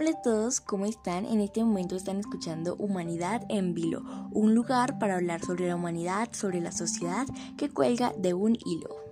Hola 0.00 0.10
a 0.10 0.22
todos, 0.22 0.60
¿cómo 0.60 0.86
están? 0.86 1.26
En 1.26 1.40
este 1.40 1.64
momento 1.64 1.96
están 1.96 2.20
escuchando 2.20 2.76
Humanidad 2.76 3.42
en 3.48 3.74
Vilo, 3.74 4.02
un 4.30 4.54
lugar 4.54 5.00
para 5.00 5.16
hablar 5.16 5.40
sobre 5.40 5.66
la 5.66 5.74
humanidad, 5.74 6.28
sobre 6.30 6.60
la 6.60 6.70
sociedad 6.70 7.26
que 7.56 7.68
cuelga 7.68 8.12
de 8.16 8.32
un 8.32 8.56
hilo. 8.64 9.07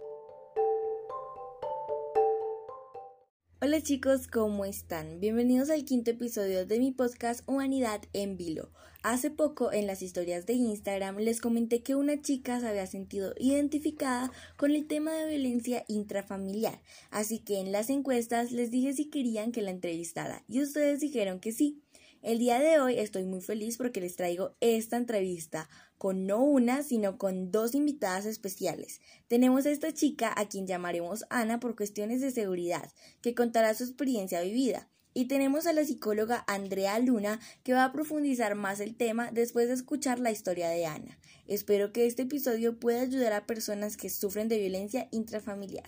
Hola 3.76 3.84
chicos, 3.84 4.26
¿cómo 4.26 4.64
están? 4.64 5.20
Bienvenidos 5.20 5.68
al 5.68 5.84
quinto 5.84 6.10
episodio 6.10 6.64
de 6.64 6.78
mi 6.78 6.92
podcast 6.92 7.46
Humanidad 7.46 8.00
en 8.14 8.38
Vilo. 8.38 8.70
Hace 9.02 9.30
poco 9.30 9.70
en 9.70 9.86
las 9.86 10.00
historias 10.00 10.46
de 10.46 10.54
Instagram 10.54 11.18
les 11.18 11.42
comenté 11.42 11.82
que 11.82 11.94
una 11.94 12.22
chica 12.22 12.58
se 12.58 12.68
había 12.68 12.86
sentido 12.86 13.34
identificada 13.38 14.32
con 14.56 14.70
el 14.70 14.86
tema 14.86 15.12
de 15.12 15.28
violencia 15.28 15.84
intrafamiliar, 15.88 16.80
así 17.10 17.38
que 17.38 17.60
en 17.60 17.70
las 17.70 17.90
encuestas 17.90 18.50
les 18.50 18.70
dije 18.70 18.94
si 18.94 19.10
querían 19.10 19.52
que 19.52 19.60
la 19.60 19.72
entrevistara 19.72 20.42
y 20.48 20.62
ustedes 20.62 21.00
dijeron 21.00 21.38
que 21.38 21.52
sí. 21.52 21.82
El 22.26 22.40
día 22.40 22.58
de 22.58 22.80
hoy 22.80 22.98
estoy 22.98 23.24
muy 23.24 23.40
feliz 23.40 23.76
porque 23.76 24.00
les 24.00 24.16
traigo 24.16 24.56
esta 24.60 24.96
entrevista 24.96 25.70
con 25.96 26.26
no 26.26 26.42
una, 26.42 26.82
sino 26.82 27.18
con 27.18 27.52
dos 27.52 27.76
invitadas 27.76 28.26
especiales. 28.26 29.00
Tenemos 29.28 29.64
a 29.64 29.70
esta 29.70 29.94
chica 29.94 30.34
a 30.36 30.48
quien 30.48 30.66
llamaremos 30.66 31.24
Ana 31.30 31.60
por 31.60 31.76
cuestiones 31.76 32.20
de 32.20 32.32
seguridad, 32.32 32.90
que 33.20 33.36
contará 33.36 33.74
su 33.74 33.84
experiencia 33.84 34.40
vivida. 34.40 34.88
Y 35.14 35.26
tenemos 35.28 35.68
a 35.68 35.72
la 35.72 35.84
psicóloga 35.84 36.42
Andrea 36.48 36.98
Luna, 36.98 37.38
que 37.62 37.74
va 37.74 37.84
a 37.84 37.92
profundizar 37.92 38.56
más 38.56 38.80
el 38.80 38.96
tema 38.96 39.30
después 39.30 39.68
de 39.68 39.74
escuchar 39.74 40.18
la 40.18 40.32
historia 40.32 40.68
de 40.68 40.84
Ana. 40.84 41.20
Espero 41.46 41.92
que 41.92 42.06
este 42.06 42.22
episodio 42.22 42.80
pueda 42.80 43.02
ayudar 43.02 43.34
a 43.34 43.46
personas 43.46 43.96
que 43.96 44.10
sufren 44.10 44.48
de 44.48 44.58
violencia 44.58 45.06
intrafamiliar. 45.12 45.86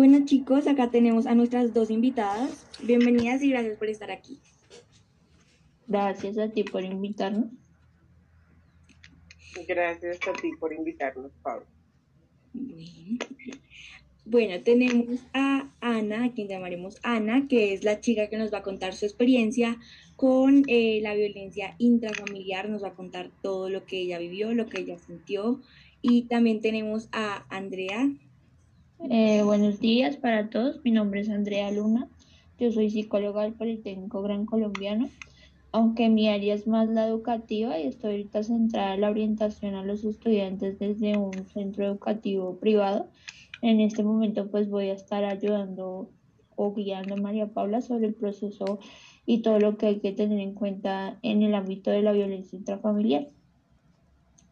Bueno 0.00 0.24
chicos, 0.24 0.66
acá 0.66 0.90
tenemos 0.90 1.26
a 1.26 1.34
nuestras 1.34 1.74
dos 1.74 1.90
invitadas. 1.90 2.66
Bienvenidas 2.82 3.42
y 3.42 3.50
gracias 3.50 3.76
por 3.76 3.88
estar 3.88 4.10
aquí. 4.10 4.40
Gracias 5.86 6.38
a 6.38 6.48
ti 6.48 6.64
por 6.64 6.82
invitarnos. 6.82 7.50
Gracias 9.68 10.18
a 10.26 10.32
ti 10.32 10.52
por 10.58 10.72
invitarnos, 10.72 11.30
Pablo. 11.42 11.66
Bueno, 14.24 14.62
tenemos 14.62 15.20
a 15.34 15.68
Ana, 15.82 16.24
a 16.24 16.32
quien 16.32 16.48
llamaremos 16.48 16.98
Ana, 17.02 17.46
que 17.46 17.74
es 17.74 17.84
la 17.84 18.00
chica 18.00 18.30
que 18.30 18.38
nos 18.38 18.54
va 18.54 18.60
a 18.60 18.62
contar 18.62 18.94
su 18.94 19.04
experiencia 19.04 19.76
con 20.16 20.64
eh, 20.66 21.00
la 21.02 21.12
violencia 21.12 21.74
intrafamiliar, 21.76 22.70
nos 22.70 22.82
va 22.82 22.88
a 22.88 22.94
contar 22.94 23.28
todo 23.42 23.68
lo 23.68 23.84
que 23.84 23.98
ella 23.98 24.18
vivió, 24.18 24.54
lo 24.54 24.66
que 24.66 24.80
ella 24.80 24.96
sintió. 24.96 25.60
Y 26.00 26.22
también 26.22 26.62
tenemos 26.62 27.10
a 27.12 27.44
Andrea. 27.54 28.10
Eh, 29.08 29.42
buenos 29.42 29.80
días 29.80 30.16
para 30.16 30.50
todos, 30.50 30.84
mi 30.84 30.90
nombre 30.90 31.20
es 31.20 31.30
Andrea 31.30 31.70
Luna, 31.70 32.08
yo 32.58 32.70
soy 32.70 32.90
psicóloga 32.90 33.42
del 33.42 33.54
Politécnico 33.54 34.20
Gran 34.22 34.44
Colombiano 34.44 35.08
aunque 35.72 36.08
mi 36.08 36.28
área 36.28 36.54
es 36.54 36.66
más 36.66 36.88
la 36.88 37.06
educativa 37.06 37.78
y 37.78 37.86
estoy 37.86 38.10
ahorita 38.10 38.42
centrada 38.42 38.94
en 38.94 39.02
la 39.02 39.10
orientación 39.10 39.74
a 39.74 39.84
los 39.84 40.04
estudiantes 40.04 40.78
desde 40.78 41.16
un 41.16 41.32
centro 41.46 41.86
educativo 41.86 42.58
privado, 42.58 43.08
en 43.62 43.80
este 43.80 44.02
momento 44.02 44.50
pues 44.50 44.68
voy 44.68 44.88
a 44.88 44.94
estar 44.94 45.24
ayudando 45.24 46.10
o 46.56 46.74
guiando 46.74 47.14
a 47.14 47.18
María 47.18 47.46
Paula 47.46 47.80
sobre 47.80 48.08
el 48.08 48.14
proceso 48.14 48.80
y 49.26 49.42
todo 49.42 49.60
lo 49.60 49.76
que 49.76 49.86
hay 49.86 50.00
que 50.00 50.12
tener 50.12 50.40
en 50.40 50.54
cuenta 50.54 51.18
en 51.22 51.42
el 51.42 51.54
ámbito 51.54 51.90
de 51.90 52.02
la 52.02 52.12
violencia 52.12 52.58
intrafamiliar. 52.58 53.28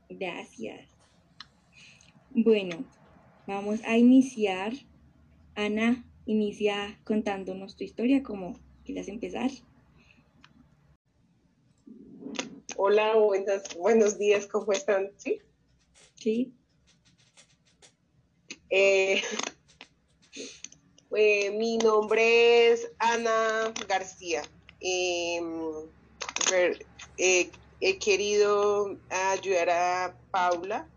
Gracias. 0.08 0.88
Bueno, 2.30 2.76
vamos 3.48 3.80
a 3.84 3.96
iniciar. 3.96 4.74
Ana, 5.54 6.04
inicia 6.26 7.00
contándonos 7.04 7.76
tu 7.76 7.82
historia, 7.82 8.22
¿cómo 8.22 8.60
quieras 8.84 9.08
empezar? 9.08 9.50
Hola, 12.76 13.14
buenos 13.78 14.18
días, 14.18 14.46
¿cómo 14.46 14.70
están? 14.72 15.10
¿Sí? 15.16 15.40
Sí. 16.14 16.52
Eh, 18.70 19.22
eh, 21.16 21.50
mi 21.52 21.78
nombre 21.78 22.70
es 22.70 22.92
Ana 22.98 23.72
García. 23.88 24.42
Em, 24.80 25.88
eh, 27.16 27.50
he 27.80 27.98
querido 27.98 28.98
ayudar 29.08 29.70
a 29.70 30.20
Paula 30.30 30.88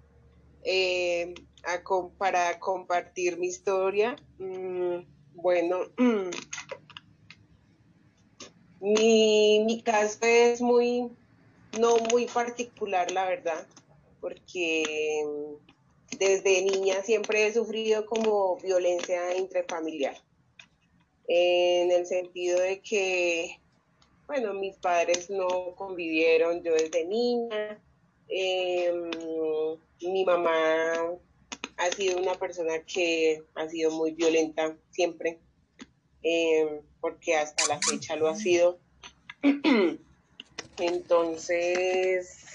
para 2.17 2.59
compartir 2.59 3.37
mi 3.37 3.47
historia. 3.47 4.15
Mm, 4.37 4.99
bueno, 5.33 5.79
mi, 8.79 9.63
mi 9.65 9.81
caso 9.81 10.19
es 10.21 10.61
muy 10.61 11.11
no 11.79 11.97
muy 12.11 12.25
particular, 12.25 13.11
la 13.11 13.25
verdad, 13.25 13.65
porque 14.19 15.25
desde 16.17 16.61
niña 16.63 17.01
siempre 17.03 17.47
he 17.47 17.53
sufrido 17.53 18.05
como 18.05 18.57
violencia 18.57 19.37
intrafamiliar, 19.37 20.17
en 21.27 21.91
el 21.91 22.05
sentido 22.05 22.59
de 22.59 22.81
que, 22.81 23.59
bueno, 24.27 24.53
mis 24.53 24.75
padres 24.77 25.29
no 25.29 25.75
convivieron 25.75 26.61
yo 26.61 26.73
desde 26.73 27.05
niña, 27.05 27.81
em, 28.27 29.09
mi 30.01 30.25
mamá 30.25 31.17
ha 31.81 31.91
sido 31.91 32.19
una 32.19 32.37
persona 32.37 32.83
que 32.83 33.43
ha 33.55 33.67
sido 33.67 33.89
muy 33.91 34.11
violenta 34.11 34.77
siempre, 34.91 35.39
em, 36.21 36.81
porque 36.99 37.35
hasta 37.35 37.65
la 37.65 37.79
fecha 37.81 38.15
lo 38.15 38.27
ha 38.27 38.35
sido. 38.35 38.79
Entonces, 40.77 42.45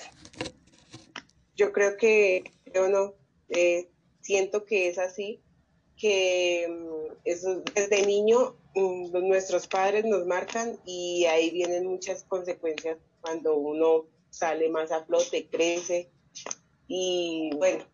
yo 1.56 1.72
creo 1.72 1.97
que, 1.97 2.44
yo 2.72 2.88
no, 2.88 3.15
eh, 3.48 3.88
siento 4.20 4.65
que 4.65 4.88
es 4.88 4.98
así, 4.98 5.42
que 5.97 6.69
mm, 6.69 7.72
desde 7.75 8.06
niño 8.06 8.54
mm, 8.76 9.26
nuestros 9.26 9.66
padres 9.66 10.04
nos 10.04 10.25
marcan 10.25 10.78
y 10.84 11.25
ahí 11.25 11.50
vienen 11.50 11.86
muchas 11.86 12.22
consecuencias 12.22 12.98
cuando 13.20 13.56
uno 13.56 14.06
sale 14.31 14.69
más 14.69 14.92
a 14.92 15.04
flote, 15.04 15.48
crece. 15.48 16.10
Y 16.86 17.50
bueno, 17.56 17.84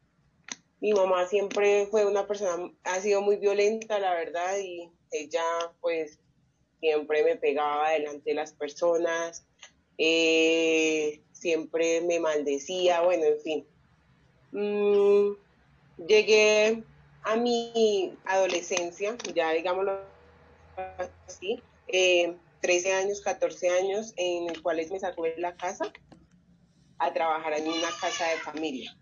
mi 0.82 0.93
mamá 0.93 1.28
siempre 1.28 1.87
fue 1.87 2.04
una 2.04 2.26
persona, 2.26 2.69
ha 2.82 3.00
sido 3.00 3.22
muy 3.22 3.37
violenta, 3.37 4.00
la 4.00 4.15
verdad, 4.15 4.59
y 4.59 4.91
ella 5.12 5.44
pues 5.81 6.19
siempre 6.81 7.22
me 7.22 7.37
pegaba 7.37 7.91
delante 7.91 8.31
de 8.31 8.34
las 8.34 8.53
personas, 8.53 9.47
eh, 9.97 11.22
siempre 11.31 12.00
me 12.00 12.19
maldecía, 12.19 13.00
bueno, 13.03 13.26
en 13.26 13.41
fin. 13.42 13.66
Mm, 14.50 15.37
llegué 16.04 16.82
a 17.22 17.37
mi 17.37 18.19
adolescencia, 18.25 19.16
ya 19.37 19.53
digámoslo 19.53 20.00
así, 21.28 21.62
13 21.87 22.88
eh, 22.88 22.92
años, 22.92 23.21
14 23.21 23.69
años, 23.69 24.15
en 24.16 24.50
el 24.50 24.60
cuales 24.60 24.91
me 24.91 24.98
sacó 24.98 25.22
de 25.22 25.37
la 25.38 25.56
casa 25.56 25.92
a 26.98 27.12
trabajar 27.12 27.53
en 27.53 27.69
una 27.69 27.88
casa 28.00 28.28
de 28.31 28.38
familia. 28.38 28.92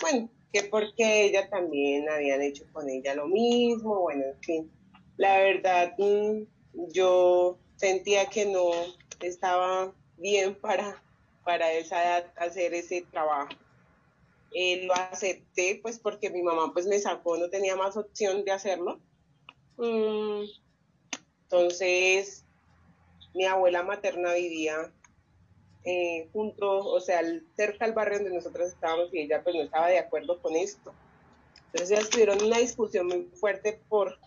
Bueno, 0.00 0.30
que 0.52 0.64
porque 0.64 1.24
ella 1.24 1.48
también 1.48 2.08
habían 2.08 2.42
hecho 2.42 2.64
con 2.72 2.88
ella 2.88 3.14
lo 3.14 3.26
mismo, 3.26 4.00
bueno, 4.00 4.24
en 4.24 4.42
fin. 4.42 4.70
La 5.16 5.38
verdad, 5.38 5.94
mm, 5.98 6.44
yo 6.92 7.58
sentía 7.76 8.26
que 8.26 8.46
no 8.46 8.70
estaba 9.20 9.92
bien 10.16 10.54
para, 10.54 11.02
para 11.44 11.72
esa 11.72 12.02
edad 12.02 12.32
hacer 12.36 12.74
ese 12.74 13.02
trabajo. 13.10 13.50
Eh, 14.52 14.86
lo 14.86 14.94
acepté 14.94 15.78
pues 15.82 15.98
porque 15.98 16.30
mi 16.30 16.42
mamá 16.42 16.72
pues 16.72 16.86
me 16.86 16.98
sacó, 16.98 17.36
no 17.36 17.50
tenía 17.50 17.76
más 17.76 17.96
opción 17.96 18.44
de 18.44 18.52
hacerlo. 18.52 19.00
Mm, 19.76 20.44
entonces, 21.42 22.44
mi 23.34 23.44
abuela 23.44 23.82
materna 23.82 24.34
vivía 24.34 24.92
eh, 25.90 26.28
junto, 26.34 26.84
o 26.84 27.00
sea, 27.00 27.22
cerca 27.56 27.86
al 27.86 27.94
barrio 27.94 28.18
donde 28.18 28.34
nosotros 28.34 28.68
estábamos 28.68 29.08
y 29.14 29.20
ella 29.20 29.42
pues 29.42 29.56
no 29.56 29.62
estaba 29.62 29.88
de 29.88 29.98
acuerdo 29.98 30.38
con 30.42 30.54
esto. 30.54 30.92
Entonces 31.72 31.88
ya 31.88 32.06
tuvieron 32.06 32.44
una 32.44 32.58
discusión 32.58 33.06
muy 33.06 33.22
fuerte 33.40 33.80
por 33.88 34.18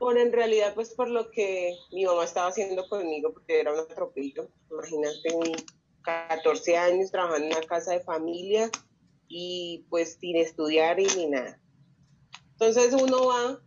por 0.00 0.18
en 0.18 0.32
realidad 0.32 0.74
pues 0.74 0.90
por 0.94 1.08
lo 1.08 1.30
que 1.30 1.76
mi 1.92 2.04
mamá 2.04 2.24
estaba 2.24 2.48
haciendo 2.48 2.88
conmigo, 2.88 3.32
porque 3.32 3.60
era 3.60 3.72
un 3.72 3.78
atropello. 3.78 4.48
Imagínate, 4.68 5.30
14 6.02 6.76
años 6.76 7.12
trabajando 7.12 7.46
en 7.46 7.56
una 7.56 7.66
casa 7.66 7.92
de 7.92 8.00
familia 8.00 8.68
y 9.28 9.84
pues 9.88 10.18
sin 10.20 10.36
estudiar 10.38 10.98
y 10.98 11.06
ni 11.16 11.26
nada. 11.26 11.60
Entonces 12.52 12.92
uno 12.94 13.28
va 13.28 13.60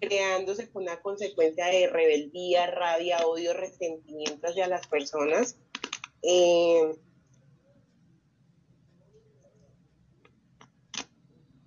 creándose 0.00 0.70
con 0.70 0.84
una 0.84 1.02
consecuencia 1.02 1.66
de 1.66 1.88
rebeldía, 1.88 2.66
rabia, 2.70 3.26
odio, 3.26 3.52
resentimiento 3.52 4.46
hacia 4.46 4.68
las 4.68 4.86
personas. 4.86 5.58
Eh, 6.22 6.98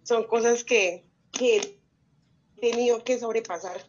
son 0.03 0.23
cosas 0.25 0.63
que 0.63 1.05
que 1.31 1.57
he 1.57 1.79
tenido 2.59 3.03
que 3.03 3.17
sobrepasar. 3.19 3.81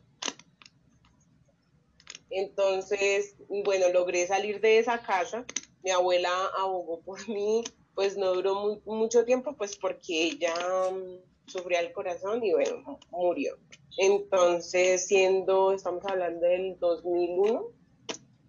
Entonces, 2.31 3.37
bueno, 3.49 3.88
logré 3.93 4.26
salir 4.26 4.61
de 4.61 4.79
esa 4.79 5.03
casa. 5.03 5.44
Mi 5.82 5.91
abuela 5.91 6.31
abogó 6.56 7.00
por 7.00 7.19
mí, 7.29 7.62
pues 7.94 8.17
no 8.17 8.32
duró 8.32 8.81
mucho 8.87 9.25
tiempo, 9.25 9.55
pues 9.56 9.76
porque 9.76 10.29
ella 10.29 10.55
mm, 10.91 11.50
sufría 11.50 11.81
el 11.81 11.93
corazón 11.93 12.43
y 12.43 12.53
bueno, 12.53 12.99
murió. 13.11 13.59
Entonces, 13.99 15.06
siendo, 15.06 15.73
estamos 15.73 16.03
hablando 16.06 16.47
del 16.47 16.79
2001, 16.79 17.67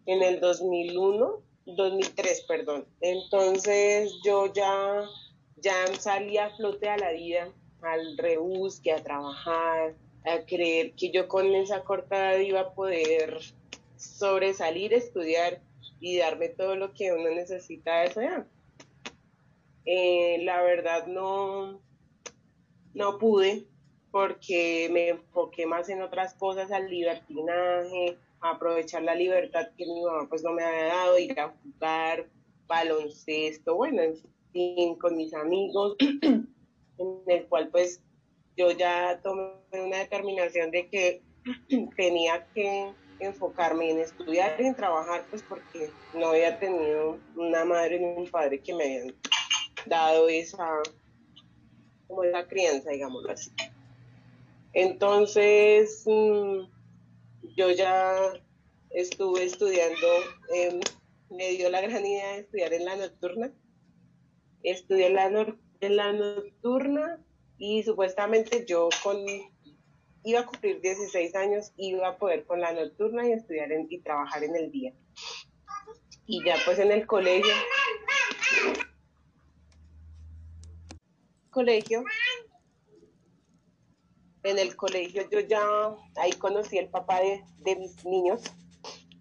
en 0.06 0.24
el 0.24 0.40
2001, 0.40 1.42
2003, 1.66 2.42
perdón. 2.48 2.86
Entonces 3.02 4.14
yo 4.24 4.52
ya, 4.54 5.06
ya 5.58 5.88
salí 6.00 6.38
a 6.38 6.50
flote 6.56 6.90
a 6.90 6.98
la 6.98 7.12
vida, 7.12 7.50
al 7.82 8.18
rebusque, 8.18 8.92
a 8.92 9.04
trabajar, 9.04 9.96
a 10.26 10.46
creer 10.46 10.94
que 10.94 11.12
yo 11.12 11.28
con 11.28 11.54
esa 11.56 11.84
corta 11.84 12.42
iba 12.42 12.62
a 12.62 12.74
poder 12.74 13.40
sobresalir, 13.98 14.94
estudiar 14.94 15.62
y 16.00 16.18
darme 16.18 16.50
todo 16.50 16.76
lo 16.76 16.94
que 16.94 17.12
uno 17.14 17.30
necesita 17.30 17.92
a 17.94 18.04
esa 18.06 18.24
edad. 18.24 18.48
Eh, 19.86 20.40
la 20.44 20.62
verdad 20.62 21.08
no, 21.08 21.82
no 22.94 23.18
pude 23.18 23.66
porque 24.12 24.90
me 24.92 25.10
enfoqué 25.10 25.66
más 25.66 25.90
en 25.90 26.02
otras 26.02 26.36
cosas, 26.36 26.72
al 26.72 26.90
libertinaje, 26.90 28.18
aprovechar 28.44 29.04
la 29.04 29.16
libertad 29.16 29.70
que 29.78 29.86
mi 29.86 30.04
mamá 30.04 30.28
pues 30.30 30.44
no 30.44 30.52
me 30.52 30.64
había 30.64 30.86
dado, 30.86 31.18
ir 31.18 31.40
a 31.40 31.50
jugar 31.50 32.30
baloncesto, 32.68 33.76
bueno, 33.76 34.02
en 34.02 34.16
fin, 34.52 34.96
con 34.96 35.16
mis 35.16 35.34
amigos, 35.34 35.96
en 36.00 36.48
el 37.28 37.46
cual 37.48 37.70
pues 37.70 38.02
yo 38.58 38.72
ya 38.72 39.20
tomé 39.24 39.54
una 39.72 40.00
determinación 40.00 40.72
de 40.72 40.88
que 40.90 41.22
tenía 41.98 42.48
que 42.54 42.94
enfocarme 43.20 43.92
en 43.92 44.00
estudiar 44.00 44.60
y 44.60 44.66
en 44.66 44.76
trabajar, 44.76 45.26
pues 45.30 45.44
porque 45.44 45.90
no 46.14 46.28
había 46.28 46.60
tenido 46.60 47.18
una 47.36 47.64
madre 47.66 48.00
ni 48.00 48.06
un 48.06 48.30
padre 48.30 48.60
que 48.60 48.74
me 48.74 48.84
habían 48.84 49.16
dado 49.86 50.28
esa, 50.30 50.82
como 52.08 52.24
esa 52.24 52.48
crianza, 52.48 52.92
digámoslo 52.92 53.32
así. 53.32 53.52
Entonces, 54.74 56.04
mm, 56.06 56.73
yo 57.56 57.72
ya 57.72 58.34
estuve 58.90 59.44
estudiando, 59.44 60.08
me 61.30 61.50
dio 61.52 61.70
la 61.70 61.82
gran 61.82 62.06
idea 62.06 62.34
de 62.34 62.40
estudiar 62.40 62.74
en 62.74 62.86
la 62.86 62.96
nocturna. 62.96 63.52
Estudié 64.64 65.08
en 65.08 65.16
la, 65.16 65.56
en 65.82 65.96
la 65.96 66.14
nocturna 66.14 67.20
y 67.58 67.84
supuestamente 67.84 68.66
yo 68.66 68.90
con 69.04 69.18
iba 70.26 70.40
a 70.40 70.46
cumplir 70.46 70.80
16 70.82 71.36
años, 71.36 71.74
iba 71.78 72.08
a 72.08 72.18
poder 72.18 72.46
con 72.46 72.62
la 72.62 72.72
nocturna 72.72 73.28
y 73.28 73.34
estudiar 73.34 73.70
y 73.90 74.00
trabajar 74.00 74.44
en 74.44 74.56
el 74.56 74.72
día. 74.72 74.94
Y 76.26 76.44
ya 76.46 76.56
pues 76.66 76.80
en 76.80 76.92
el 76.92 77.06
colegio, 77.06 77.54
colegio, 81.50 82.04
en 84.44 84.60
el 84.60 84.76
colegio 84.76 85.28
yo 85.30 85.40
ya 85.40 85.96
ahí 86.16 86.32
conocí 86.34 86.78
al 86.78 86.90
papá 86.90 87.22
de, 87.22 87.44
de 87.60 87.76
mis 87.76 88.04
niños. 88.06 88.42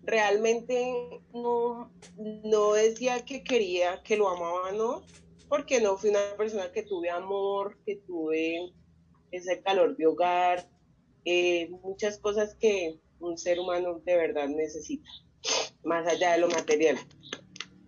Realmente 0.05 1.21
no, 1.33 1.93
no 2.19 2.73
decía 2.73 3.25
que 3.25 3.45
quería, 3.45 4.03
que 4.03 4.17
lo 4.17 4.29
amaba, 4.29 4.73
no, 4.73 5.03
porque 5.49 5.81
no 5.81 5.97
fui 5.97 6.11
una 6.11 6.37
persona 6.37 6.73
que 6.73 6.83
tuve 6.83 7.09
amor, 7.09 7.79
que 7.87 7.97
tuve 7.97 8.73
ese 9.31 9.61
calor 9.63 9.97
de 9.97 10.07
hogar, 10.07 10.69
eh, 11.25 11.71
muchas 11.83 12.19
cosas 12.19 12.57
que 12.57 12.99
un 13.21 13.39
ser 13.39 13.61
humano 13.61 14.01
de 14.05 14.17
verdad 14.17 14.49
necesita, 14.49 15.09
más 15.85 16.07
allá 16.07 16.33
de 16.33 16.39
lo 16.39 16.49
material. 16.49 16.99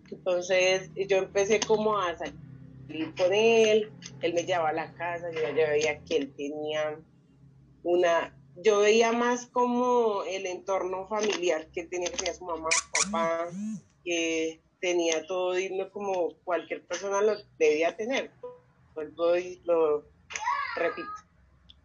Entonces 0.09 0.89
yo 0.95 1.17
empecé 1.17 1.59
como 1.59 1.97
a 1.97 2.17
salir 2.17 3.13
con 3.17 3.33
él, 3.33 3.91
él 4.21 4.33
me 4.33 4.43
llevaba 4.43 4.69
a 4.69 4.73
la 4.73 4.93
casa, 4.93 5.29
yo 5.31 5.41
ya 5.41 5.69
veía 5.69 6.01
que 6.05 6.15
él 6.17 6.33
tenía 6.35 6.97
una, 7.85 8.35
yo 8.63 8.79
veía 8.79 9.11
más 9.11 9.45
como 9.45 10.23
el 10.23 10.47
entorno 10.47 11.07
familiar 11.07 11.67
que 11.71 11.83
tenía, 11.83 12.09
que 12.09 12.17
tenía 12.17 12.33
su 12.33 12.43
mamá, 12.43 12.67
su 12.71 13.11
papá, 13.11 13.47
que 14.03 14.59
tenía 14.81 15.25
todo 15.27 15.53
digno 15.53 15.91
como 15.91 16.33
cualquier 16.43 16.83
persona 16.85 17.21
lo 17.21 17.35
debía 17.59 17.95
tener. 17.95 18.31
Vuelvo 18.95 19.37
y 19.37 19.61
lo 19.65 20.03
repito. 20.75 21.07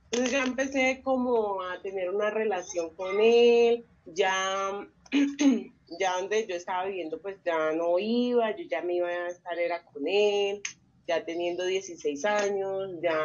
Entonces 0.04 0.32
ya 0.32 0.42
empecé 0.42 1.02
como 1.04 1.62
a 1.62 1.82
tener 1.82 2.08
una 2.08 2.30
relación 2.30 2.94
con 2.96 3.20
él, 3.20 3.84
ya, 4.06 4.88
ya 6.00 6.16
donde 6.18 6.46
yo 6.46 6.56
estaba 6.56 6.86
viviendo 6.86 7.20
pues 7.20 7.36
ya 7.44 7.72
no 7.72 7.98
iba, 7.98 8.56
yo 8.56 8.64
ya 8.70 8.80
me 8.80 8.94
iba 8.94 9.08
a 9.08 9.28
estar 9.28 9.58
era 9.58 9.84
con 9.84 10.08
él, 10.08 10.62
ya 11.06 11.24
teniendo 11.26 11.64
16 11.64 12.24
años, 12.24 12.90
ya 13.02 13.18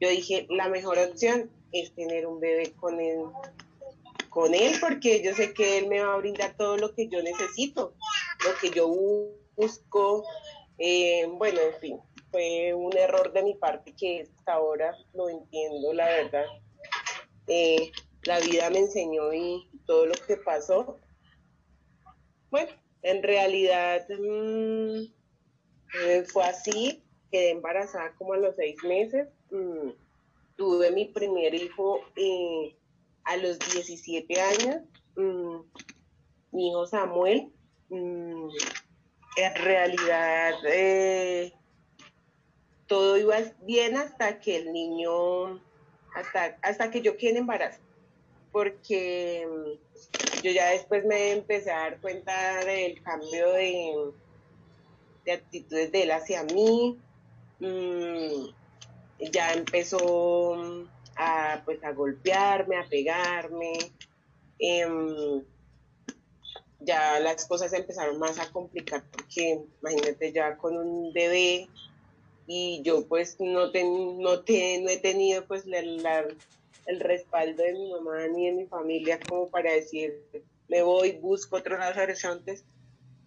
yo 0.00 0.08
dije 0.08 0.46
la 0.48 0.68
mejor 0.68 0.98
opción 0.98 1.50
es 1.72 1.94
tener 1.94 2.26
un 2.26 2.40
bebé 2.40 2.72
con 2.72 3.00
él, 3.00 3.20
con 4.30 4.54
él 4.54 4.74
porque 4.80 5.22
yo 5.22 5.34
sé 5.34 5.52
que 5.52 5.78
él 5.78 5.88
me 5.88 6.00
va 6.00 6.14
a 6.14 6.18
brindar 6.18 6.56
todo 6.56 6.76
lo 6.76 6.94
que 6.94 7.08
yo 7.08 7.22
necesito, 7.22 7.94
lo 8.44 8.58
que 8.60 8.70
yo 8.70 8.88
busco, 9.56 10.24
eh, 10.78 11.26
bueno, 11.26 11.60
en 11.60 11.80
fin 11.80 12.00
fue 12.30 12.74
un 12.74 12.96
error 12.96 13.32
de 13.32 13.42
mi 13.42 13.54
parte 13.54 13.94
que 13.94 14.22
hasta 14.22 14.54
ahora 14.54 14.96
lo 15.14 15.28
entiendo, 15.28 15.92
la 15.92 16.06
verdad. 16.06 16.44
Eh, 17.46 17.90
la 18.24 18.40
vida 18.40 18.70
me 18.70 18.80
enseñó 18.80 19.32
y 19.32 19.68
todo 19.86 20.06
lo 20.06 20.14
que 20.26 20.36
pasó. 20.36 20.98
Bueno, 22.50 22.70
en 23.02 23.22
realidad 23.22 24.06
mm, 24.08 25.02
eh, 26.02 26.24
fue 26.26 26.44
así, 26.44 27.02
quedé 27.30 27.50
embarazada 27.50 28.14
como 28.16 28.34
a 28.34 28.38
los 28.38 28.56
seis 28.56 28.76
meses. 28.84 29.28
Mm, 29.50 29.90
tuve 30.58 30.90
mi 30.90 31.06
primer 31.06 31.54
hijo 31.54 32.00
eh, 32.16 32.76
a 33.24 33.36
los 33.36 33.58
17 33.60 34.40
años, 34.40 34.82
mm, 35.16 35.60
mi 36.50 36.68
hijo 36.68 36.86
Samuel. 36.86 37.52
en 37.90 39.54
realidad 39.54 40.54
todo 42.88 43.16
iba 43.16 43.36
bien 43.62 43.96
hasta 43.96 44.40
que 44.40 44.56
el 44.56 44.72
niño, 44.72 45.62
hasta, 46.14 46.58
hasta 46.62 46.90
que 46.90 47.02
yo 47.02 47.16
quedé 47.16 47.38
embarazo, 47.38 47.80
porque 48.50 49.46
mm, 49.46 50.42
yo 50.42 50.50
ya 50.50 50.70
después 50.70 51.04
me 51.04 51.32
empecé 51.32 51.70
a 51.70 51.80
dar 51.80 52.00
cuenta 52.00 52.64
del 52.64 53.00
cambio 53.02 53.52
de, 53.52 54.10
de 55.24 55.32
actitudes 55.32 55.92
de 55.92 56.02
él 56.02 56.10
hacia 56.10 56.42
mí, 56.42 56.98
mm, 57.60 58.57
ya 59.18 59.52
empezó 59.52 60.56
mm, 60.56 60.82
a, 61.16 61.62
pues, 61.64 61.82
a 61.84 61.92
golpearme, 61.92 62.76
a 62.76 62.88
pegarme, 62.88 63.72
em, 64.58 65.42
ya 66.80 67.18
las 67.20 67.46
cosas 67.46 67.72
empezaron 67.72 68.18
más 68.18 68.38
a 68.38 68.50
complicar 68.50 69.02
porque 69.10 69.60
imagínate 69.80 70.32
ya 70.32 70.56
con 70.56 70.76
un 70.76 71.12
bebé 71.12 71.68
y 72.46 72.80
yo 72.82 73.06
pues 73.06 73.36
no, 73.40 73.66
no, 73.66 74.20
no 74.20 74.42
he 74.88 74.98
tenido 74.98 75.44
pues 75.46 75.64
el 75.66 77.00
respaldo 77.00 77.62
de 77.62 77.74
mi 77.74 77.90
mamá 77.90 78.26
ni 78.28 78.46
de 78.46 78.52
mi 78.52 78.66
familia 78.66 79.18
como 79.28 79.48
para 79.50 79.72
decir 79.72 80.14
me 80.68 80.82
voy, 80.82 81.12
busco 81.12 81.56
otros 81.56 81.80
horizontes. 81.96 82.64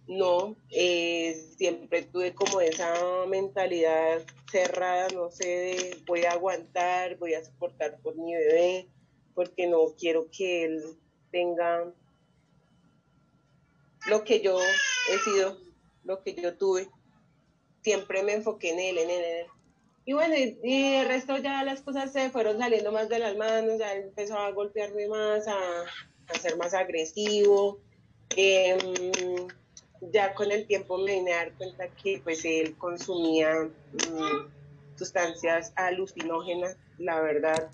No, 0.08 0.56
eh, 0.70 1.34
siempre 1.56 2.02
tuve 2.02 2.34
como 2.34 2.60
esa 2.60 2.92
mentalidad 3.28 4.20
cerrada, 4.50 5.08
no 5.14 5.30
sé, 5.30 5.46
de 5.46 5.96
voy 6.06 6.24
a 6.24 6.32
aguantar, 6.32 7.16
voy 7.18 7.34
a 7.34 7.44
soportar 7.44 7.98
por 8.00 8.16
mi 8.16 8.34
bebé, 8.34 8.88
porque 9.34 9.66
no 9.66 9.94
quiero 9.98 10.28
que 10.30 10.64
él 10.64 10.82
tenga 11.30 11.92
lo 14.08 14.24
que 14.24 14.40
yo 14.40 14.58
he 15.10 15.18
sido, 15.18 15.56
lo 16.04 16.22
que 16.22 16.34
yo 16.34 16.56
tuve 16.56 16.88
siempre 17.82 18.22
me 18.22 18.34
enfoqué 18.34 18.70
en 18.70 18.80
él, 18.80 18.98
en 18.98 19.10
él, 19.10 19.24
en 19.24 19.36
él. 19.38 19.46
Y 20.04 20.14
bueno, 20.14 20.34
y, 20.36 20.94
el 20.94 21.06
resto 21.06 21.36
ya 21.38 21.62
las 21.62 21.82
cosas 21.82 22.12
se 22.12 22.30
fueron 22.30 22.58
saliendo 22.58 22.90
más 22.90 23.08
de 23.08 23.20
las 23.20 23.36
manos, 23.36 23.78
ya 23.78 23.94
empezó 23.94 24.36
a 24.36 24.50
golpearme 24.50 25.06
más, 25.06 25.46
a, 25.46 25.58
a 26.28 26.38
ser 26.40 26.56
más 26.56 26.74
agresivo. 26.74 27.78
Em, 28.36 29.48
ya 30.10 30.34
con 30.34 30.50
el 30.50 30.66
tiempo 30.66 30.98
me 30.98 31.14
vine 31.14 31.32
a 31.32 31.36
dar 31.36 31.52
cuenta 31.52 31.88
que 31.88 32.20
pues 32.22 32.44
él 32.44 32.76
consumía 32.76 33.70
mm, 33.92 34.96
sustancias 34.96 35.72
alucinógenas, 35.76 36.76
la 36.98 37.20
verdad, 37.20 37.70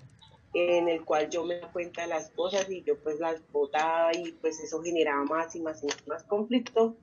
en 0.53 0.89
el 0.89 1.03
cual 1.05 1.29
yo 1.29 1.43
me 1.43 1.55
di 1.55 1.67
cuenta 1.73 2.03
de 2.03 2.07
las 2.07 2.29
cosas 2.31 2.69
y 2.69 2.83
yo 2.83 2.97
pues 2.99 3.19
las 3.19 3.41
botaba 3.51 4.11
y 4.13 4.31
pues 4.33 4.59
eso 4.59 4.81
generaba 4.81 5.23
más 5.23 5.55
y 5.55 5.61
más 5.61 5.83
y 5.83 5.87
más 6.07 6.23
conflicto. 6.23 6.95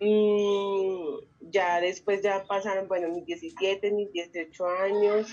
Mm, 0.00 1.50
ya 1.50 1.80
después 1.80 2.22
ya 2.22 2.44
pasaron, 2.44 2.88
bueno, 2.88 3.08
mis 3.08 3.26
17, 3.26 3.90
mis 3.90 4.12
18 4.12 4.66
años. 4.66 5.28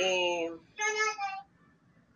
Eh, 0.00 0.50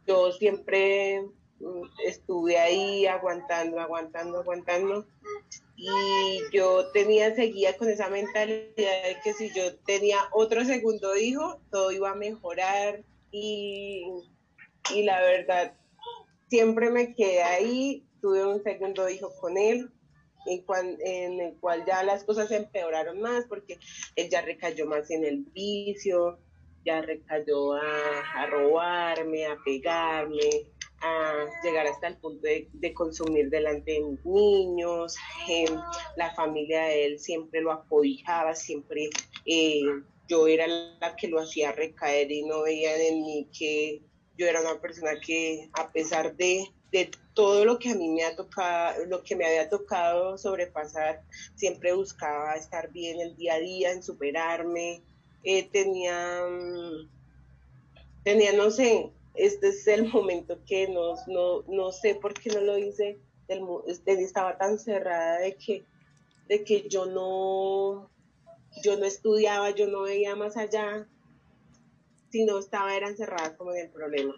yo 0.07 0.31
siempre 0.33 1.23
mm, 1.59 1.83
estuve 2.05 2.59
ahí 2.59 3.07
aguantando, 3.07 3.81
aguantando, 3.81 4.41
aguantando. 4.41 5.07
Y 5.77 6.41
yo 6.53 6.91
tenía, 6.93 7.35
seguía 7.35 7.77
con 7.77 7.89
esa 7.89 8.09
mentalidad 8.09 8.73
de 8.75 9.17
que 9.23 9.35
si 9.35 9.53
yo 9.55 9.77
tenía 9.81 10.19
otro 10.33 10.65
segundo 10.65 11.17
hijo, 11.17 11.61
todo 11.71 11.93
iba 11.93 12.11
a 12.11 12.15
mejorar. 12.15 13.05
Y, 13.31 14.07
y 14.95 15.03
la 15.03 15.21
verdad, 15.21 15.75
siempre 16.49 16.91
me 16.91 17.15
quedé 17.15 17.43
ahí, 17.43 18.07
tuve 18.21 18.47
un 18.47 18.63
segundo 18.63 19.09
hijo 19.09 19.31
con 19.41 19.59
él, 19.59 19.91
en, 20.47 21.41
el 21.41 21.57
cual 21.59 21.85
ya 21.87 22.03
las 22.03 22.25
cosas 22.25 22.51
empeoraron 22.51 23.21
más 23.21 23.45
porque 23.47 23.79
él 24.15 24.29
ya 24.31 24.43
recayó 24.43 24.87
más 24.87 25.11
en 25.11 25.25
el 25.25 25.45
vicio, 25.53 26.39
ya 26.85 27.03
recayó 27.03 27.75
a, 27.75 28.47
robarme, 28.49 29.47
a 29.47 29.57
pegarme, 29.65 30.71
llegar 31.63 31.87
hasta 31.87 32.09
el 32.09 32.17
punto 32.17 32.47
de, 32.47 32.95
consumir 32.95 33.51
delante 33.51 33.93
de 33.93 34.01
mis 34.01 34.25
niños. 34.25 35.17
Em, 35.49 35.75
la 36.17 36.35
familia 36.35 36.85
de 36.85 37.07
él 37.07 37.19
siempre 37.19 37.61
lo 37.61 37.73
apoyaba, 37.73 38.55
siempre 38.55 39.11
eh, 39.45 39.83
yo 40.29 40.47
era 40.47 40.67
la 40.67 41.17
que 41.17 41.29
lo 41.29 41.41
hacía 41.41 41.73
recaer 41.73 42.31
y 42.31 42.43
no 42.43 42.63
veían 42.63 43.01
en 43.01 43.23
mí 43.23 43.49
que 43.57 44.03
yo 44.37 44.47
era 44.47 44.61
una 44.61 44.81
persona 44.81 45.13
que 45.25 45.71
a 45.75 45.91
pesar 45.93 46.37
de 46.37 46.69
de 46.93 47.11
todo 47.35 47.65
lo 47.65 47.79
que 47.79 47.91
a 47.91 47.95
mí 47.95 48.09
me 48.09 48.25
ha 48.25 48.35
tocado, 48.35 49.05
lo 49.07 49.23
que 49.23 49.37
me 49.37 49.45
había 49.45 49.69
tocado 49.69 50.39
sobrepasar, 50.39 51.23
siempre 51.55 51.93
buscaba 51.93 52.55
estar 52.55 52.91
bien 52.93 53.21
el 53.21 53.37
día 53.37 53.55
a 53.55 53.59
día, 53.59 53.93
en 53.93 54.03
superarme. 54.03 55.03
Eh, 55.43 55.69
tenía, 55.71 56.47
mm, 56.49 57.09
tenía, 58.25 58.53
no 58.53 58.71
sé, 58.71 59.11
este 59.37 59.69
es 59.69 59.87
el 59.87 60.09
momento 60.13 60.59
que 60.67 60.89
no, 60.89 61.15
no, 61.27 61.63
no 61.69 61.93
sé 61.93 62.15
por 62.15 62.35
qué 62.35 62.51
no 62.51 62.61
lo 62.61 62.79
hice, 62.79 63.19
este, 63.87 64.13
estaba 64.23 64.59
tan 64.59 64.79
cerrada 64.79 65.39
de 65.39 65.55
que, 65.57 65.85
de 66.49 66.65
que 66.65 66.89
yo 66.89 67.07
no, 67.07 68.11
yo 68.83 68.97
no 68.99 69.05
estudiaba, 69.05 69.71
yo 69.71 69.87
no 69.87 70.03
veía 70.03 70.35
más 70.35 70.57
allá, 70.57 71.07
sino 72.31 72.59
estaba 72.59 72.97
era 72.97 73.09
encerrada 73.09 73.57
como 73.57 73.73
en 73.73 73.87
el 73.87 73.91
problema, 73.91 74.35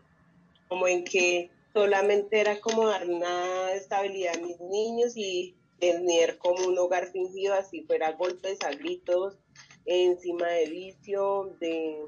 como 0.69 0.87
en 0.87 1.05
que 1.05 1.51
solamente 1.73 2.41
era 2.41 2.61
como 2.61 2.87
dar 2.87 3.09
una 3.09 3.73
estabilidad 3.73 4.37
a 4.37 4.41
mis 4.41 4.61
niños 4.61 5.17
y 5.17 5.55
tener 5.79 6.39
como 6.39 6.67
un 6.67 6.79
hogar 6.79 7.11
fingido, 7.13 7.55
así 7.55 7.83
fuera 7.83 8.13
golpes, 8.13 8.63
a 8.63 8.71
gritos, 8.71 9.39
encima 9.87 10.49
de 10.49 10.67
vicio, 10.67 11.57
de 11.61 12.05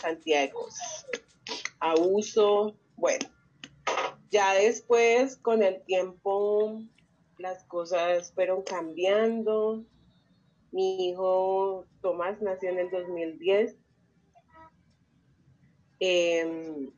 cantidad 0.00 0.40
de 0.42 0.50
cosas. 0.50 1.06
Abuso, 1.80 2.76
bueno. 2.96 3.28
Ya 4.30 4.54
después, 4.54 5.36
con 5.36 5.62
el 5.62 5.82
tiempo, 5.84 6.80
las 7.38 7.64
cosas 7.64 8.32
fueron 8.32 8.62
cambiando. 8.62 9.84
Mi 10.72 11.08
hijo 11.08 11.86
Tomás 12.02 12.40
nació 12.42 12.70
en 12.70 12.78
el 12.78 12.90
2010. 12.90 13.76
Eh, 16.00 16.40
em, 16.40 16.90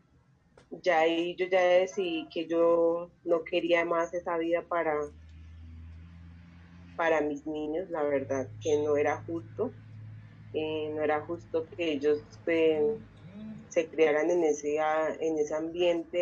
ya 0.82 1.00
ahí 1.00 1.34
yo 1.36 1.46
ya 1.46 1.62
decidí 1.62 2.28
que 2.28 2.46
yo 2.46 3.10
no 3.24 3.44
quería 3.44 3.84
más 3.84 4.12
esa 4.12 4.36
vida 4.38 4.62
para, 4.62 4.94
para 6.96 7.20
mis 7.20 7.46
niños, 7.46 7.88
la 7.90 8.02
verdad 8.02 8.48
que 8.60 8.82
no 8.82 8.96
era 8.96 9.22
justo, 9.24 9.72
eh, 10.52 10.92
no 10.94 11.02
era 11.02 11.24
justo 11.24 11.66
que 11.76 11.92
ellos 11.92 12.22
pues, 12.44 12.98
se 13.68 13.86
criaran 13.86 14.30
en 14.30 14.44
ese, 14.44 14.78
en 15.20 15.38
ese 15.38 15.54
ambiente 15.54 16.18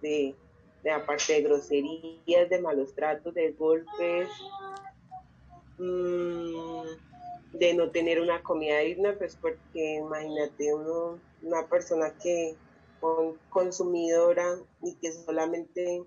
de, 0.00 0.34
de, 0.82 0.90
aparte 0.90 1.34
de 1.34 1.42
groserías, 1.42 2.48
de 2.48 2.60
malos 2.60 2.94
tratos, 2.94 3.34
de 3.34 3.52
golpes, 3.52 4.28
mm, 5.78 6.84
de 7.52 7.74
no 7.74 7.90
tener 7.90 8.20
una 8.20 8.42
comida 8.42 8.78
digna, 8.80 9.14
pues 9.16 9.36
porque 9.36 9.96
imagínate 9.96 10.74
uno, 10.74 11.18
una 11.42 11.66
persona 11.66 12.14
que 12.22 12.56
consumidora 13.50 14.58
y 14.82 14.94
que 14.96 15.12
solamente 15.12 16.02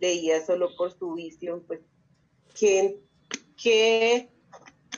leía 0.00 0.44
solo 0.44 0.74
por 0.76 0.92
su 0.98 1.14
vicio, 1.14 1.62
pues 1.66 1.80
qué, 2.58 2.98
qué, 3.62 4.30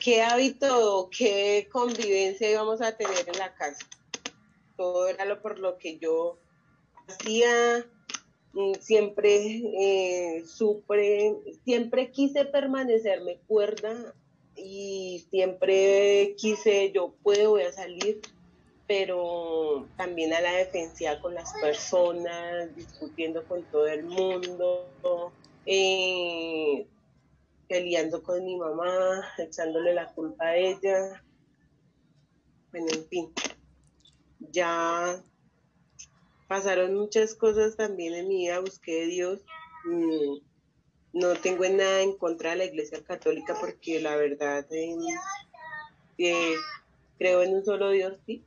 qué 0.01 0.21
hábito, 0.21 1.09
qué 1.15 1.67
convivencia 1.71 2.49
íbamos 2.49 2.81
a 2.81 2.95
tener 2.95 3.27
en 3.27 3.37
la 3.37 3.53
casa. 3.53 3.85
Todo 4.75 5.07
era 5.07 5.25
lo 5.25 5.41
por 5.41 5.59
lo 5.59 5.77
que 5.77 5.97
yo 5.97 6.39
hacía, 7.07 7.85
mm, 8.53 8.73
siempre 8.79 9.61
eh, 9.79 10.43
siempre 11.65 12.11
quise 12.11 12.45
permanecerme 12.45 13.39
cuerda 13.47 14.13
y 14.55 15.25
siempre 15.29 16.35
quise, 16.37 16.91
yo 16.91 17.13
puedo, 17.23 17.51
voy 17.51 17.63
a 17.63 17.71
salir, 17.71 18.21
pero 18.87 19.87
también 19.97 20.33
a 20.33 20.41
la 20.41 20.53
defensa 20.53 21.19
con 21.21 21.33
las 21.33 21.53
personas, 21.53 22.75
discutiendo 22.75 23.43
con 23.45 23.63
todo 23.63 23.87
el 23.87 24.03
mundo, 24.03 25.31
eh, 25.65 26.85
peleando 27.67 28.21
con 28.21 28.43
mi 28.45 28.55
mamá, 28.55 29.25
echándole 29.37 29.93
la 29.93 30.11
culpa 30.13 30.45
a 30.45 30.57
ella. 30.57 31.23
Bueno, 32.71 32.87
en 32.93 33.05
fin, 33.07 33.33
ya 34.51 35.21
pasaron 36.47 36.95
muchas 36.95 37.35
cosas 37.35 37.75
también 37.75 38.13
en 38.13 38.27
mi 38.27 38.37
vida, 38.37 38.59
busqué 38.59 39.03
a 39.03 39.07
Dios. 39.07 39.39
Mm, 39.85 40.37
no 41.13 41.35
tengo 41.35 41.63
nada 41.69 42.01
en 42.01 42.17
contra 42.17 42.51
de 42.51 42.55
la 42.57 42.65
Iglesia 42.65 43.03
Católica 43.03 43.55
porque 43.59 44.01
la 44.01 44.15
verdad 44.15 44.65
eh, 44.71 44.95
eh, 46.17 46.55
creo 47.17 47.43
en 47.43 47.55
un 47.55 47.65
solo 47.65 47.91
Dios, 47.91 48.17
sí, 48.25 48.43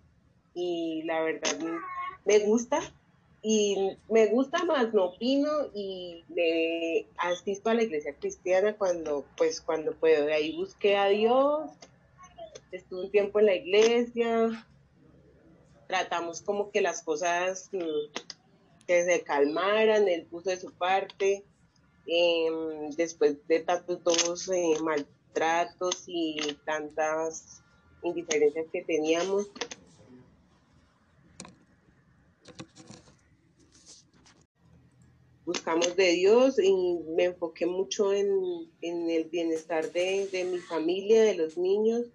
y 0.55 1.03
la 1.05 1.21
verdad 1.23 1.57
me 2.25 2.39
gusta 2.41 2.81
y 3.43 3.97
me 4.09 4.27
gusta 4.27 4.65
más, 4.65 4.93
no 4.93 5.05
opino 5.05 5.49
y 5.73 6.25
me 6.29 7.07
asisto 7.17 7.71
a 7.71 7.75
la 7.75 7.85
iglesia 7.85 8.13
cristiana 8.15 8.75
cuando 8.75 9.25
pues 9.37 9.61
cuando 9.61 9.95
puedo. 9.95 10.27
De 10.27 10.35
ahí 10.35 10.57
busqué 10.57 10.97
a 10.97 11.07
Dios, 11.07 11.71
estuve 12.73 13.05
un 13.05 13.11
tiempo 13.13 13.39
en 13.39 13.47
la 13.47 13.55
iglesia, 13.55 14.67
tratamos 15.87 16.41
como 16.41 16.71
que 16.71 16.81
las 16.81 17.03
cosas 17.03 17.71
mm, 17.73 18.85
que 18.87 19.05
se 19.05 19.23
calmaran, 19.23 20.09
él 20.09 20.27
puso 20.27 20.51
de 20.51 20.61
su 20.61 20.73
parte, 20.73 21.45
em, 22.07 22.91
después 22.97 23.37
de 23.49 23.61
tantos 23.61 24.49
eh, 24.49 24.75
maltratos 24.83 26.05
y 26.07 26.57
tantas 26.65 27.63
indiferencias 28.03 28.67
que 28.73 28.83
teníamos, 28.83 29.51
buscamos 35.47 35.95
de 35.95 36.11
Dios 36.11 36.59
y 36.59 36.99
me 37.17 37.25
enfoqué 37.25 37.67
mucho 37.67 38.13
en, 38.13 38.29
el 38.83 39.25
bienestar 39.31 39.91
de, 39.93 40.49
mi 40.51 40.59
familia, 40.59 41.23
de 41.23 41.37
los 41.37 41.57
niños 41.57 42.07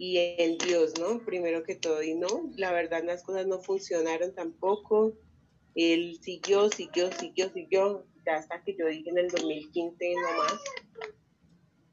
y 0.00 0.16
en 0.16 0.56
Dios, 0.56 0.94
¿no? 0.98 1.18
Primero 1.26 1.62
que 1.62 1.74
todo, 1.74 2.02
y 2.02 2.14
no, 2.14 2.50
la 2.56 2.72
verdad 2.72 3.04
las 3.04 3.22
cosas 3.22 3.46
no 3.46 3.60
funcionaron 3.60 4.34
tampoco. 4.34 5.12
Él 5.74 6.18
siguió, 6.22 6.70
siguió, 6.70 7.12
siguió, 7.12 7.52
siguió, 7.52 8.06
ya 8.24 8.36
hasta 8.36 8.62
que 8.64 8.74
yo 8.74 8.86
dije 8.86 9.10
en 9.10 9.18
el 9.18 9.28
2015, 9.28 10.14
no 10.14 10.38
más, 10.38 10.60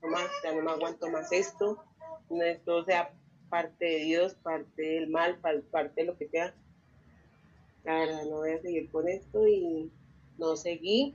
no 0.01 0.07
más, 0.07 0.31
ya 0.41 0.53
no 0.53 0.61
me 0.61 0.71
aguanto 0.71 1.09
más 1.09 1.33
esto, 1.33 1.83
no 2.29 2.41
esto 2.43 2.85
sea 2.85 3.13
parte 3.49 3.83
de 3.83 3.97
Dios, 3.97 4.35
parte 4.35 4.81
del 4.81 5.09
mal, 5.09 5.37
parte 5.39 6.01
de 6.01 6.07
lo 6.07 6.17
que 6.17 6.29
sea. 6.29 6.55
La 7.83 7.99
verdad, 7.99 8.23
no 8.23 8.37
voy 8.37 8.51
a 8.51 8.61
seguir 8.61 8.89
con 8.89 9.09
esto 9.09 9.45
y 9.45 9.91
no 10.37 10.55
seguí. 10.55 11.13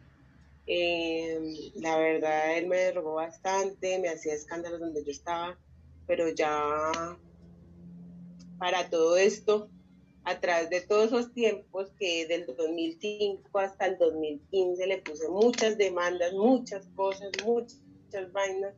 Em, 0.66 1.54
la 1.76 1.96
verdad, 1.96 2.58
él 2.58 2.66
me 2.66 2.76
derrogó 2.76 3.14
bastante, 3.14 3.98
me 3.98 4.10
hacía 4.10 4.34
escándalos 4.34 4.80
donde 4.80 5.02
yo 5.02 5.10
estaba, 5.10 5.58
pero 6.14 6.28
ya 6.28 6.92
para 8.58 8.90
todo 8.90 9.16
esto, 9.16 9.70
a 10.24 10.38
través 10.40 10.68
de 10.68 10.82
todos 10.82 11.06
esos 11.06 11.32
tiempos 11.32 11.90
que 11.98 12.26
del 12.26 12.44
2005 12.44 13.58
hasta 13.58 13.86
el 13.86 13.96
2015 13.96 14.86
le 14.88 14.98
puse 14.98 15.26
muchas 15.30 15.78
demandas, 15.78 16.34
muchas 16.34 16.86
cosas, 16.88 17.30
muchas, 17.46 17.80
vainas, 18.30 18.74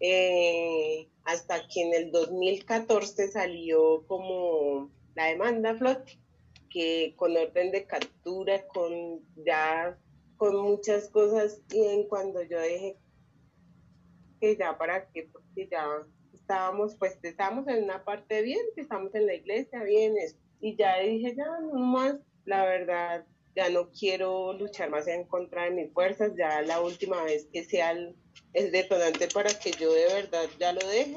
eh, 0.00 1.06
hasta 1.24 1.68
que 1.68 1.82
en 1.82 1.92
el 1.92 2.10
2014 2.10 3.28
salió 3.30 4.06
como 4.06 4.90
la 5.16 5.26
demanda 5.26 5.74
flote 5.74 6.18
que 6.70 7.12
con 7.16 7.36
orden 7.36 7.72
de 7.72 7.84
captura, 7.84 8.66
con 8.68 9.20
ya 9.44 9.98
con 10.38 10.56
muchas 10.56 11.10
cosas 11.10 11.60
y 11.74 11.82
en 11.84 12.08
cuando 12.08 12.42
yo 12.42 12.58
dejé 12.58 12.96
que 14.40 14.56
ya 14.56 14.78
para 14.78 15.06
qué, 15.10 15.28
porque 15.30 15.68
ya 15.70 16.06
estábamos, 16.44 16.94
pues 16.98 17.18
estábamos 17.22 17.66
en 17.68 17.84
una 17.84 18.04
parte 18.04 18.42
bien, 18.42 18.60
que 18.74 18.82
estamos 18.82 19.14
en 19.14 19.26
la 19.26 19.34
iglesia, 19.34 19.82
bien, 19.82 20.14
y 20.60 20.76
ya 20.76 20.98
dije, 20.98 21.34
ya 21.34 21.46
no 21.60 21.72
más, 21.72 22.16
la 22.44 22.66
verdad, 22.66 23.24
ya 23.56 23.70
no 23.70 23.90
quiero 23.90 24.52
luchar 24.52 24.90
más 24.90 25.06
en 25.08 25.24
contra 25.24 25.64
de 25.64 25.70
mis 25.70 25.92
fuerzas, 25.94 26.32
ya 26.36 26.60
la 26.60 26.82
última 26.82 27.22
vez 27.22 27.48
que 27.50 27.64
sea 27.64 27.92
el, 27.92 28.14
detonante 28.52 29.26
para 29.28 29.58
que 29.58 29.72
yo 29.72 29.92
de 29.92 30.06
verdad 30.06 30.44
ya 30.60 30.72
lo 30.72 30.86
deje 30.86 31.16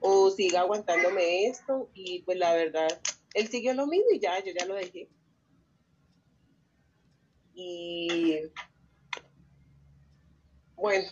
o 0.00 0.30
siga 0.30 0.60
aguantándome 0.60 1.46
esto 1.46 1.90
y 1.92 2.22
pues 2.22 2.38
la 2.38 2.54
verdad, 2.54 2.88
él 3.34 3.48
siguió 3.48 3.74
lo 3.74 3.86
mismo 3.86 4.06
y 4.12 4.20
ya, 4.20 4.42
yo 4.44 4.52
ya 4.56 4.64
lo 4.64 4.74
dejé. 4.74 5.08
Y 7.54 8.40
bueno, 10.76 11.08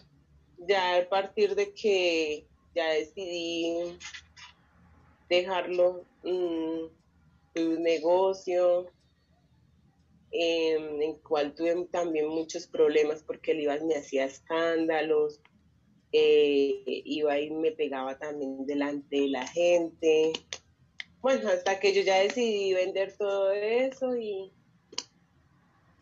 ya 0.59 0.99
a 0.99 1.09
partir 1.09 1.55
de 1.55 1.75
que 1.75 2.50
ya 2.75 2.89
decidí 2.91 3.99
dejarlo 5.29 6.05
mm, 6.25 6.85
un 7.57 7.83
negocio, 7.83 8.91
en 10.33 11.03
el 11.03 11.17
cual 11.23 11.55
tuve 11.55 11.87
también 11.91 12.29
muchos 12.29 12.67
problemas 12.67 13.23
porque 13.23 13.53
el 13.53 13.61
iba 13.61 13.77
me 13.79 13.97
hacía 13.97 14.25
escándalos, 14.25 15.41
eh, 16.13 16.83
iba 16.87 17.39
y 17.39 17.51
me 17.51 17.73
pegaba 17.73 18.19
también 18.19 18.67
delante 18.67 19.21
de 19.21 19.29
la 19.29 19.47
gente. 19.47 20.33
Bueno, 21.21 21.49
hasta 21.51 21.81
que 21.81 21.93
yo 21.93 22.03
ya 22.03 22.19
decidí 22.21 22.73
vender 22.73 23.17
todo 23.17 23.53
eso 23.53 24.17
y, 24.17 24.53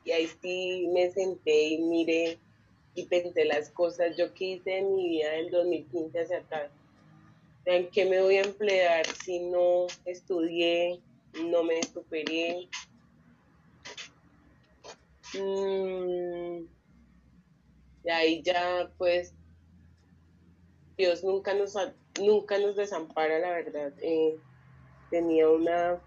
y 0.04 0.10
ahí 0.12 0.28
sí 0.40 0.88
me 0.92 1.10
senté 1.10 1.68
y 1.68 1.78
miré 1.78 2.38
y 2.98 3.06
pensé 3.06 3.44
las 3.44 3.70
cosas 3.70 4.16
yo 4.16 4.34
que 4.34 4.44
hice 4.44 4.78
en 4.78 4.96
mi 4.96 5.08
vida 5.08 5.30
del 5.30 5.50
2015 5.50 6.20
hacia 6.20 6.38
atrás. 6.38 6.70
¿En 7.64 7.88
qué 7.90 8.06
me 8.06 8.20
voy 8.20 8.36
a 8.36 8.42
emplear 8.42 9.06
si 9.06 9.38
no 9.38 9.86
estudié, 10.04 11.00
no 11.44 11.62
me 11.62 11.80
superé? 11.82 12.68
Mm, 15.34 16.66
y 18.04 18.10
ahí 18.10 18.42
ya 18.42 18.90
pues 18.98 19.32
Dios 20.96 21.22
nunca 21.22 21.54
nos, 21.54 21.74
nunca 22.20 22.58
nos 22.58 22.74
desampara, 22.74 23.38
la 23.38 23.50
verdad. 23.50 23.92
Eh, 24.00 24.36
tenía 25.10 25.48
una 25.48 26.00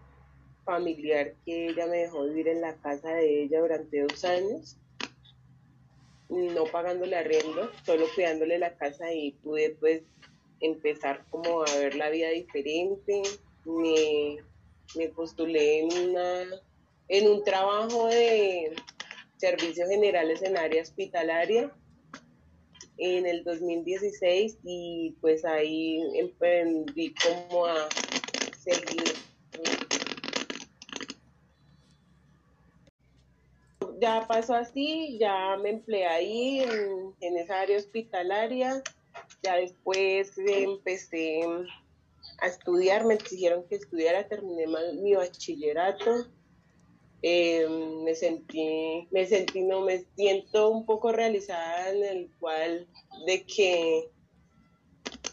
familiar 0.65 1.36
que 1.45 1.69
ella 1.69 1.88
me 1.88 2.00
dejó 2.00 2.25
vivir 2.25 2.50
en 2.50 2.62
la 2.62 2.75
casa 2.75 3.13
de 3.13 3.43
ella 3.43 3.62
durante 3.62 4.01
dos 4.01 4.25
años, 4.25 4.77
no 6.31 6.63
pagándole 6.63 7.15
arriendo, 7.17 7.69
solo 7.85 8.05
cuidándole 8.15 8.57
la 8.57 8.75
casa 8.75 9.13
y 9.13 9.33
pude 9.33 9.71
pues 9.71 10.03
empezar 10.61 11.25
como 11.29 11.63
a 11.63 11.75
ver 11.77 11.95
la 11.95 12.09
vida 12.09 12.29
diferente. 12.29 13.21
Me, 13.65 14.38
me 14.95 15.09
postulé 15.09 15.81
en, 15.81 16.09
una, 16.09 16.45
en 17.09 17.29
un 17.29 17.43
trabajo 17.43 18.07
de 18.07 18.73
servicios 19.38 19.89
generales 19.89 20.41
en 20.41 20.57
área 20.57 20.81
hospitalaria 20.81 21.71
en 22.97 23.25
el 23.25 23.43
2016 23.43 24.59
y 24.63 25.15
pues 25.19 25.43
ahí 25.43 26.01
emprendí 26.15 27.13
como 27.50 27.65
a 27.65 27.89
seguir. 28.57 29.15
Ya 34.01 34.25
pasó 34.27 34.55
así, 34.55 35.20
ya 35.20 35.55
me 35.58 35.70
empleé 35.70 36.08
ahí 36.08 36.62
en, 36.62 37.15
en 37.20 37.38
esa 37.38 37.62
área 37.62 37.77
hospitalaria, 37.77 38.81
ya 39.43 39.58
después 39.58 40.31
empecé 40.39 41.41
a 42.39 42.48
estudiar, 42.48 43.05
me 43.05 43.17
dijeron 43.17 43.63
que 43.70 43.75
estudiara, 43.75 44.27
terminé 44.27 44.65
mi 45.03 45.13
bachillerato. 45.13 46.25
Eh, 47.22 47.68
me 48.03 48.16
sentí, 48.16 49.07
me 49.11 49.27
sentí, 49.27 49.61
no, 49.61 49.81
me 49.81 50.00
siento 50.16 50.72
un 50.72 50.87
poco 50.87 51.11
realizada 51.11 51.92
en 51.92 52.03
el 52.03 52.31
cual 52.40 52.87
de 53.27 53.46
que 53.46 54.09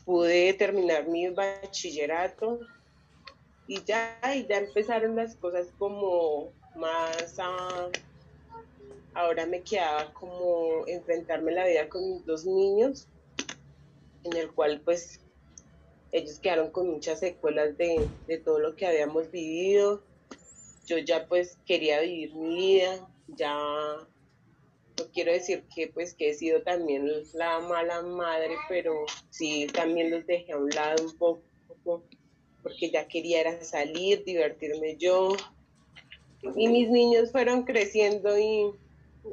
pude 0.04 0.52
terminar 0.52 1.08
mi 1.08 1.30
bachillerato. 1.30 2.60
Y 3.66 3.82
ya, 3.84 4.20
y 4.36 4.46
ya 4.46 4.58
empezaron 4.58 5.16
las 5.16 5.34
cosas 5.36 5.68
como 5.78 6.52
más 6.74 7.38
ahora 9.18 9.46
me 9.46 9.62
quedaba 9.62 10.12
como 10.14 10.86
enfrentarme 10.86 11.52
la 11.52 11.66
vida 11.66 11.88
con 11.88 12.08
mis 12.08 12.24
dos 12.24 12.44
niños, 12.46 13.08
en 14.24 14.36
el 14.36 14.52
cual 14.52 14.80
pues 14.84 15.20
ellos 16.12 16.38
quedaron 16.38 16.70
con 16.70 16.88
muchas 16.88 17.20
secuelas 17.20 17.76
de, 17.76 18.08
de 18.26 18.38
todo 18.38 18.58
lo 18.58 18.76
que 18.76 18.86
habíamos 18.86 19.30
vivido 19.30 20.02
yo 20.88 20.96
ya 20.98 21.26
pues 21.26 21.58
quería 21.66 22.00
vivir 22.00 22.34
mi 22.34 22.56
vida, 22.56 23.06
ya 23.26 23.54
no 23.54 25.04
quiero 25.12 25.32
decir 25.32 25.64
que 25.74 25.88
pues 25.88 26.14
que 26.14 26.30
he 26.30 26.34
sido 26.34 26.62
también 26.62 27.06
la 27.34 27.60
mala 27.60 28.00
madre, 28.02 28.56
pero 28.70 29.04
sí 29.28 29.66
también 29.66 30.10
los 30.10 30.26
dejé 30.26 30.52
a 30.52 30.56
un 30.56 30.70
lado 30.70 31.04
un 31.04 31.16
poco, 31.18 32.02
porque 32.62 32.90
ya 32.90 33.06
quería 33.06 33.62
salir, 33.62 34.24
divertirme 34.24 34.96
yo. 34.96 35.36
Y 36.56 36.68
mis 36.68 36.88
niños 36.88 37.32
fueron 37.32 37.64
creciendo 37.64 38.38
y 38.38 38.72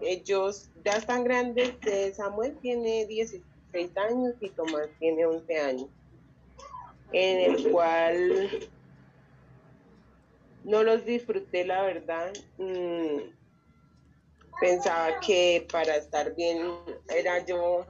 ellos 0.01 0.69
ya 0.83 0.93
están 0.93 1.23
grandes. 1.23 1.75
Samuel 2.15 2.57
tiene 2.61 3.05
16 3.05 3.97
años 3.97 4.35
y 4.39 4.49
Tomás 4.49 4.89
tiene 4.99 5.25
11 5.25 5.59
años, 5.59 5.89
en 7.11 7.51
el 7.51 7.71
cual 7.71 8.69
no 10.63 10.83
los 10.83 11.05
disfruté, 11.05 11.65
la 11.65 11.83
verdad. 11.83 12.33
Mm, 12.57 13.31
pensaba 14.59 15.19
que 15.19 15.67
para 15.71 15.95
estar 15.97 16.35
bien 16.35 16.59
era 17.09 17.45
yo 17.45 17.85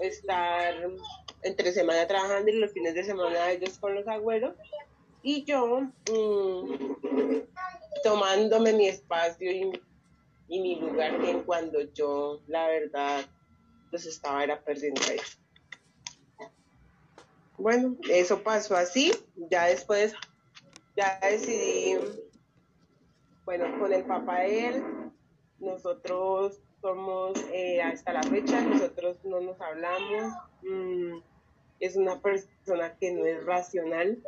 estar 0.00 0.74
entre 1.42 1.72
semana 1.72 2.06
trabajando 2.06 2.50
y 2.50 2.58
los 2.58 2.72
fines 2.72 2.94
de 2.94 3.04
semana 3.04 3.50
ellos 3.50 3.78
con 3.78 3.94
los 3.94 4.06
abuelos 4.08 4.54
y 5.22 5.44
yo 5.44 5.82
mm, 6.10 7.40
tomándome 8.02 8.72
mi 8.72 8.86
espacio 8.86 9.50
y, 9.50 9.72
mi 10.48 10.80
lugar 10.80 11.14
en 11.24 11.42
cuando 11.42 11.80
yo 11.92 12.40
la 12.46 12.66
verdad 12.68 13.24
los 13.90 14.06
estaba 14.06 14.44
era 14.44 14.60
perdiendo 14.60 15.00
ahí. 15.08 15.18
Bueno, 17.56 17.96
eso 18.10 18.42
pasó 18.42 18.76
así, 18.76 19.12
ya 19.50 19.66
después 19.66 20.14
ya 20.96 21.18
decidí, 21.22 21.96
bueno, 23.44 23.78
con 23.78 23.92
el 23.92 24.04
papá 24.04 24.40
de 24.40 24.66
él, 24.68 24.84
nosotros 25.60 26.60
somos 26.80 27.32
eh, 27.52 27.80
hasta 27.80 28.12
la 28.12 28.22
fecha, 28.24 28.60
nosotros 28.60 29.16
no 29.24 29.40
nos 29.40 29.60
hablamos, 29.60 30.32
mm, 30.62 31.18
es 31.80 31.96
una 31.96 32.20
persona 32.20 32.96
que 32.98 33.12
no 33.12 33.24
es 33.24 33.44
racional 33.44 34.22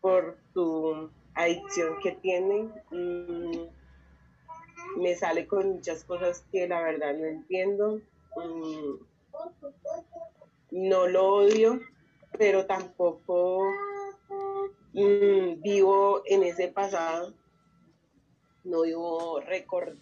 por 0.00 0.38
su 0.54 1.10
adicción 1.34 1.98
que 2.02 2.12
tiene, 2.12 2.68
mm, 2.90 3.66
me 4.96 5.14
sale 5.14 5.46
con 5.46 5.74
muchas 5.74 6.04
cosas 6.04 6.44
que 6.52 6.68
la 6.68 6.82
verdad 6.82 7.14
no 7.14 7.26
entiendo, 7.26 8.00
mm, 8.36 8.94
no 10.72 11.06
lo 11.06 11.34
odio, 11.34 11.80
pero 12.38 12.66
tampoco 12.66 13.64
Mm, 14.92 15.60
vivo 15.62 16.22
en 16.26 16.42
ese 16.42 16.66
pasado, 16.66 17.32
no 18.64 18.82
vivo 18.82 19.40
recordando 19.40 20.00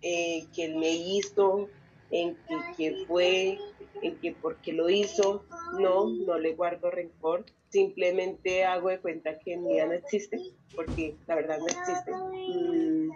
eh, 0.00 0.46
que 0.54 0.64
él 0.64 0.76
me 0.76 0.90
hizo, 0.90 1.68
en 2.10 2.38
que, 2.76 3.04
fue, 3.06 3.58
en 4.02 4.18
que 4.18 4.32
por 4.32 4.56
qué 4.56 4.72
lo 4.72 4.88
hizo. 4.88 5.44
No, 5.78 6.08
no 6.08 6.38
le 6.38 6.54
guardo 6.54 6.90
rencor. 6.90 7.44
Simplemente 7.70 8.64
hago 8.64 8.88
de 8.88 9.00
cuenta 9.00 9.38
que 9.38 9.56
mi 9.56 9.74
vida 9.74 9.86
no 9.86 9.92
existe, 9.92 10.40
porque 10.74 11.16
la 11.26 11.34
verdad 11.34 11.58
no 11.58 11.66
existe. 11.66 12.12
Mm, 12.12 13.10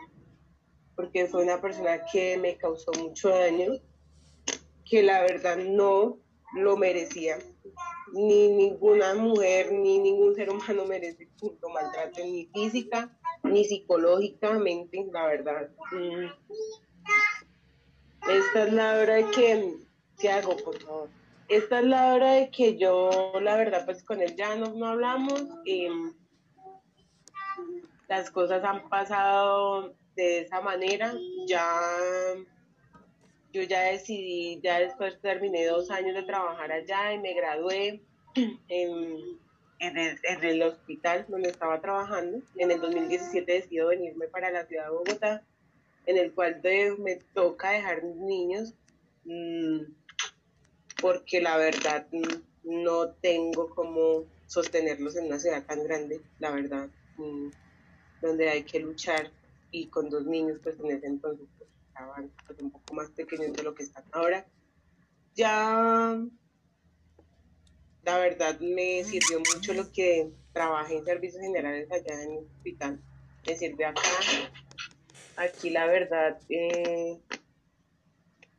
porque 0.94 1.26
fue 1.26 1.42
una 1.42 1.60
persona 1.60 2.04
que 2.12 2.36
me 2.36 2.56
causó 2.56 2.92
mucho 2.98 3.30
daño, 3.30 3.72
que 4.84 5.02
la 5.02 5.22
verdad 5.22 5.56
no 5.56 6.18
lo 6.54 6.76
merecía 6.76 7.38
ni 8.12 8.48
ninguna 8.48 9.14
mujer 9.14 9.72
ni 9.72 9.98
ningún 9.98 10.34
ser 10.34 10.50
humano 10.50 10.84
merece 10.84 11.28
que 11.40 11.52
lo 11.60 11.70
maltraten 11.70 12.30
ni 12.30 12.46
física 12.46 13.10
ni 13.42 13.64
psicológicamente, 13.64 15.06
la 15.10 15.26
verdad. 15.26 15.70
Mm. 15.92 16.26
Esta 18.30 18.66
es 18.66 18.72
la 18.72 18.98
hora 18.98 19.14
de 19.14 19.24
que, 19.30 19.76
¿qué 20.22 20.30
hago, 20.30 20.56
por 20.56 20.80
favor? 20.80 21.10
Esta 21.48 21.80
es 21.80 21.84
la 21.84 22.14
hora 22.14 22.32
de 22.34 22.50
que 22.50 22.78
yo, 22.78 23.32
la 23.42 23.56
verdad, 23.56 23.84
pues 23.84 24.02
con 24.04 24.22
él 24.22 24.34
ya 24.36 24.54
no, 24.54 24.86
hablamos. 24.86 25.44
y 25.66 25.88
las 28.08 28.30
cosas 28.30 28.62
han 28.64 28.88
pasado 28.88 29.94
de 30.14 30.40
esa 30.40 30.60
manera. 30.60 31.12
Ya 31.46 31.66
yo 33.52 33.62
ya 33.62 33.82
decidí, 33.82 34.60
ya 34.62 34.78
después 34.78 35.20
terminé 35.20 35.66
dos 35.66 35.90
años 35.90 36.14
de 36.14 36.22
trabajar 36.22 36.72
allá 36.72 37.12
y 37.12 37.18
me 37.18 37.34
gradué 37.34 38.00
en, 38.68 39.38
en 39.78 40.44
el, 40.44 40.62
hospital 40.62 41.26
donde 41.28 41.50
estaba 41.50 41.80
trabajando. 41.80 42.40
En 42.56 42.70
el 42.70 42.80
2017 42.80 43.52
decido 43.52 43.88
venirme 43.88 44.28
para 44.28 44.50
la 44.50 44.64
ciudad 44.66 44.84
de 44.84 44.90
Bogotá, 44.90 45.42
en 46.06 46.16
el 46.16 46.32
cual 46.32 46.62
me 46.98 47.16
toca 47.34 47.72
dejar 47.72 48.04
mis 48.04 48.16
niños, 48.16 48.74
mm, 49.24 50.01
porque 51.02 51.40
la 51.40 51.56
verdad 51.56 52.06
no 52.62 53.10
tengo 53.14 53.68
como 53.74 54.24
sostenerlos 54.46 55.16
en 55.16 55.26
una 55.26 55.40
ciudad 55.40 55.66
tan 55.66 55.82
grande, 55.82 56.20
la 56.38 56.52
verdad, 56.52 56.88
mm, 57.16 57.48
donde 58.22 58.48
hay 58.48 58.62
que 58.62 58.78
luchar 58.78 59.32
y 59.72 59.88
con 59.88 60.08
dos 60.08 60.24
niños, 60.24 60.60
pues 60.62 60.78
en 60.78 60.92
ese 60.92 61.08
entonces 61.08 61.48
pues, 61.58 61.68
estaban 61.88 62.30
pues, 62.46 62.60
un 62.60 62.70
poco 62.70 62.94
más 62.94 63.10
pequeños 63.10 63.52
de 63.52 63.64
lo 63.64 63.74
que 63.74 63.82
están 63.82 64.04
ahora. 64.12 64.46
Ya 65.34 66.24
la 68.04 68.18
verdad 68.18 68.60
me 68.60 69.02
sirvió 69.02 69.40
mucho 69.40 69.74
lo 69.74 69.90
que 69.90 70.30
trabajé 70.52 70.98
en 70.98 71.04
servicios 71.04 71.42
generales 71.42 71.90
allá 71.90 72.22
en 72.22 72.32
el 72.32 72.44
hospital. 72.44 73.00
Me 73.44 73.56
sirvió 73.56 73.88
acá. 73.88 74.02
Aquí 75.36 75.70
la 75.70 75.86
verdad, 75.86 76.38
eh, 76.48 77.18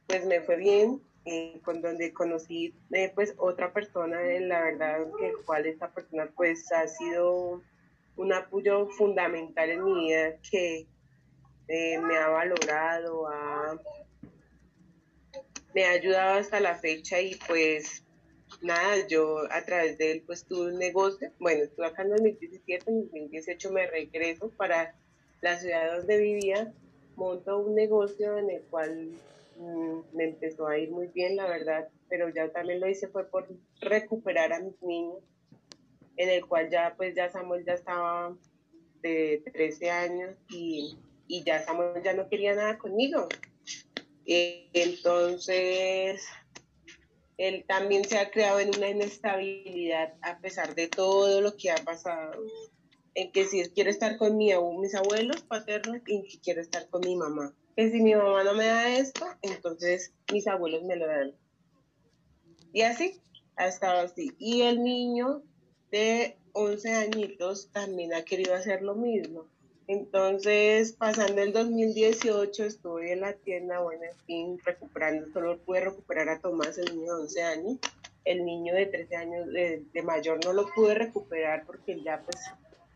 pues 0.08 0.26
me 0.26 0.42
fue 0.42 0.58
bien. 0.58 1.02
Eh, 1.26 1.62
con 1.64 1.82
donde 1.82 2.12
conocí 2.12 2.76
eh, 2.92 3.10
pues 3.16 3.34
otra 3.38 3.72
persona, 3.72 4.20
la 4.42 4.62
verdad 4.62 5.08
que 5.18 5.32
cual 5.46 5.66
esta 5.66 5.90
persona 5.90 6.30
pues 6.36 6.70
ha 6.74 6.86
sido 6.88 7.62
un 8.18 8.34
apoyo 8.34 8.90
fundamental 8.90 9.70
en 9.70 9.86
mi 9.86 10.08
vida 10.08 10.36
que 10.52 10.86
me 11.70 12.18
ha 12.18 12.28
valorado, 12.28 13.30
me 15.74 15.86
ha 15.86 15.92
ayudado 15.92 16.40
hasta 16.40 16.60
la 16.60 16.76
fecha 16.76 17.22
y 17.22 17.36
pues 17.48 18.04
nada, 18.62 19.08
yo 19.08 19.50
a 19.52 19.64
través 19.64 19.98
de 19.98 20.12
él 20.12 20.24
pues 20.26 20.46
tuve 20.46 20.74
un 20.74 20.80
negocio, 20.80 21.32
bueno, 21.40 21.64
estuve 21.64 21.86
acá 21.86 22.04
en 22.04 22.10
2017, 22.10 22.90
en 22.90 23.02
2018 23.04 23.72
me 23.72 23.88
regreso 23.88 24.50
para 24.50 24.96
la 25.42 25.58
ciudad 25.58 25.98
donde 25.98 26.18
vivía, 26.18 26.74
monto 27.16 27.60
un 27.60 27.76
negocio 27.76 28.38
en 28.38 28.50
el 28.50 28.62
cual 28.64 29.12
me 30.14 30.26
empezó 30.26 30.68
a 30.68 30.78
ir 30.78 30.92
muy 30.92 31.08
bien, 31.08 31.36
la 31.36 31.48
verdad, 31.48 31.88
pero 32.10 32.30
ya 32.30 32.52
también 32.52 32.80
lo 32.80 32.88
hice 32.88 33.08
fue 33.08 33.30
por 33.30 33.48
recuperar 33.82 34.54
a 34.54 34.60
mis 34.60 34.82
niños, 34.82 35.24
en 36.18 36.30
el 36.30 36.46
cual 36.46 36.70
ya 36.70 36.94
pues 36.96 37.16
ya 37.16 37.30
Samuel 37.30 37.66
ya 37.66 37.74
estaba 37.74 38.36
de 39.02 39.44
13 39.54 39.92
años 39.92 40.36
y, 40.50 40.98
y 41.28 41.44
ya 41.44 41.64
Samuel 41.64 42.04
ya 42.04 42.14
no 42.14 42.30
quería 42.30 42.56
nada 42.56 42.78
conmigo. 42.78 43.28
Entonces 44.26 46.26
él 47.38 47.66
también 47.68 48.06
se 48.06 48.20
ha 48.20 48.32
creado 48.32 48.60
en 48.60 48.76
una 48.76 48.90
inestabilidad 48.90 50.14
a 50.22 50.40
pesar 50.40 50.76
de 50.76 50.88
todo 50.88 51.42
lo 51.42 51.58
que 51.58 51.72
ha 51.72 51.76
pasado, 51.76 52.44
en 53.16 53.32
que 53.32 53.46
si 53.46 53.70
quiere 53.72 53.90
estar 53.90 54.18
con 54.18 54.38
mi, 54.38 54.52
mis 54.80 54.96
abuelos 54.96 55.42
paternos 55.42 55.98
y 56.08 56.22
si 56.30 56.40
quiere 56.40 56.62
estar 56.62 56.88
con 56.90 57.02
mi 57.02 57.16
mamá. 57.16 57.54
Que 57.76 57.90
si 57.90 58.02
mi 58.02 58.14
mamá 58.14 58.44
no 58.44 58.54
me 58.54 58.66
da 58.66 58.90
esto, 58.96 59.26
entonces 59.42 60.14
mis 60.32 60.48
abuelos 60.48 60.84
me 60.84 60.96
lo 60.96 61.08
dan. 61.08 61.34
Y 62.72 62.82
así, 62.82 63.22
ha 63.56 63.68
estado 63.68 64.02
así. 64.02 64.36
Y 64.38 64.62
el 64.62 64.84
niño 64.84 65.44
de 65.92 66.38
11 66.54 66.94
añitos 66.94 67.70
también 67.72 68.14
ha 68.14 68.24
querido 68.24 68.56
hacer 68.56 68.82
lo 68.82 68.96
mismo. 68.96 69.46
Entonces, 69.88 70.94
pasando 70.94 71.42
el 71.42 71.52
2018, 71.52 72.64
estuve 72.64 73.12
en 73.12 73.22
la 73.22 73.34
tienda, 73.34 73.80
bueno, 73.80 74.04
en 74.04 74.18
fin, 74.26 74.60
recuperando, 74.64 75.28
solo 75.34 75.60
pude 75.60 75.82
recuperar 75.82 76.30
a 76.30 76.40
Tomás, 76.40 76.78
el 76.78 76.96
niño 76.96 77.16
de 77.16 77.22
11 77.24 77.44
años. 77.44 77.78
El 78.24 78.46
niño 78.46 78.74
de 78.74 78.86
13 78.86 79.16
años 79.18 79.48
de, 79.48 80.02
mayor 80.04 80.44
no 80.46 80.54
lo 80.54 80.70
pude 80.74 80.96
recuperar 80.96 81.66
porque 81.66 82.02
ya 82.02 82.22
pues 82.24 82.38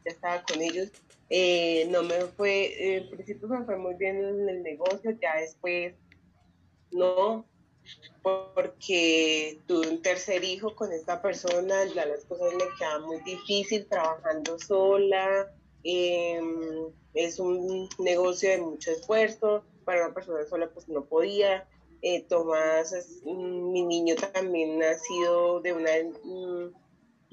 ya 0.08 0.12
estaba 0.13 0.43
con 0.43 0.62
ellos. 0.62 0.89
Eh, 1.30 1.88
no 1.89 2.04
me 2.04 2.15
fue, 2.38 2.98
en 2.98 3.10
principio 3.10 3.48
me 3.50 3.65
fue 3.65 3.78
muy 3.78 3.96
bien 3.96 4.24
en 4.24 4.48
el 4.48 4.63
negocio, 4.63 5.12
ya 5.22 5.36
después 5.36 5.93
no, 6.91 7.46
porque 8.54 9.60
tuve 9.67 9.89
un 9.89 10.02
tercer 10.02 10.43
hijo 10.43 10.74
con 10.76 10.91
esta 10.93 11.22
persona, 11.22 11.86
ya 11.93 12.06
las 12.06 12.24
cosas 12.26 12.54
me 12.54 12.63
quedaban 12.78 13.04
muy 13.04 13.20
difícil 13.22 13.86
trabajando 13.88 14.58
sola, 14.58 15.52
Em, 15.89 16.91
es 17.13 17.39
un 17.39 17.88
negocio 18.00 18.50
de 18.50 18.58
mucho 18.58 18.91
esfuerzo, 18.91 19.63
para 19.86 20.06
una 20.06 20.13
persona 20.13 20.46
sola 20.46 20.70
pues 20.74 20.89
no 20.89 21.06
podía. 21.06 21.65
Eh, 22.02 22.24
Tomás, 22.24 22.93
mi 23.24 23.84
niño 23.84 24.15
también 24.34 24.84
ha 24.84 24.96
sido 24.96 25.62
de 25.62 25.72
una, 25.72 25.91
mm, 26.24 26.74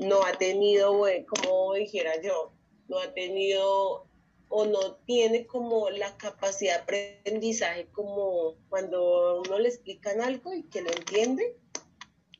no 0.06 0.24
ha 0.24 0.32
tenido, 0.38 1.02
como 1.28 1.74
dijera 1.74 2.12
yo, 2.22 2.52
no 2.88 2.98
ha 2.98 3.12
tenido 3.12 4.06
o 4.48 4.66
no 4.66 4.96
tiene 5.06 5.46
como 5.46 5.90
la 5.90 6.16
capacidad 6.16 6.86
de 6.86 7.18
aprendizaje 7.24 7.88
como 7.92 8.54
cuando 8.68 9.42
uno 9.42 9.58
le 9.58 9.68
explican 9.68 10.20
algo 10.20 10.52
y 10.52 10.62
que 10.64 10.82
lo 10.82 10.90
entiende. 10.90 11.56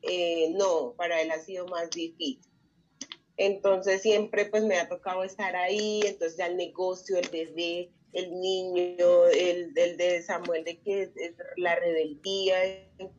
Eh, 0.02 0.50
no, 0.54 0.94
para 0.96 1.20
él 1.22 1.30
ha 1.30 1.38
sido 1.40 1.66
más 1.66 1.90
difícil. 1.90 2.40
Entonces 3.36 4.02
siempre 4.02 4.44
pues 4.44 4.62
me 4.62 4.78
ha 4.78 4.88
tocado 4.88 5.24
estar 5.24 5.56
ahí, 5.56 6.02
entonces 6.04 6.38
ya 6.38 6.46
el 6.46 6.56
negocio, 6.56 7.18
el 7.18 7.28
bebé, 7.30 7.90
el 8.12 8.38
niño, 8.38 9.26
el, 9.26 9.74
de 9.74 10.22
Samuel 10.22 10.62
de 10.62 10.78
que 10.78 11.02
es, 11.02 11.10
la 11.56 11.74
rebeldía, 11.74 12.56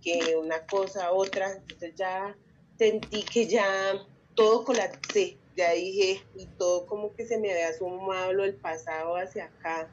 que 0.02 0.38
una 0.38 0.66
cosa, 0.68 1.12
otra, 1.12 1.52
entonces 1.52 1.96
ya 1.96 2.38
sentí 2.78 3.24
que 3.24 3.46
ya 3.46 4.08
todo 4.36 4.64
colapsé, 4.64 5.38
ya 5.56 5.72
dije, 5.72 6.24
y 6.36 6.46
todo 6.46 6.86
como 6.86 7.14
que 7.16 7.26
se 7.26 7.38
me 7.38 7.52
había 7.52 7.74
sumado 7.74 8.34
lo 8.34 8.44
del 8.44 8.56
pasado 8.56 9.16
hacia 9.16 9.46
acá, 9.46 9.90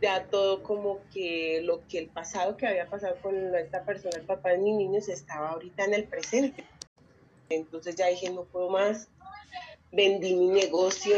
ya 0.00 0.26
todo 0.26 0.62
como 0.62 1.00
que 1.12 1.60
lo 1.62 1.86
que 1.86 1.98
el 1.98 2.08
pasado 2.08 2.56
que 2.56 2.66
había 2.66 2.88
pasado 2.90 3.16
con 3.22 3.54
esta 3.54 3.84
persona, 3.84 4.16
el 4.16 4.26
papá 4.26 4.50
de 4.50 4.58
mis 4.58 4.74
niños, 4.74 5.08
estaba 5.08 5.50
ahorita 5.50 5.84
en 5.84 5.94
el 5.94 6.04
presente. 6.04 6.64
Entonces 7.48 7.94
ya 7.94 8.08
dije, 8.08 8.30
no 8.30 8.44
puedo 8.44 8.70
más, 8.70 9.08
vendí 9.92 10.34
mi 10.34 10.48
negocio 10.48 11.16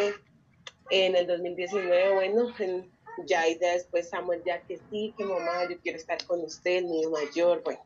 en 0.90 1.16
el 1.16 1.26
2019, 1.26 2.14
bueno, 2.14 2.52
ya 3.24 3.48
y 3.48 3.54
después 3.56 4.10
Samuel 4.10 4.42
ya 4.44 4.60
que 4.62 4.78
sí, 4.90 5.14
que 5.16 5.24
mamá, 5.24 5.68
yo 5.68 5.78
quiero 5.80 5.98
estar 5.98 6.22
con 6.26 6.40
usted, 6.42 6.78
el 6.78 6.86
niño 6.88 7.10
mayor, 7.10 7.62
bueno, 7.64 7.80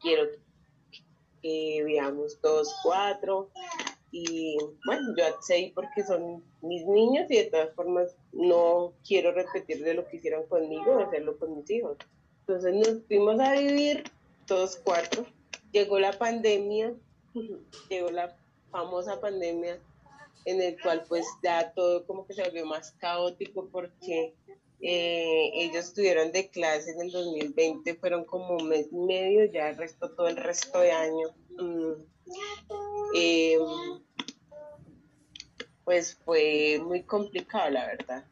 quiero 0.00 0.24
que 1.42 1.82
veamos 1.84 2.40
todos 2.40 2.74
cuatro 2.82 3.50
y 4.10 4.56
bueno, 4.86 5.14
yo 5.16 5.26
accedí 5.26 5.70
porque 5.70 6.02
son 6.02 6.42
mis 6.62 6.86
niños 6.86 7.26
y 7.30 7.36
de 7.36 7.44
todas 7.44 7.74
formas 7.74 8.14
no 8.32 8.92
quiero 9.06 9.32
repetir 9.32 9.84
de 9.84 9.94
lo 9.94 10.06
que 10.08 10.16
hicieron 10.16 10.46
conmigo, 10.46 10.98
hacerlo 10.98 11.38
con 11.38 11.56
mis 11.56 11.70
hijos. 11.70 11.98
Entonces 12.40 12.74
nos 12.74 13.06
fuimos 13.06 13.38
a 13.40 13.52
vivir 13.52 14.04
todos 14.46 14.76
cuatro, 14.76 15.26
llegó 15.72 15.98
la 15.98 16.12
pandemia, 16.12 16.94
llegó 17.90 18.10
la 18.10 18.34
famosa 18.70 19.20
pandemia 19.20 19.78
en 20.44 20.62
el 20.62 20.80
cual 20.80 21.04
pues 21.08 21.26
ya 21.42 21.72
todo 21.72 22.06
como 22.06 22.26
que 22.26 22.32
se 22.32 22.42
volvió 22.42 22.64
más 22.64 22.92
caótico 22.92 23.68
porque 23.70 24.34
eh, 24.80 25.50
ellos 25.54 25.86
estuvieron 25.86 26.32
de 26.32 26.48
clase 26.48 26.92
en 26.92 27.00
el 27.02 27.10
2020, 27.10 27.94
fueron 27.96 28.24
como 28.24 28.56
un 28.56 28.68
mes 28.68 28.86
y 28.90 28.96
medio, 28.96 29.44
ya 29.46 29.70
el 29.70 29.76
resto, 29.76 30.10
todo 30.12 30.28
el 30.28 30.36
resto 30.36 30.78
de 30.80 30.92
año. 30.92 31.28
Mm, 31.58 31.92
em, 33.14 34.00
pues 35.84 36.18
fue 36.24 36.80
muy 36.84 37.02
complicado, 37.02 37.70
la 37.70 37.86
verdad. 37.86 38.24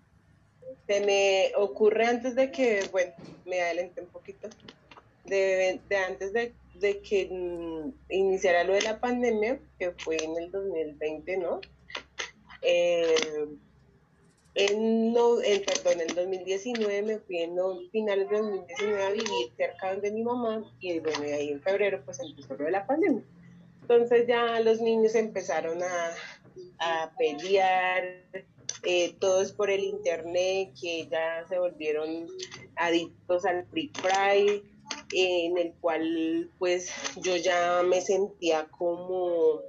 Se 0.86 1.00
me 1.00 1.52
ocurre 1.56 2.06
antes 2.06 2.34
de 2.34 2.50
que, 2.50 2.84
bueno, 2.92 3.12
me 3.44 3.60
adelanté 3.60 4.02
un 4.02 4.08
poquito, 4.08 4.48
de, 5.24 5.80
antes 6.06 6.32
de, 6.32 6.52
de 6.74 7.00
que 7.00 7.28
mm, 7.30 7.92
iniciara 8.10 8.64
lo 8.64 8.74
de 8.74 8.82
la 8.82 9.00
pandemia, 9.00 9.58
que 9.78 9.92
fue 9.92 10.16
en 10.22 10.36
el 10.36 10.50
2020, 10.50 11.36
¿no? 11.38 11.60
Eh, 12.62 13.46
en, 14.54 15.12
no, 15.12 15.42
en, 15.42 15.62
perdón, 15.64 16.00
en 16.00 16.14
2019 16.14 17.02
me 17.02 17.18
fui 17.18 17.38
en 17.38 17.56
finales 17.90 18.30
de 18.30 18.38
2019 18.38 19.02
a 19.02 19.10
vivir 19.10 19.52
cerca 19.56 19.94
de 19.96 20.10
mi 20.10 20.22
mamá 20.22 20.64
y 20.80 20.98
bueno, 20.98 21.26
y 21.26 21.30
ahí 21.30 21.50
en 21.50 21.60
febrero 21.60 22.00
pues 22.04 22.20
empezó 22.20 22.54
lo 22.56 22.64
de 22.64 22.70
la 22.70 22.86
pandemia. 22.86 23.22
Entonces 23.88 24.26
ya 24.26 24.58
los 24.58 24.80
niños 24.80 25.14
empezaron 25.14 25.80
a, 25.80 26.10
a 26.80 27.12
pelear, 27.16 28.02
eh, 28.82 29.14
todos 29.20 29.52
por 29.52 29.70
el 29.70 29.84
internet, 29.84 30.72
que 30.80 31.06
ya 31.08 31.46
se 31.48 31.56
volvieron 31.60 32.26
adictos 32.74 33.44
al 33.44 33.64
free 33.68 33.92
fry, 33.94 34.60
en 35.14 35.56
el 35.56 35.72
cual 35.74 36.50
pues 36.58 36.90
yo 37.22 37.36
ya 37.36 37.84
me 37.84 38.00
sentía 38.00 38.66
como 38.76 39.60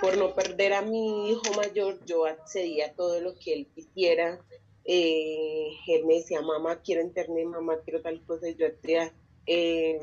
por 0.00 0.16
no 0.16 0.32
perder 0.32 0.74
a 0.74 0.82
mi 0.82 1.30
hijo 1.32 1.52
mayor, 1.56 2.04
yo 2.04 2.26
accedía 2.26 2.86
a 2.86 2.92
todo 2.92 3.20
lo 3.20 3.36
que 3.36 3.52
él 3.52 3.68
quisiera. 3.74 4.40
Eh, 4.84 5.70
él 5.88 6.04
me 6.06 6.18
decía, 6.18 6.40
mamá, 6.40 6.80
quiero 6.82 7.02
internet, 7.02 7.46
mamá, 7.46 7.80
quiero 7.84 8.00
tal 8.00 8.24
cosa, 8.24 8.48
yo 8.50 8.66
accedía. 8.66 9.12
Eh, 9.44 9.98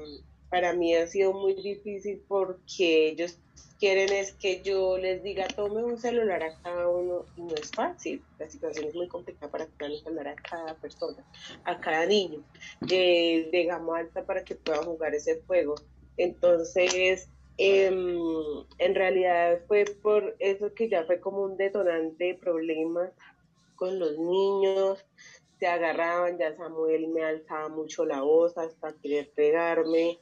para 0.52 0.74
mí 0.74 0.94
ha 0.94 1.08
sido 1.08 1.32
muy 1.34 1.54
difícil 1.54 2.22
porque 2.28 3.08
ellos 3.08 3.40
quieren 3.80 4.12
es 4.12 4.34
que 4.34 4.62
yo 4.62 4.98
les 4.98 5.24
diga 5.24 5.48
tome 5.48 5.82
un 5.82 5.98
celular 5.98 6.44
a 6.44 6.62
cada 6.62 6.90
uno 6.90 7.26
y 7.38 7.42
no 7.42 7.56
es 7.56 7.72
fácil. 7.72 8.22
La 8.38 8.50
situación 8.50 8.86
es 8.90 8.94
muy 8.94 9.08
complicada 9.08 9.50
para 9.50 9.66
comprar 9.66 9.92
un 9.92 9.98
celular 9.98 10.28
a 10.28 10.36
cada 10.36 10.76
persona, 10.76 11.26
a 11.64 11.80
cada 11.80 12.06
niño 12.06 12.44
eh, 12.90 13.50
de 13.50 13.64
gama 13.64 14.00
alta 14.00 14.26
para 14.26 14.44
que 14.44 14.56
pueda 14.56 14.84
jugar 14.84 15.16
ese 15.16 15.42
juego. 15.48 15.76
Entonces, 16.18 17.30
em, 17.58 18.20
en 18.78 18.94
realidad 18.94 19.62
fue 19.68 19.86
por 19.86 20.36
eso 20.40 20.74
que 20.74 20.90
ya 20.90 21.06
fue 21.06 21.22
como 21.22 21.44
un 21.44 21.56
detonante 21.56 22.26
de 22.26 22.36
problemas 22.36 23.10
con 23.78 23.98
los 23.98 24.18
niños, 24.20 25.04
se 25.60 25.68
agarraban, 25.68 26.38
ya 26.38 26.56
Samuel 26.58 27.08
me 27.08 27.24
alzaba 27.24 27.70
mucho 27.70 28.04
la 28.06 28.22
voz 28.22 28.58
hasta 28.58 28.94
querer 28.94 29.32
pegarme, 29.32 30.20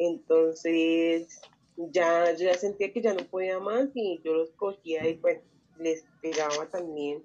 entonces 0.00 1.42
ya 1.76 2.32
yo 2.32 2.46
ya 2.46 2.54
sentía 2.54 2.90
que 2.90 3.02
ya 3.02 3.12
no 3.12 3.24
podía 3.26 3.58
más 3.58 3.88
y 3.94 4.18
yo 4.24 4.32
los 4.32 4.50
cogía 4.52 5.06
y 5.06 5.14
pues 5.14 5.40
les 5.78 6.04
pegaba 6.22 6.66
también. 6.66 7.22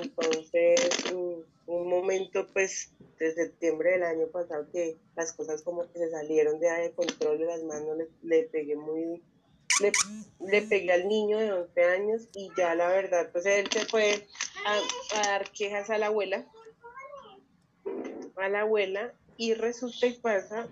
Entonces, 0.00 1.12
un 1.12 1.88
momento 1.88 2.46
pues 2.52 2.92
de 3.18 3.34
septiembre 3.34 3.92
del 3.92 4.04
año 4.04 4.28
pasado 4.28 4.66
que 4.72 4.96
las 5.16 5.32
cosas 5.32 5.62
como 5.62 5.90
que 5.92 5.98
se 5.98 6.10
salieron 6.10 6.60
de, 6.60 6.92
control 6.94 7.38
de 7.38 7.46
las 7.46 7.62
manos, 7.64 7.98
le, 8.22 8.44
pegué 8.44 8.76
muy, 8.76 9.20
le, 10.40 10.62
pegué 10.62 10.92
al 10.92 11.08
niño 11.08 11.38
de 11.38 11.52
11 11.52 11.84
años 11.84 12.28
y 12.32 12.50
ya 12.56 12.76
la 12.76 12.88
verdad, 12.88 13.30
pues 13.32 13.44
él 13.44 13.68
se 13.72 13.84
fue 13.86 14.24
a, 14.64 14.80
dar 15.24 15.50
quejas 15.50 15.90
a 15.90 15.98
la 15.98 16.06
abuela, 16.06 16.46
a 18.36 18.48
la 18.48 18.60
abuela 18.60 19.12
y 19.36 19.54
resulta 19.54 20.06
y 20.06 20.12
pasa 20.14 20.68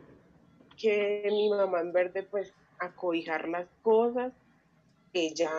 que 0.77 1.29
mi 1.31 1.49
mamá 1.49 1.81
en 1.81 1.93
verde 1.93 2.23
pues 2.23 2.53
a 2.79 2.93
cobijar 2.93 3.49
las 3.49 3.67
cosas. 3.83 4.33
Ella, 5.12 5.51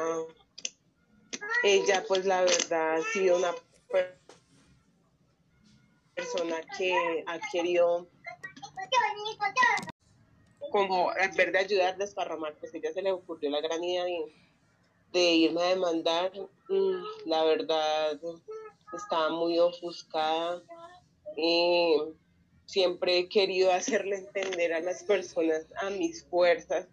ella 1.63 2.03
pues 2.07 2.25
la 2.25 2.41
verdad 2.41 2.95
ha 2.95 3.01
sido 3.11 3.37
una 3.37 3.53
persona 6.15 6.57
que 6.77 7.23
ha 7.25 7.39
querido 7.51 8.07
como 10.71 11.11
en 11.15 11.35
vez 11.35 11.51
de 11.51 11.57
ayudar 11.57 11.93
a 11.93 11.97
desparramar, 11.97 12.53
pues 12.59 12.73
ella 12.73 12.91
se 12.91 13.01
le 13.01 13.11
ocurrió 13.11 13.49
la 13.49 13.61
gran 13.61 13.83
idea 13.83 14.05
de, 15.11 15.21
irme 15.35 15.61
a 15.61 15.69
demandar. 15.69 16.31
Mm, 16.69 17.03
la 17.25 17.43
verdad 17.43 18.19
estaba 18.93 19.29
muy 19.29 19.57
ofuscada. 19.59 20.61
y 21.35 21.97
siempre 22.67 23.17
he 23.17 23.29
querido 23.29 23.71
hacerle 23.71 24.17
entender 24.17 24.73
a 24.73 24.81
las 24.81 25.03
personas, 25.03 25.65
a 25.81 25.89
mis 25.89 26.25
fuerzas, 26.25 26.87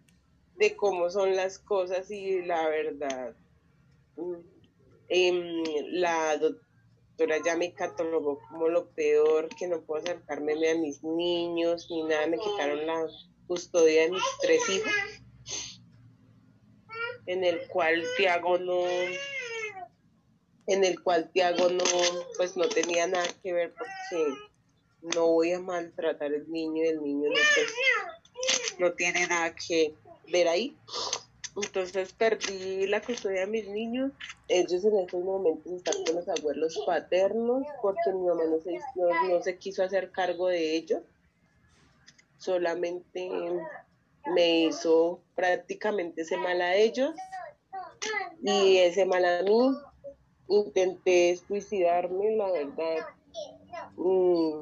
de 0.55 0.75
cómo 0.75 1.09
son 1.09 1.35
las 1.35 1.59
cosas 1.59 2.09
y 2.09 2.41
la 2.41 2.67
verdad. 2.69 3.35
Em, 5.09 5.63
la 5.91 6.37
doctora 6.37 7.37
ya 7.45 7.57
me 7.57 7.73
catalogó 7.73 8.39
como 8.49 8.69
lo 8.69 8.89
peor, 8.91 9.49
que 9.49 9.67
no 9.67 9.81
puedo 9.81 10.01
acercarme 10.01 10.53
a 10.69 10.75
mis 10.75 11.03
niños 11.03 11.87
ni 11.91 12.03
nada, 12.03 12.25
me 12.27 12.39
quitaron 12.39 12.87
la 12.87 13.07
custodia 13.45 14.03
de 14.03 14.11
mis 14.11 14.23
tres 14.41 14.61
hijos, 14.69 14.93
en 17.25 17.43
el 17.43 17.67
cual 17.67 18.01
Tiago 18.15 18.57
no, 18.57 18.85
en 20.67 20.83
el 20.85 21.03
cual 21.03 21.29
Tiago 21.31 21.69
no, 21.69 21.83
pues 22.37 22.55
no 22.55 22.67
tenía 22.69 23.07
nada 23.07 23.27
que 23.43 23.51
ver 23.51 23.73
porque 23.73 24.33
no 25.13 25.27
voy 25.27 25.53
a 25.53 25.59
maltratar 25.59 26.33
al 26.33 26.49
niño 26.51 26.83
y 26.83 26.87
el 26.87 27.01
niño 27.01 27.29
no, 27.29 28.85
no 28.87 28.93
tiene 28.93 29.27
nada 29.27 29.53
que 29.55 29.93
ver 30.31 30.47
ahí. 30.47 30.75
Entonces 31.55 32.11
perdí 32.11 32.85
la 32.87 33.01
custodia 33.01 33.41
de 33.41 33.47
mis 33.47 33.67
niños. 33.67 34.11
Ellos 34.49 34.83
en 34.83 34.99
estos 34.99 35.23
momentos 35.23 35.71
están 35.71 36.03
con 36.03 36.15
los 36.15 36.27
abuelos 36.27 36.83
paternos 36.85 37.63
porque 37.81 38.11
mi 38.13 38.27
mamá 38.27 38.43
no 38.45 38.59
se, 38.59 38.79
no, 38.95 39.41
se 39.41 39.57
quiso 39.57 39.83
hacer 39.83 40.11
cargo 40.11 40.47
de 40.47 40.75
ellos. 40.75 41.01
Solamente 42.37 43.29
me 44.35 44.65
hizo 44.65 45.21
prácticamente 45.33 46.23
ese 46.23 46.35
mal 46.35 46.61
a 46.61 46.75
ellos 46.75 47.15
y 48.43 48.77
ese 48.77 49.05
mal 49.05 49.23
a 49.23 49.41
mí. 49.43 49.71
Intenté 50.47 51.39
suicidarme, 51.47 52.35
la 52.35 52.51
verdad. 52.51 53.07
Mm, 53.97 54.61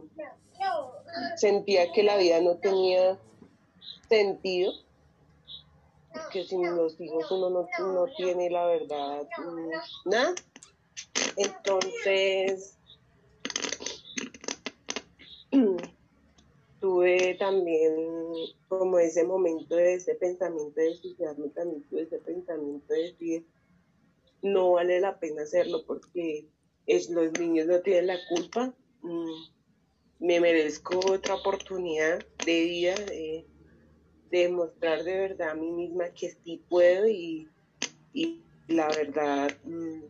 sentía 1.36 1.92
que 1.92 2.04
la 2.04 2.18
vida 2.18 2.42
no 2.42 2.58
tenía 2.58 3.20
sentido 4.10 4.72
que 6.32 6.44
sin 6.44 6.64
los 6.76 7.00
hijos 7.00 7.32
uno 7.32 7.50
no, 7.50 7.68
no 7.80 8.06
tiene 8.16 8.50
la 8.50 8.66
verdad 8.66 9.28
mm, 9.38 10.10
nada. 10.10 10.36
Entonces, 11.38 12.78
tuve 16.80 17.36
también 17.36 17.94
como 18.68 19.00
ese 19.00 19.24
momento 19.24 19.76
de 19.76 19.96
ese 19.96 20.16
pensamiento 20.16 20.80
de 20.80 20.96
suicidarme, 20.96 21.50
también 21.50 21.84
tuve 21.90 22.04
ese 22.04 22.20
pensamiento 22.20 22.94
de 22.94 23.02
decir, 23.04 23.48
no 24.42 24.74
vale 24.74 25.00
la 25.00 25.20
pena 25.20 25.44
hacerlo 25.44 25.86
porque 25.86 26.50
es, 26.86 27.10
los 27.10 27.32
niños 27.40 27.68
no 27.68 27.80
tienen 27.82 28.08
la 28.08 28.18
culpa, 28.30 28.74
me 29.04 30.40
merezco 30.40 31.00
otra 31.12 31.36
oportunidad 31.36 32.26
de 32.46 32.64
vida, 32.64 32.96
de, 32.96 33.46
demostrar 34.32 35.04
de 35.04 35.16
verdad 35.16 35.52
a 35.52 35.56
mí 35.56 35.70
misma 35.72 36.10
que 36.10 36.32
sí 36.32 36.64
puedo 36.68 37.08
y, 37.08 37.48
la 38.68 38.88
verdad, 38.88 39.52
mm, 39.64 40.06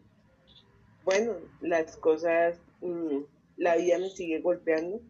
bueno, 1.04 1.34
las 1.60 1.98
cosas, 1.98 2.58
mm, 2.80 3.18
la 3.58 3.76
vida 3.76 3.98
me 3.98 4.10
sigue 4.10 4.40
golpeando, 4.40 5.02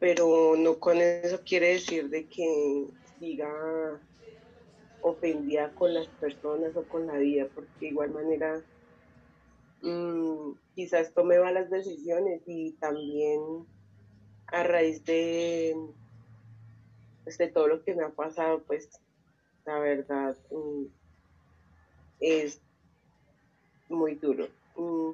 pero 0.00 0.56
no 0.56 0.80
con 0.80 0.96
eso 0.96 1.40
quiere 1.44 1.74
decir 1.74 2.08
de 2.08 2.26
que 2.26 2.86
siga 3.20 4.00
ofendida 5.02 5.72
con 5.74 5.94
las 5.94 6.08
personas 6.08 6.76
o 6.76 6.82
con 6.84 7.06
la 7.06 7.18
vida, 7.18 7.48
porque 7.54 7.70
de 7.80 7.86
igual 7.88 8.10
manera 8.10 8.64
mm, 9.82 10.52
quizás 10.74 11.12
tome 11.14 11.38
malas 11.38 11.70
decisiones 11.70 12.42
y 12.46 12.72
también 12.72 13.40
a 14.46 14.62
raíz 14.62 15.04
de 15.04 15.76
de 17.36 17.48
todo 17.48 17.68
lo 17.68 17.84
que 17.84 17.94
me 17.94 18.04
ha 18.04 18.08
pasado, 18.08 18.62
pues 18.66 18.88
la 19.66 19.78
verdad 19.80 20.36
mm, 20.50 20.84
es 22.20 22.60
muy 23.88 24.14
duro. 24.14 24.48
Mm, 24.76 25.10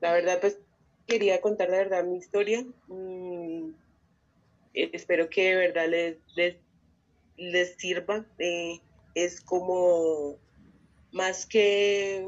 la 0.00 0.12
verdad, 0.12 0.40
pues 0.40 0.58
quería 1.06 1.40
contar 1.40 1.68
la 1.68 1.78
verdad 1.78 2.04
mi 2.04 2.16
historia. 2.16 2.64
Espero 4.72 5.28
que 5.28 5.50
de 5.50 5.56
verdad 5.56 5.88
les, 5.88 6.56
les, 7.36 7.74
sirva. 7.76 8.24
Eh, 8.38 8.80
es 9.14 9.40
como 9.40 10.36
más 11.12 11.44
que 11.44 12.26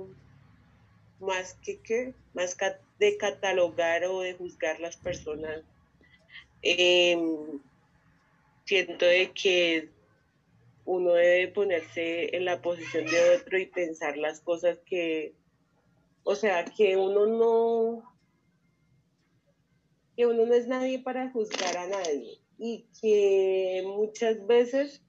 más 1.22 1.54
que 1.62 1.80
qué, 1.80 2.14
más 2.34 2.56
de 2.98 3.16
catalogar 3.16 4.04
o 4.04 4.20
de 4.20 4.34
juzgar 4.34 4.80
las 4.80 4.96
personas. 4.96 5.62
Em, 6.62 7.60
siento 8.64 9.04
de 9.06 9.32
que 9.32 9.88
uno 10.84 11.12
debe 11.14 11.48
ponerse 11.48 12.36
en 12.36 12.44
la 12.44 12.60
posición 12.60 13.06
de 13.06 13.36
otro 13.36 13.58
y 13.58 13.66
pensar 13.66 14.16
las 14.16 14.40
cosas 14.40 14.78
que, 14.84 15.34
o 16.24 16.34
sea, 16.34 16.64
que 16.64 16.96
uno 16.96 17.26
no, 17.26 18.14
que 20.16 20.26
uno 20.26 20.46
no 20.46 20.54
es 20.54 20.66
nadie 20.66 20.98
para 20.98 21.30
juzgar 21.30 21.76
a 21.76 21.86
nadie 21.86 22.38
y 22.58 22.86
que 23.00 23.82
muchas 23.84 24.46
veces 24.46 25.02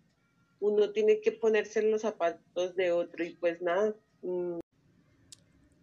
uno 0.59 0.91
tiene 0.91 1.19
que 1.21 1.31
ponerse 1.31 1.79
en 1.79 1.91
los 1.91 2.01
zapatos 2.01 2.75
de 2.75 2.91
otro 2.91 3.23
y 3.23 3.31
pues 3.35 3.61
nada. 3.61 3.95
Mm. 4.21 4.62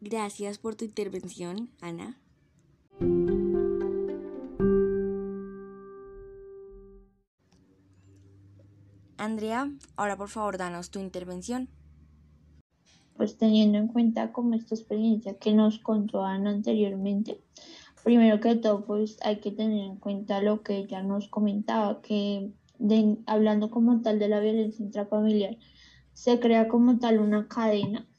Gracias 0.02 0.56
por 0.56 0.76
tu 0.76 0.86
intervención, 0.86 1.68
Ana. 1.82 2.18
Andrea, 9.18 9.70
ahora 9.96 10.16
por 10.16 10.30
favor 10.30 10.56
danos 10.56 10.90
tu 10.90 10.98
intervención. 10.98 11.68
Pues 13.18 13.36
teniendo 13.36 13.76
en 13.76 13.88
cuenta 13.88 14.32
como 14.32 14.54
esta 14.54 14.74
experiencia 14.74 15.38
que 15.38 15.52
nos 15.52 15.78
contó 15.78 16.24
Ana 16.24 16.48
anteriormente, 16.48 17.42
primero 18.02 18.40
que 18.40 18.56
todo 18.56 18.86
pues 18.86 19.18
hay 19.20 19.40
que 19.40 19.52
tener 19.52 19.84
en 19.84 19.96
cuenta 19.96 20.40
lo 20.40 20.62
que 20.62 20.78
ella 20.78 21.02
nos 21.02 21.28
comentaba, 21.28 22.00
que 22.00 22.54
hablando 23.26 23.70
como 23.70 24.00
tal 24.00 24.18
de 24.18 24.28
la 24.28 24.40
violencia 24.40 24.82
intrafamiliar, 24.82 25.58
se 26.14 26.40
crea 26.40 26.68
como 26.68 26.98
tal 26.98 27.20
una 27.20 27.46
cadena 27.46 28.10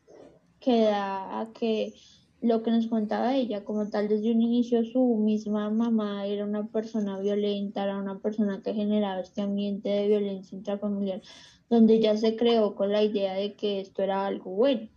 que 0.62 0.84
da 0.84 1.42
a 1.42 1.52
que 1.52 1.94
lo 2.42 2.64
que 2.64 2.72
nos 2.72 2.88
contaba 2.88 3.36
ella, 3.36 3.64
como 3.64 3.90
tal, 3.90 4.08
desde 4.08 4.32
un 4.32 4.42
inicio 4.42 4.84
su 4.86 5.16
misma 5.18 5.70
mamá 5.70 6.26
era 6.26 6.44
una 6.46 6.68
persona 6.68 7.20
violenta, 7.20 7.84
era 7.84 7.98
una 7.98 8.20
persona 8.20 8.62
que 8.64 8.74
generaba 8.74 9.20
este 9.20 9.42
ambiente 9.42 9.90
de 9.90 10.08
violencia 10.08 10.58
intrafamiliar, 10.58 11.22
donde 11.70 12.00
ya 12.00 12.18
se 12.18 12.36
creó 12.36 12.76
con 12.76 12.92
la 12.92 13.04
idea 13.04 13.34
de 13.36 13.54
que 13.54 13.80
esto 13.82 14.02
era 14.02 14.26
algo 14.26 14.52
bueno. 14.52 14.88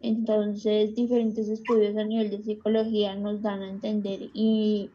Entonces, 0.00 0.94
diferentes 0.94 1.48
estudios 1.48 1.96
a 1.96 2.04
nivel 2.04 2.30
de 2.30 2.42
psicología 2.42 3.14
nos 3.16 3.42
dan 3.42 3.62
a 3.62 3.70
entender 3.70 4.30
y 4.34 4.90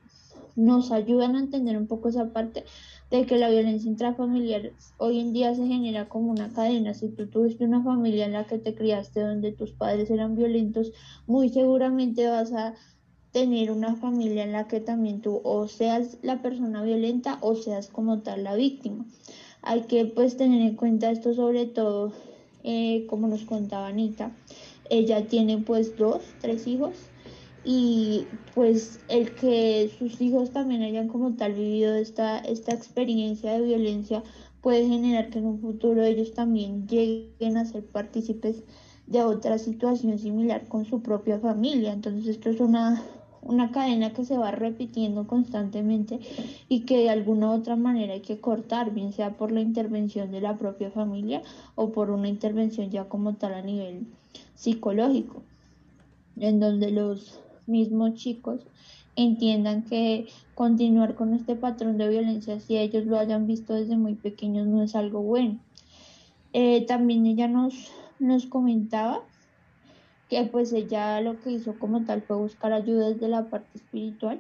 nos 0.55 0.91
ayudan 0.91 1.35
a 1.35 1.39
entender 1.39 1.77
un 1.77 1.87
poco 1.87 2.09
esa 2.09 2.33
parte 2.33 2.63
de 3.10 3.26
que 3.26 3.38
la 3.38 3.50
violencia 3.50 3.89
intrafamiliar 3.89 4.72
hoy 4.98 5.20
en 5.20 5.32
día 5.32 5.56
se 5.56 5.65
genera 5.65 6.10
como 6.10 6.32
una 6.32 6.50
cadena. 6.50 6.93
Si 6.93 7.10
tú 7.10 7.28
tuviste 7.28 7.63
una 7.63 7.84
familia 7.84 8.26
en 8.26 8.34
la 8.34 8.46
que 8.46 8.58
te 8.58 8.76
criaste 8.76 9.22
donde 9.22 9.52
tus 9.52 9.72
padres 9.72 10.10
eran 10.10 10.36
violentos, 10.36 10.91
muy 11.26 11.50
seguramente 11.50 12.28
vas 12.28 12.52
a 12.52 12.74
tener 13.32 13.72
una 13.72 13.96
familia 13.96 14.43
en 14.43 14.52
la 14.52 14.67
que 14.67 14.80
también 14.80 15.22
tú 15.22 15.41
o 15.43 15.67
seas 15.67 16.17
la 16.22 16.41
persona 16.41 16.84
violenta 16.84 17.38
o 17.41 17.56
seas 17.56 17.88
como 17.88 18.20
tal 18.20 18.43
la 18.43 18.56
víctima. 18.56 19.06
Hay 19.62 19.82
que 19.82 20.06
pues 20.06 20.38
tener 20.38 20.62
en 20.62 20.76
cuenta 20.76 21.12
esto 21.12 21.34
sobre 21.34 21.65
todo, 21.65 22.13
eh, 22.63 23.06
como 23.08 23.28
nos 23.28 23.43
contaba 23.43 23.88
Anita, 23.88 24.32
ella 24.89 25.28
tiene 25.28 25.58
pues 25.58 25.98
dos, 25.98 26.22
tres 26.41 26.67
hijos 26.67 26.93
y 27.69 28.25
pues 28.56 29.01
el 29.10 29.36
que 29.36 29.91
sus 29.99 30.21
hijos 30.21 30.51
también 30.51 30.84
hayan 30.84 31.10
como 31.10 31.34
tal 31.34 31.51
vivido 31.51 31.95
esta, 31.95 32.39
esta 32.39 32.73
experiencia 32.73 33.51
de 33.51 33.62
violencia 33.62 34.23
puede 34.62 34.88
generar 34.88 35.30
que 35.30 35.39
en 35.39 35.47
un 35.47 35.60
futuro 35.60 36.01
ellos 36.01 36.34
también 36.34 36.88
lleguen 36.88 37.58
a 37.58 37.65
ser 37.65 37.86
partícipes 37.86 38.63
de 39.06 39.21
otra 39.21 39.58
situación 39.58 40.17
similar 40.17 40.69
con 40.69 40.86
su 40.86 41.01
propia 41.01 41.39
familia. 41.39 41.91
Entonces 41.91 42.27
esto 42.27 42.49
es 42.49 42.62
una, 42.62 43.03
una 43.41 43.69
cadena 43.71 44.13
que 44.13 44.23
se 44.23 44.38
va 44.38 44.51
repitiendo 44.51 45.27
constantemente 45.27 46.21
y 46.69 46.86
que 46.86 46.99
de 46.99 47.10
alguna 47.10 47.49
u 47.49 47.56
otra 47.56 47.75
manera 47.75 48.13
hay 48.13 48.21
que 48.21 48.39
cortar, 48.39 48.93
bien 48.93 49.12
sea 49.12 49.36
por 49.36 49.51
la 49.51 49.60
intervención 49.60 50.32
de 50.32 50.39
la 50.39 50.56
propia 50.56 50.89
familia 50.89 51.41
o 51.75 51.91
por 51.91 52.12
una 52.12 52.30
intervención 52.30 52.89
ya 52.91 53.10
como 53.10 53.34
tal 53.34 53.56
a 53.56 53.62
nivel 53.62 54.08
psicológico, 54.56 55.41
en 56.38 56.62
donde 56.62 56.91
los 56.91 57.41
mismos 57.67 58.15
chicos 58.15 58.62
entiendan 59.17 59.84
que 59.84 60.27
continuar 60.53 61.15
con 61.15 61.34
este 61.34 61.56
patrón 61.56 61.97
de 61.97 62.08
violencia, 62.08 62.60
si 62.60 62.77
ellos 62.77 63.06
lo 63.06 63.17
hayan 63.17 63.47
visto 63.47 63.73
desde 63.73 63.97
muy 63.97 64.13
pequeños, 64.13 64.67
no 64.67 64.84
es 64.84 64.95
algo 64.95 65.21
bueno. 65.21 65.60
Eh, 66.53 66.86
también 66.86 67.25
ella 67.25 67.47
nos, 67.47 67.91
nos 68.19 68.45
comentaba 68.45 69.23
que 70.30 70.43
pues 70.43 70.71
ella 70.71 71.19
lo 71.21 71.39
que 71.39 71.51
hizo 71.51 71.77
como 71.80 72.06
tal 72.06 72.21
fue 72.21 72.38
buscar 72.38 72.73
ayuda 72.73 73.10
desde 73.10 73.27
la 73.27 73.49
parte 73.49 73.69
espiritual. 73.75 74.39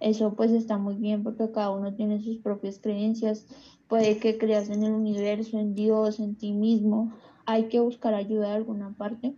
Eso 0.00 0.34
pues 0.34 0.50
está 0.50 0.76
muy 0.76 0.96
bien 0.96 1.22
porque 1.22 1.50
cada 1.52 1.70
uno 1.70 1.94
tiene 1.94 2.22
sus 2.22 2.38
propias 2.38 2.78
creencias. 2.78 3.46
Puede 3.86 4.18
que 4.18 4.38
creas 4.38 4.70
en 4.70 4.82
el 4.82 4.92
universo, 4.92 5.58
en 5.58 5.74
Dios, 5.74 6.20
en 6.20 6.36
ti 6.36 6.52
mismo. 6.52 7.12
Hay 7.46 7.64
que 7.64 7.80
buscar 7.80 8.14
ayuda 8.14 8.48
de 8.48 8.54
alguna 8.54 8.94
parte 8.96 9.34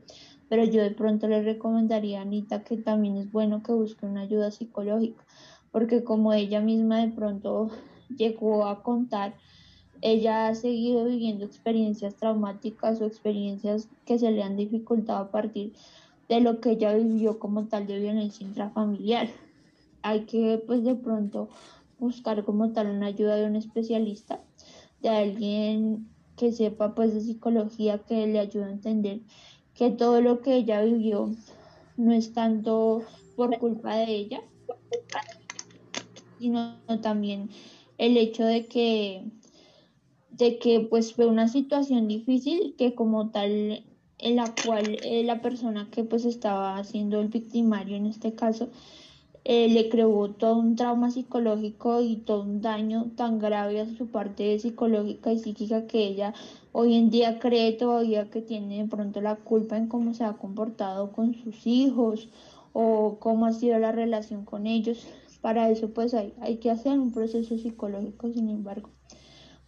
pero 0.52 0.64
yo 0.64 0.82
de 0.82 0.90
pronto 0.90 1.28
le 1.28 1.42
recomendaría 1.42 2.18
a 2.18 2.22
Anita 2.24 2.62
que 2.62 2.76
también 2.76 3.16
es 3.16 3.32
bueno 3.32 3.62
que 3.62 3.72
busque 3.72 4.04
una 4.04 4.20
ayuda 4.20 4.50
psicológica, 4.50 5.24
porque 5.70 6.04
como 6.04 6.34
ella 6.34 6.60
misma 6.60 6.98
de 6.98 7.08
pronto 7.08 7.70
llegó 8.18 8.66
a 8.66 8.82
contar, 8.82 9.32
ella 10.02 10.48
ha 10.48 10.54
seguido 10.54 11.06
viviendo 11.06 11.46
experiencias 11.46 12.16
traumáticas 12.16 13.00
o 13.00 13.06
experiencias 13.06 13.88
que 14.04 14.18
se 14.18 14.30
le 14.30 14.42
han 14.42 14.58
dificultado 14.58 15.20
a 15.20 15.30
partir 15.30 15.72
de 16.28 16.42
lo 16.42 16.60
que 16.60 16.72
ella 16.72 16.92
vivió 16.92 17.38
como 17.38 17.64
tal 17.68 17.86
de 17.86 18.00
violencia 18.00 18.46
intrafamiliar. 18.46 19.30
Hay 20.02 20.26
que 20.26 20.62
pues 20.66 20.84
de 20.84 20.96
pronto 20.96 21.48
buscar 21.98 22.44
como 22.44 22.72
tal 22.72 22.88
una 22.88 23.06
ayuda 23.06 23.36
de 23.36 23.46
un 23.46 23.56
especialista, 23.56 24.44
de 25.00 25.08
alguien 25.08 26.10
que 26.36 26.52
sepa 26.52 26.94
pues 26.94 27.14
de 27.14 27.22
psicología 27.22 28.00
que 28.00 28.26
le 28.26 28.38
ayude 28.38 28.64
a 28.64 28.70
entender 28.70 29.20
que 29.82 29.90
todo 29.90 30.20
lo 30.20 30.42
que 30.42 30.54
ella 30.54 30.80
vivió 30.82 31.34
no 31.96 32.12
es 32.12 32.32
tanto 32.32 33.02
por 33.34 33.58
culpa 33.58 33.96
de 33.96 34.14
ella, 34.14 34.40
sino 36.38 36.78
también 37.02 37.50
el 37.98 38.16
hecho 38.16 38.44
de 38.44 38.68
que 38.68 39.24
de 40.30 40.60
que 40.60 40.86
pues 40.88 41.14
fue 41.14 41.26
una 41.26 41.48
situación 41.48 42.06
difícil 42.06 42.76
que 42.78 42.94
como 42.94 43.32
tal 43.32 43.84
en 44.18 44.36
la 44.36 44.54
cual 44.54 45.00
eh, 45.02 45.24
la 45.24 45.42
persona 45.42 45.90
que 45.90 46.04
pues 46.04 46.26
estaba 46.26 46.78
haciendo 46.78 47.20
el 47.20 47.26
victimario 47.26 47.96
en 47.96 48.06
este 48.06 48.36
caso 48.36 48.70
eh, 49.44 49.68
le 49.68 49.88
creó 49.88 50.31
todo 50.31 50.57
un 50.57 50.76
trauma 50.76 51.11
psicológico 51.11 52.00
y 52.00 52.16
todo 52.16 52.42
un 52.42 52.61
daño 52.61 53.11
tan 53.16 53.40
grave 53.40 53.81
a 53.81 53.87
su 53.87 54.07
parte 54.07 54.59
psicológica 54.61 55.33
y 55.33 55.38
psíquica 55.40 55.87
que 55.88 56.07
ella 56.07 56.33
hoy 56.70 56.94
en 56.94 57.11
día 57.11 57.38
cree 57.40 57.72
todavía 57.72 58.31
que 58.31 58.40
tiene 58.40 58.83
de 58.83 58.88
pronto 58.88 59.20
la 59.20 59.37
culpa 59.37 59.76
en 59.76 59.88
cómo 59.88 60.14
se 60.14 60.24
ha 60.24 60.35
comportado 60.35 61.11
con 61.12 61.35
sus 61.35 61.66
hijos 61.66 62.28
o 62.72 63.18
cómo 63.18 63.46
ha 63.46 63.52
sido 63.52 63.78
la 63.78 63.92
relación 63.92 64.44
con 64.44 64.66
ellos. 64.66 65.07
Para 65.40 65.68
eso 65.70 65.92
pues 65.92 66.14
hay, 66.14 66.35
hay 66.40 66.59
que 66.59 66.70
hacer 66.70 66.98
un 66.98 67.12
proceso 67.12 67.59
psicológico, 67.59 68.33
sin 68.33 68.48
embargo, 68.48 68.90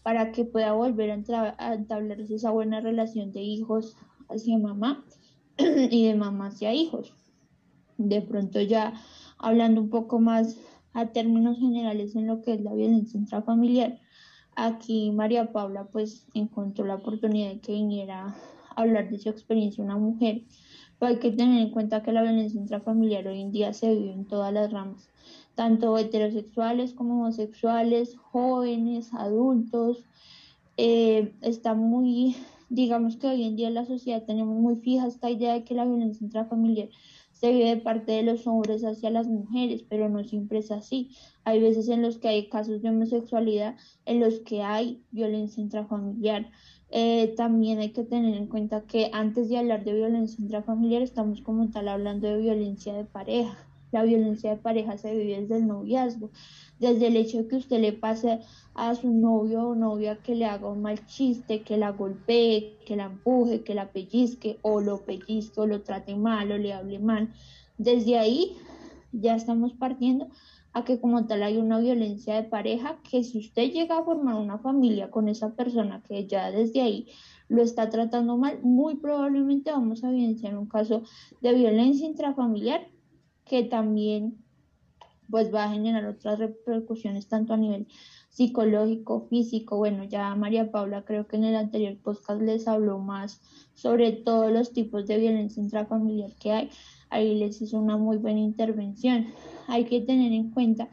para 0.05 0.31
que 0.31 0.45
pueda 0.45 0.73
volver 0.73 1.11
a, 1.11 1.55
a 1.59 1.75
establecerse 1.75 2.37
esa 2.37 2.53
buena 2.53 2.81
relación 2.81 3.33
de 3.33 3.43
hijos 3.43 3.97
hacia 4.29 4.57
mamá 4.57 5.05
y 5.59 6.07
de 6.07 6.15
mamá 6.15 6.47
hacia 6.47 6.73
hijos. 6.73 7.13
De 7.99 8.23
pronto 8.23 8.61
ya 8.61 8.95
hablando 9.45 9.83
un 9.83 9.91
poco 9.91 10.21
más 10.21 10.57
a 10.95 11.09
términos 11.09 11.59
generales 11.59 12.17
en 12.17 12.27
lo 12.27 12.41
que 12.41 12.55
es 12.55 12.63
la 12.63 12.73
violencia 12.73 13.19
intrafamiliar. 13.19 14.01
Aquí 14.57 15.11
María 15.11 15.53
Paula 15.53 15.85
pues 15.93 16.27
encontró 16.33 16.87
la 16.87 16.95
oportunidad 16.95 17.51
de 17.51 17.61
que 17.61 17.73
viniera 17.73 18.29
a 18.75 18.81
hablar 18.81 19.11
de 19.11 19.19
su 19.19 19.29
experiencia 19.29 19.85
una 19.85 19.99
mujer, 19.99 20.43
pero 20.99 21.13
hay 21.13 21.19
que 21.19 21.31
tener 21.31 21.61
en 21.61 21.71
cuenta 21.73 22.03
que 22.03 22.13
la 22.13 22.23
violencia 22.23 22.59
intrafamiliar 22.59 23.27
hoy 23.27 23.43
en 23.43 23.53
día 23.53 23.75
se 23.75 23.95
vive 23.95 24.13
en 24.13 24.25
todas 24.25 24.53
las 24.53 24.73
ramas, 24.73 25.11
tanto 25.55 25.99
heterosexuales 25.99 26.95
como 26.95 27.15
homosexuales, 27.15 28.17
jóvenes, 28.17 29.13
adultos. 29.13 30.05
Eh, 30.77 31.35
está 31.43 31.75
muy, 31.75 32.37
digamos 32.71 33.17
que 33.17 33.27
hoy 33.27 33.45
en 33.45 33.57
día 33.57 33.69
en 33.69 33.75
la 33.75 33.85
sociedad 33.85 34.25
tenemos 34.25 34.57
muy 34.57 34.77
fija 34.77 35.07
esta 35.07 35.31
idea 35.31 35.53
de 35.53 35.65
que 35.65 35.75
la 35.75 35.85
violencia 35.85 36.25
intrafamiliar 36.25 36.89
se 37.45 37.53
vive 37.53 37.75
de 37.75 37.77
parte 37.77 38.13
de 38.13 38.23
los 38.23 38.47
hombres 38.47 38.87
hacia 38.87 39.11
las 39.11 39.27
mujeres, 39.27 39.85
pero 39.87 40.09
no 40.09 40.25
siempre 40.25 40.61
es 40.61 40.71
así. 40.71 41.15
Hay 41.45 41.61
veces 41.61 41.91
en 41.91 42.01
los 42.01 42.17
que 42.17 42.29
hay 42.29 42.49
casos 42.49 42.81
de 42.81 42.89
homosexualidad, 42.89 43.77
en 44.07 44.21
los 44.21 44.41
que 44.41 44.63
hay 44.63 45.03
violencia 45.11 45.63
intrafamiliar. 45.63 46.51
Eh, 46.89 47.35
también 47.37 47.81
hay 47.81 47.93
que 47.93 48.03
tener 48.03 48.35
en 48.35 48.47
cuenta 48.47 48.87
que 48.87 49.11
antes 49.13 49.51
de 49.51 49.59
hablar 49.59 49.85
de 49.85 49.93
violencia 49.93 50.43
intrafamiliar 50.43 51.03
estamos 51.03 51.43
como 51.43 51.69
tal 51.69 51.89
hablando 51.89 52.29
de 52.29 52.39
violencia 52.39 52.95
de 52.95 53.05
pareja. 53.05 53.74
La 53.95 54.03
violencia 54.03 54.51
de 54.51 54.57
pareja 54.57 54.99
se 54.99 55.15
vive 55.15 55.41
desde 55.41 55.59
el 55.59 55.69
noviazgo, 55.69 56.31
desde 56.81 57.07
el 57.07 57.17
hecho 57.17 57.39
de 57.39 57.47
que 57.47 57.55
usted 57.55 57.81
le 57.81 57.93
pase 57.93 58.41
a 58.75 58.93
su 58.97 59.09
novio 59.09 59.69
o 59.69 59.77
novia 59.77 60.17
que 60.17 60.35
le 60.35 60.47
haga 60.47 60.69
un 60.69 60.83
mal 60.83 61.07
chiste, 61.07 61.63
que 61.63 61.77
la 61.77 61.93
golpee, 61.93 62.77
que 62.85 62.97
la 62.97 63.05
empuje, 63.05 63.63
que 63.63 63.73
la 63.73 63.93
pellizque 63.93 64.59
o 64.63 64.81
lo 64.81 65.03
pellizque 65.03 65.61
o 65.61 65.67
lo 65.69 65.83
trate 65.83 66.17
mal 66.17 66.51
o 66.51 66.59
le 66.59 66.73
hable 66.73 66.99
mal. 66.99 67.33
Desde 67.79 68.19
ahí 68.19 68.57
ya 69.13 69.37
estamos 69.37 69.73
partiendo 69.75 70.27
a 70.73 70.85
que 70.85 70.99
como 70.99 71.25
tal 71.29 71.45
hay 71.45 71.57
una 71.57 71.79
violencia 71.79 72.35
de 72.35 72.43
pareja, 72.43 72.99
que 73.09 73.23
si 73.23 73.39
usted 73.39 73.71
llega 73.71 73.99
a 73.99 74.03
formar 74.03 74.35
una 74.35 74.59
familia 74.59 75.09
con 75.09 75.29
esa 75.29 75.55
persona 75.55 76.03
que 76.03 76.27
ya 76.27 76.51
desde 76.51 76.83
ahí 76.83 77.07
lo 77.49 77.63
está 77.63 77.91
tratando 77.91 78.37
mal, 78.37 78.59
muy 78.65 78.97
probablemente 78.97 79.71
vamos 79.71 80.03
a 80.03 80.11
evidenciar 80.11 80.59
un 80.59 80.67
caso 80.67 81.05
de 81.41 81.55
violencia 81.55 82.09
intrafamiliar 82.09 82.89
que 83.45 83.65
también 83.65 84.39
pues 85.31 85.53
va 85.55 85.65
a 85.65 85.73
generar 85.73 86.05
otras 86.07 86.39
repercusiones 86.39 87.27
tanto 87.29 87.55
a 87.55 87.57
nivel 87.57 87.87
psicológico, 88.31 89.27
físico. 89.29 89.77
Bueno, 89.77 90.05
ya 90.05 90.35
María 90.35 90.71
Paula 90.71 91.05
creo 91.05 91.27
que 91.27 91.37
en 91.37 91.45
el 91.45 91.57
anterior 91.57 91.97
podcast 92.03 92.43
les 92.43 92.67
habló 92.69 92.99
más 92.99 93.41
sobre 93.75 94.13
todos 94.13 94.53
los 94.53 94.73
tipos 94.73 95.07
de 95.07 95.19
violencia 95.19 95.63
intrafamiliar 95.63 96.33
que 96.35 96.53
hay. 96.53 96.71
Ahí 97.11 97.37
les 97.37 97.63
hizo 97.63 97.79
una 97.79 97.97
muy 97.97 98.17
buena 98.17 98.41
intervención. 98.41 99.29
Hay 99.69 99.85
que 99.85 100.01
tener 100.01 100.33
en 100.33 100.51
cuenta 100.51 100.89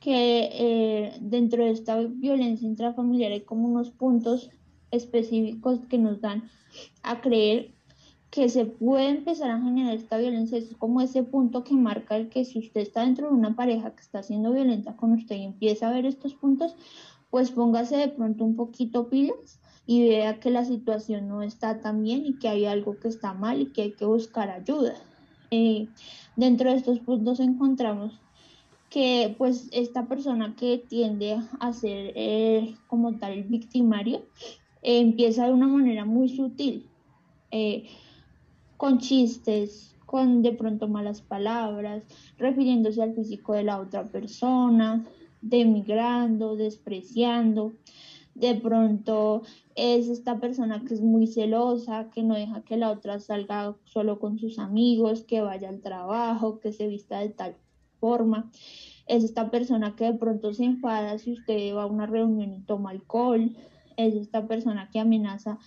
que 0.00 0.48
eh, 0.52 1.18
dentro 1.20 1.64
de 1.64 1.72
esta 1.72 2.00
violencia 2.00 2.66
intrafamiliar 2.66 3.32
hay 3.32 3.42
como 3.42 3.68
unos 3.68 3.90
puntos 3.90 4.50
específicos 4.90 5.80
que 5.88 5.98
nos 5.98 6.20
dan 6.20 6.48
a 7.02 7.20
creer 7.20 7.74
que 8.30 8.48
se 8.48 8.64
puede 8.64 9.08
empezar 9.08 9.50
a 9.50 9.60
generar 9.60 9.94
esta 9.94 10.16
violencia, 10.16 10.58
es 10.58 10.74
como 10.76 11.00
ese 11.00 11.24
punto 11.24 11.64
que 11.64 11.74
marca 11.74 12.16
el 12.16 12.28
que 12.28 12.44
si 12.44 12.60
usted 12.60 12.82
está 12.82 13.02
dentro 13.02 13.28
de 13.28 13.34
una 13.34 13.56
pareja 13.56 13.94
que 13.94 14.02
está 14.02 14.22
siendo 14.22 14.52
violenta 14.52 14.96
con 14.96 15.12
usted 15.12 15.36
y 15.36 15.44
empieza 15.44 15.88
a 15.88 15.92
ver 15.92 16.06
estos 16.06 16.34
puntos, 16.34 16.76
pues 17.30 17.50
póngase 17.50 17.96
de 17.96 18.08
pronto 18.08 18.44
un 18.44 18.54
poquito 18.54 19.08
pilas 19.08 19.60
y 19.84 20.08
vea 20.08 20.38
que 20.38 20.50
la 20.50 20.64
situación 20.64 21.26
no 21.26 21.42
está 21.42 21.80
tan 21.80 22.02
bien 22.02 22.24
y 22.24 22.38
que 22.38 22.48
hay 22.48 22.66
algo 22.66 22.98
que 23.00 23.08
está 23.08 23.34
mal 23.34 23.60
y 23.60 23.72
que 23.72 23.82
hay 23.82 23.92
que 23.92 24.04
buscar 24.04 24.48
ayuda. 24.50 24.94
Eh, 25.50 25.88
dentro 26.36 26.70
de 26.70 26.76
estos 26.76 27.00
puntos 27.00 27.40
encontramos 27.40 28.20
que 28.88 29.34
pues 29.38 29.68
esta 29.72 30.06
persona 30.06 30.54
que 30.56 30.78
tiende 30.78 31.38
a 31.58 31.72
ser 31.72 32.12
eh, 32.14 32.76
como 32.86 33.16
tal 33.18 33.42
victimario 33.44 34.22
empieza 34.82 35.46
de 35.46 35.52
una 35.52 35.66
manera 35.66 36.04
muy 36.04 36.28
sutil, 36.28 36.88
con 38.80 38.96
chistes, 38.96 39.94
con 40.06 40.40
de 40.40 40.52
pronto 40.52 40.88
malas 40.88 41.20
palabras, 41.20 42.02
refiriéndose 42.38 43.02
al 43.02 43.14
físico 43.14 43.52
de 43.52 43.62
la 43.62 43.78
otra 43.78 44.04
persona, 44.04 45.04
demigrando, 45.42 46.56
despreciando. 46.56 47.74
De 48.34 48.54
pronto 48.54 49.42
es 49.74 50.08
esta 50.08 50.40
persona 50.40 50.82
que 50.82 50.94
es 50.94 51.02
muy 51.02 51.26
celosa, 51.26 52.08
que 52.08 52.22
no 52.22 52.34
deja 52.34 52.62
que 52.62 52.78
la 52.78 52.90
otra 52.90 53.20
salga 53.20 53.76
solo 53.84 54.18
con 54.18 54.38
sus 54.38 54.58
amigos, 54.58 55.24
que 55.24 55.42
vaya 55.42 55.68
al 55.68 55.82
trabajo, 55.82 56.58
que 56.58 56.72
se 56.72 56.86
vista 56.86 57.18
de 57.18 57.28
tal 57.28 57.56
forma. 57.98 58.50
Es 59.06 59.24
esta 59.24 59.50
persona 59.50 59.94
que 59.94 60.04
de 60.04 60.14
pronto 60.14 60.54
se 60.54 60.64
enfada 60.64 61.18
si 61.18 61.32
usted 61.32 61.74
va 61.74 61.82
a 61.82 61.86
una 61.86 62.06
reunión 62.06 62.54
y 62.54 62.62
toma 62.62 62.92
alcohol. 62.92 63.54
Es 63.98 64.14
esta 64.14 64.46
persona 64.46 64.88
que 64.90 65.00
amenaza 65.00 65.58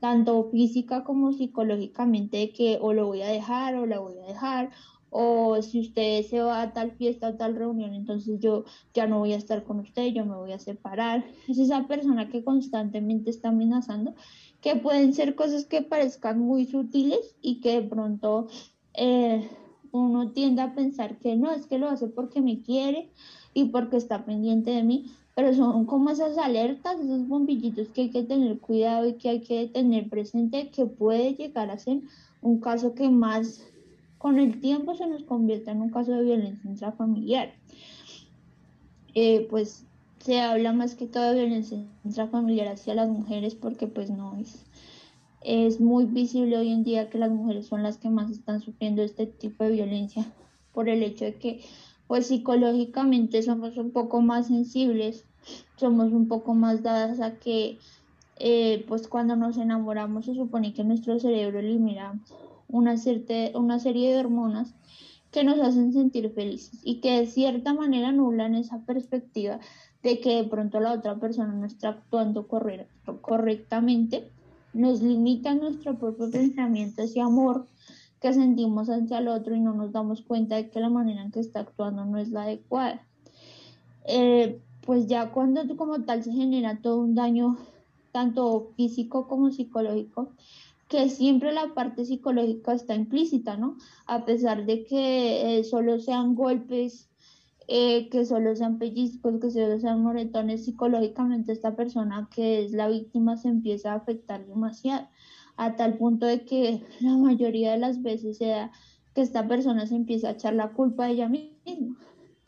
tanto 0.00 0.48
física 0.50 1.04
como 1.04 1.32
psicológicamente, 1.32 2.38
de 2.38 2.52
que 2.52 2.78
o 2.80 2.92
lo 2.92 3.06
voy 3.06 3.22
a 3.22 3.28
dejar 3.28 3.76
o 3.76 3.86
la 3.86 3.98
voy 3.98 4.18
a 4.18 4.26
dejar, 4.26 4.70
o 5.10 5.60
si 5.62 5.80
usted 5.80 6.22
se 6.24 6.40
va 6.40 6.62
a 6.62 6.72
tal 6.72 6.92
fiesta 6.92 7.28
o 7.28 7.34
tal 7.34 7.56
reunión, 7.56 7.94
entonces 7.94 8.38
yo 8.40 8.64
ya 8.92 9.06
no 9.06 9.18
voy 9.18 9.32
a 9.32 9.36
estar 9.36 9.64
con 9.64 9.80
usted, 9.80 10.08
yo 10.08 10.24
me 10.26 10.36
voy 10.36 10.52
a 10.52 10.58
separar. 10.58 11.24
Es 11.48 11.58
esa 11.58 11.86
persona 11.86 12.28
que 12.28 12.44
constantemente 12.44 13.30
está 13.30 13.48
amenazando, 13.48 14.14
que 14.60 14.76
pueden 14.76 15.14
ser 15.14 15.34
cosas 15.34 15.64
que 15.64 15.82
parezcan 15.82 16.38
muy 16.40 16.66
sutiles 16.66 17.36
y 17.40 17.60
que 17.60 17.80
de 17.80 17.88
pronto 17.88 18.48
eh, 18.94 19.48
uno 19.92 20.32
tiende 20.32 20.62
a 20.62 20.74
pensar 20.74 21.18
que 21.18 21.36
no, 21.36 21.52
es 21.52 21.66
que 21.66 21.78
lo 21.78 21.88
hace 21.88 22.08
porque 22.08 22.42
me 22.42 22.62
quiere 22.62 23.10
y 23.54 23.66
porque 23.66 23.96
está 23.96 24.24
pendiente 24.24 24.70
de 24.72 24.82
mí, 24.82 25.10
pero 25.38 25.54
son 25.54 25.86
como 25.86 26.10
esas 26.10 26.36
alertas, 26.36 26.98
esos 26.98 27.28
bombillitos 27.28 27.86
que 27.90 28.00
hay 28.00 28.10
que 28.10 28.24
tener 28.24 28.58
cuidado 28.58 29.06
y 29.06 29.12
que 29.12 29.28
hay 29.28 29.40
que 29.40 29.68
tener 29.68 30.08
presente 30.08 30.68
que 30.70 30.84
puede 30.84 31.34
llegar 31.34 31.70
a 31.70 31.78
ser 31.78 32.00
un 32.42 32.58
caso 32.58 32.96
que 32.96 33.08
más 33.08 33.64
con 34.18 34.40
el 34.40 34.60
tiempo 34.60 34.96
se 34.96 35.06
nos 35.06 35.22
convierta 35.22 35.70
en 35.70 35.80
un 35.80 35.90
caso 35.90 36.10
de 36.10 36.24
violencia 36.24 36.68
intrafamiliar. 36.68 37.54
Eh, 39.14 39.46
pues 39.48 39.86
se 40.18 40.40
habla 40.40 40.72
más 40.72 40.96
que 40.96 41.06
todo 41.06 41.30
de 41.32 41.44
violencia 41.44 41.84
intrafamiliar 42.04 42.66
hacia 42.66 42.96
las 42.96 43.08
mujeres 43.08 43.54
porque 43.54 43.86
pues 43.86 44.10
no 44.10 44.36
es, 44.38 44.66
es 45.42 45.80
muy 45.80 46.06
visible 46.06 46.58
hoy 46.58 46.72
en 46.72 46.82
día 46.82 47.10
que 47.10 47.18
las 47.18 47.30
mujeres 47.30 47.68
son 47.68 47.84
las 47.84 47.98
que 47.98 48.10
más 48.10 48.32
están 48.32 48.60
sufriendo 48.60 49.04
este 49.04 49.26
tipo 49.26 49.62
de 49.62 49.70
violencia 49.70 50.26
por 50.72 50.88
el 50.88 51.04
hecho 51.04 51.26
de 51.26 51.34
que 51.36 51.60
pues 52.08 52.26
psicológicamente 52.26 53.42
somos 53.42 53.76
un 53.76 53.92
poco 53.92 54.22
más 54.22 54.48
sensibles, 54.48 55.27
somos 55.76 56.12
un 56.12 56.28
poco 56.28 56.54
más 56.54 56.82
dadas 56.82 57.20
a 57.20 57.36
que 57.36 57.78
eh, 58.38 58.84
pues 58.88 59.08
cuando 59.08 59.36
nos 59.36 59.56
enamoramos 59.56 60.26
se 60.26 60.34
supone 60.34 60.72
que 60.72 60.84
nuestro 60.84 61.18
cerebro 61.18 61.58
elimina 61.58 62.20
una, 62.68 62.94
una 63.54 63.78
serie 63.78 64.12
de 64.12 64.20
hormonas 64.20 64.74
que 65.30 65.44
nos 65.44 65.58
hacen 65.60 65.92
sentir 65.92 66.30
felices 66.30 66.80
y 66.84 67.00
que 67.00 67.20
de 67.20 67.26
cierta 67.26 67.74
manera 67.74 68.08
anulan 68.08 68.54
esa 68.54 68.78
perspectiva 68.80 69.58
de 70.02 70.20
que 70.20 70.36
de 70.36 70.44
pronto 70.44 70.80
la 70.80 70.92
otra 70.92 71.16
persona 71.16 71.52
no 71.52 71.66
está 71.66 71.88
actuando 71.90 72.46
correctamente, 72.46 74.30
nos 74.72 75.02
limita 75.02 75.54
nuestro 75.54 75.98
propio 75.98 76.30
pensamiento, 76.30 77.02
ese 77.02 77.20
amor 77.20 77.66
que 78.20 78.32
sentimos 78.32 78.88
hacia 78.88 79.18
el 79.18 79.28
otro 79.28 79.54
y 79.54 79.60
no 79.60 79.74
nos 79.74 79.92
damos 79.92 80.22
cuenta 80.22 80.56
de 80.56 80.70
que 80.70 80.80
la 80.80 80.88
manera 80.88 81.22
en 81.22 81.30
que 81.30 81.40
está 81.40 81.60
actuando 81.60 82.04
no 82.04 82.18
es 82.18 82.30
la 82.30 82.42
adecuada. 82.42 83.02
Eh, 84.04 84.60
pues 84.88 85.06
ya 85.06 85.32
cuando 85.32 85.76
como 85.76 86.04
tal 86.04 86.24
se 86.24 86.32
genera 86.32 86.80
todo 86.80 87.00
un 87.00 87.14
daño 87.14 87.58
tanto 88.10 88.72
físico 88.74 89.28
como 89.28 89.50
psicológico, 89.50 90.32
que 90.88 91.10
siempre 91.10 91.52
la 91.52 91.74
parte 91.74 92.06
psicológica 92.06 92.72
está 92.72 92.94
implícita, 92.94 93.58
¿no? 93.58 93.76
A 94.06 94.24
pesar 94.24 94.64
de 94.64 94.86
que 94.86 95.58
eh, 95.58 95.64
solo 95.64 96.00
sean 96.00 96.34
golpes, 96.34 97.10
eh, 97.66 98.08
que 98.08 98.24
solo 98.24 98.56
sean 98.56 98.78
pellizcos, 98.78 99.38
que 99.42 99.50
solo 99.50 99.78
sean 99.78 100.02
moretones, 100.02 100.64
psicológicamente 100.64 101.52
esta 101.52 101.76
persona 101.76 102.30
que 102.34 102.64
es 102.64 102.72
la 102.72 102.88
víctima 102.88 103.36
se 103.36 103.48
empieza 103.48 103.92
a 103.92 103.96
afectar 103.96 104.46
demasiado 104.46 105.06
a 105.58 105.76
tal 105.76 105.98
punto 105.98 106.24
de 106.24 106.46
que 106.46 106.82
la 107.00 107.14
mayoría 107.18 107.72
de 107.72 107.78
las 107.78 108.00
veces 108.00 108.38
se 108.38 108.70
que 109.14 109.20
esta 109.20 109.46
persona 109.46 109.86
se 109.86 109.96
empieza 109.96 110.28
a 110.28 110.32
echar 110.32 110.54
la 110.54 110.72
culpa 110.72 111.04
de 111.04 111.12
ella 111.12 111.28
misma. 111.28 111.98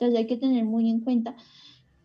Entonces 0.01 0.18
hay 0.18 0.26
que 0.26 0.38
tener 0.38 0.64
muy 0.64 0.88
en 0.88 1.01
cuenta 1.01 1.36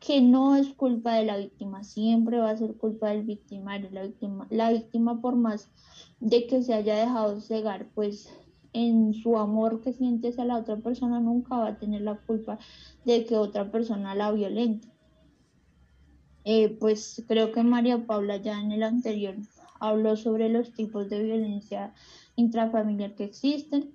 que 0.06 0.22
no 0.22 0.56
es 0.56 0.68
culpa 0.74 1.16
de 1.16 1.26
la 1.26 1.38
víctima, 1.38 1.84
siempre 1.84 2.38
va 2.38 2.52
a 2.52 2.58
ser 2.58 2.76
culpa 2.76 3.10
del 3.10 3.24
victimario. 3.24 3.90
La 3.92 4.04
víctima, 4.04 4.48
la 4.52 4.70
víctima 4.72 5.20
por 5.20 5.36
más 5.36 5.72
de 6.20 6.46
que 6.46 6.62
se 6.62 6.74
haya 6.74 6.96
dejado 6.96 7.42
cegar, 7.42 7.90
pues 7.96 8.30
en 8.74 9.14
su 9.14 9.38
amor 9.38 9.82
que 9.82 9.94
siente 9.94 10.28
hacia 10.28 10.46
la 10.46 10.58
otra 10.58 10.78
persona 10.78 11.20
nunca 11.20 11.58
va 11.58 11.70
a 11.70 11.80
tener 11.80 12.02
la 12.02 12.18
culpa 12.18 12.60
de 13.06 13.26
que 13.26 13.38
otra 13.38 13.72
persona 13.72 14.14
la 14.14 14.32
violente. 14.32 14.88
Eh, 16.44 16.78
pues 16.80 17.24
creo 17.28 17.52
que 17.52 17.64
María 17.64 18.06
Paula 18.06 18.38
ya 18.38 18.62
en 18.62 18.72
el 18.72 18.84
anterior 18.84 19.36
habló 19.80 20.16
sobre 20.16 20.50
los 20.50 20.74
tipos 20.74 21.10
de 21.10 21.24
violencia 21.24 21.94
intrafamiliar 22.36 23.16
que 23.16 23.24
existen. 23.24 23.95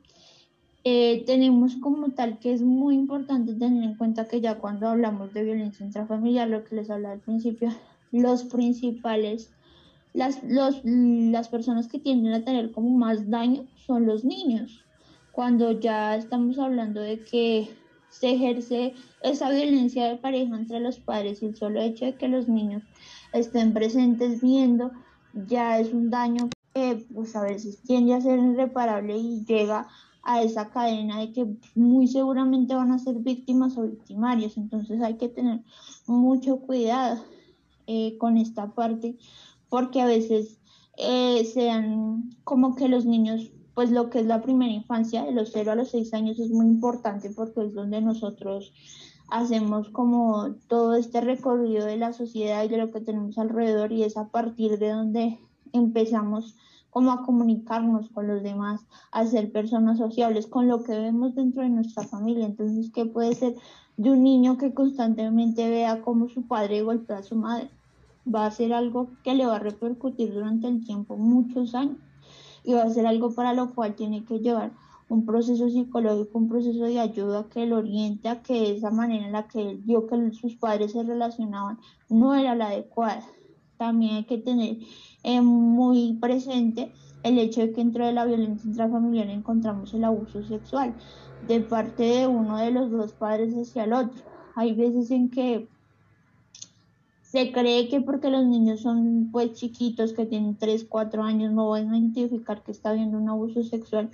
Eh, 0.82 1.24
tenemos 1.26 1.76
como 1.76 2.10
tal 2.12 2.38
que 2.38 2.54
es 2.54 2.62
muy 2.62 2.94
importante 2.94 3.54
tener 3.54 3.84
en 3.84 3.96
cuenta 3.96 4.26
que 4.26 4.40
ya 4.40 4.58
cuando 4.58 4.88
hablamos 4.88 5.34
de 5.34 5.44
violencia 5.44 5.84
intrafamiliar, 5.84 6.48
lo 6.48 6.64
que 6.64 6.76
les 6.76 6.88
hablaba 6.88 7.14
al 7.14 7.20
principio, 7.20 7.68
los 8.12 8.44
principales, 8.44 9.50
las, 10.14 10.42
los, 10.42 10.80
las 10.84 11.48
personas 11.48 11.86
que 11.86 11.98
tienden 11.98 12.32
a 12.32 12.44
tener 12.44 12.72
como 12.72 12.90
más 12.90 13.28
daño 13.28 13.66
son 13.86 14.06
los 14.06 14.24
niños. 14.24 14.84
Cuando 15.32 15.78
ya 15.78 16.16
estamos 16.16 16.58
hablando 16.58 17.00
de 17.00 17.20
que 17.20 17.68
se 18.08 18.32
ejerce 18.32 18.94
esa 19.22 19.50
violencia 19.50 20.06
de 20.06 20.16
pareja 20.16 20.56
entre 20.56 20.80
los 20.80 20.98
padres 20.98 21.42
y 21.42 21.46
el 21.46 21.56
solo 21.56 21.80
hecho 21.80 22.06
de 22.06 22.14
que 22.14 22.28
los 22.28 22.48
niños 22.48 22.82
estén 23.32 23.72
presentes 23.72 24.40
viendo 24.40 24.90
ya 25.46 25.78
es 25.78 25.92
un 25.92 26.10
daño 26.10 26.48
que 26.74 27.06
pues 27.14 27.36
a 27.36 27.42
veces 27.42 27.80
tiende 27.82 28.14
a 28.14 28.20
ser 28.20 28.38
irreparable 28.38 29.16
y 29.16 29.44
llega 29.44 29.88
a 30.22 30.42
esa 30.42 30.70
cadena 30.70 31.20
de 31.20 31.32
que 31.32 31.46
muy 31.74 32.06
seguramente 32.06 32.74
van 32.74 32.92
a 32.92 32.98
ser 32.98 33.16
víctimas 33.16 33.76
o 33.78 33.82
victimarios. 33.82 34.56
Entonces 34.56 35.00
hay 35.02 35.14
que 35.14 35.28
tener 35.28 35.62
mucho 36.06 36.58
cuidado 36.58 37.22
eh, 37.86 38.16
con 38.18 38.36
esta 38.36 38.74
parte 38.74 39.16
porque 39.68 40.00
a 40.00 40.06
veces 40.06 40.58
eh, 40.96 41.44
sean 41.44 42.30
como 42.44 42.74
que 42.74 42.88
los 42.88 43.06
niños, 43.06 43.50
pues 43.74 43.90
lo 43.90 44.10
que 44.10 44.20
es 44.20 44.26
la 44.26 44.42
primera 44.42 44.72
infancia, 44.72 45.24
de 45.24 45.32
los 45.32 45.50
0 45.52 45.72
a 45.72 45.76
los 45.76 45.90
6 45.90 46.12
años 46.12 46.38
es 46.38 46.50
muy 46.50 46.66
importante 46.66 47.30
porque 47.30 47.64
es 47.64 47.74
donde 47.74 48.02
nosotros 48.02 48.72
hacemos 49.28 49.88
como 49.90 50.54
todo 50.66 50.94
este 50.94 51.20
recorrido 51.20 51.86
de 51.86 51.96
la 51.96 52.12
sociedad 52.12 52.64
y 52.64 52.68
de 52.68 52.78
lo 52.78 52.90
que 52.90 53.00
tenemos 53.00 53.38
alrededor 53.38 53.92
y 53.92 54.02
es 54.02 54.16
a 54.16 54.28
partir 54.28 54.78
de 54.78 54.90
donde 54.90 55.38
empezamos 55.72 56.56
como 56.90 57.12
a 57.12 57.24
comunicarnos 57.24 58.08
con 58.10 58.26
los 58.26 58.42
demás, 58.42 58.86
a 59.12 59.24
ser 59.26 59.52
personas 59.52 59.98
sociables, 59.98 60.46
con 60.46 60.68
lo 60.68 60.82
que 60.82 60.98
vemos 60.98 61.34
dentro 61.34 61.62
de 61.62 61.70
nuestra 61.70 62.02
familia. 62.04 62.46
Entonces, 62.46 62.90
¿qué 62.92 63.06
puede 63.06 63.34
ser 63.34 63.56
de 63.96 64.10
un 64.10 64.22
niño 64.22 64.58
que 64.58 64.74
constantemente 64.74 65.68
vea 65.68 66.02
cómo 66.02 66.28
su 66.28 66.46
padre 66.46 66.82
golpea 66.82 67.18
a 67.18 67.22
su 67.22 67.36
madre? 67.36 67.70
Va 68.32 68.46
a 68.46 68.50
ser 68.50 68.72
algo 68.72 69.08
que 69.22 69.34
le 69.34 69.46
va 69.46 69.56
a 69.56 69.60
repercutir 69.60 70.34
durante 70.34 70.68
el 70.68 70.84
tiempo, 70.84 71.16
muchos 71.16 71.74
años, 71.74 71.96
y 72.64 72.74
va 72.74 72.82
a 72.82 72.90
ser 72.90 73.06
algo 73.06 73.34
para 73.34 73.54
lo 73.54 73.74
cual 73.74 73.94
tiene 73.94 74.24
que 74.24 74.40
llevar 74.40 74.72
un 75.08 75.26
proceso 75.26 75.68
psicológico, 75.68 76.38
un 76.38 76.48
proceso 76.48 76.84
de 76.84 77.00
ayuda 77.00 77.48
que 77.50 77.66
lo 77.66 77.78
oriente 77.78 78.28
a 78.28 78.42
que 78.42 78.76
esa 78.76 78.90
manera 78.90 79.26
en 79.26 79.32
la 79.32 79.48
que 79.48 79.70
él 79.70 79.78
vio 79.78 80.06
que 80.06 80.32
sus 80.32 80.54
padres 80.54 80.92
se 80.92 81.02
relacionaban 81.02 81.78
no 82.08 82.34
era 82.34 82.54
la 82.54 82.68
adecuada. 82.68 83.24
También 83.80 84.16
hay 84.16 84.24
que 84.24 84.36
tener 84.36 84.76
eh, 85.22 85.40
muy 85.40 86.12
presente 86.20 86.92
el 87.22 87.38
hecho 87.38 87.62
de 87.62 87.70
que 87.70 87.76
dentro 87.76 88.04
de 88.04 88.12
la 88.12 88.26
violencia 88.26 88.68
intrafamiliar 88.68 89.30
encontramos 89.30 89.94
el 89.94 90.04
abuso 90.04 90.44
sexual 90.44 90.94
de 91.48 91.60
parte 91.60 92.02
de 92.02 92.26
uno 92.26 92.58
de 92.58 92.72
los 92.72 92.90
dos 92.90 93.14
padres 93.14 93.54
hacia 93.54 93.84
el 93.84 93.94
otro. 93.94 94.20
Hay 94.54 94.74
veces 94.74 95.10
en 95.10 95.30
que 95.30 95.66
se 97.22 97.52
cree 97.52 97.88
que 97.88 98.02
porque 98.02 98.28
los 98.28 98.44
niños 98.44 98.80
son 98.80 99.30
pues 99.32 99.54
chiquitos 99.54 100.12
que 100.12 100.26
tienen 100.26 100.56
3, 100.56 100.84
4 100.84 101.22
años 101.22 101.50
no 101.50 101.70
van 101.70 101.88
a 101.88 101.96
identificar 101.96 102.62
que 102.62 102.72
está 102.72 102.90
habiendo 102.90 103.16
un 103.16 103.30
abuso 103.30 103.62
sexual 103.62 104.10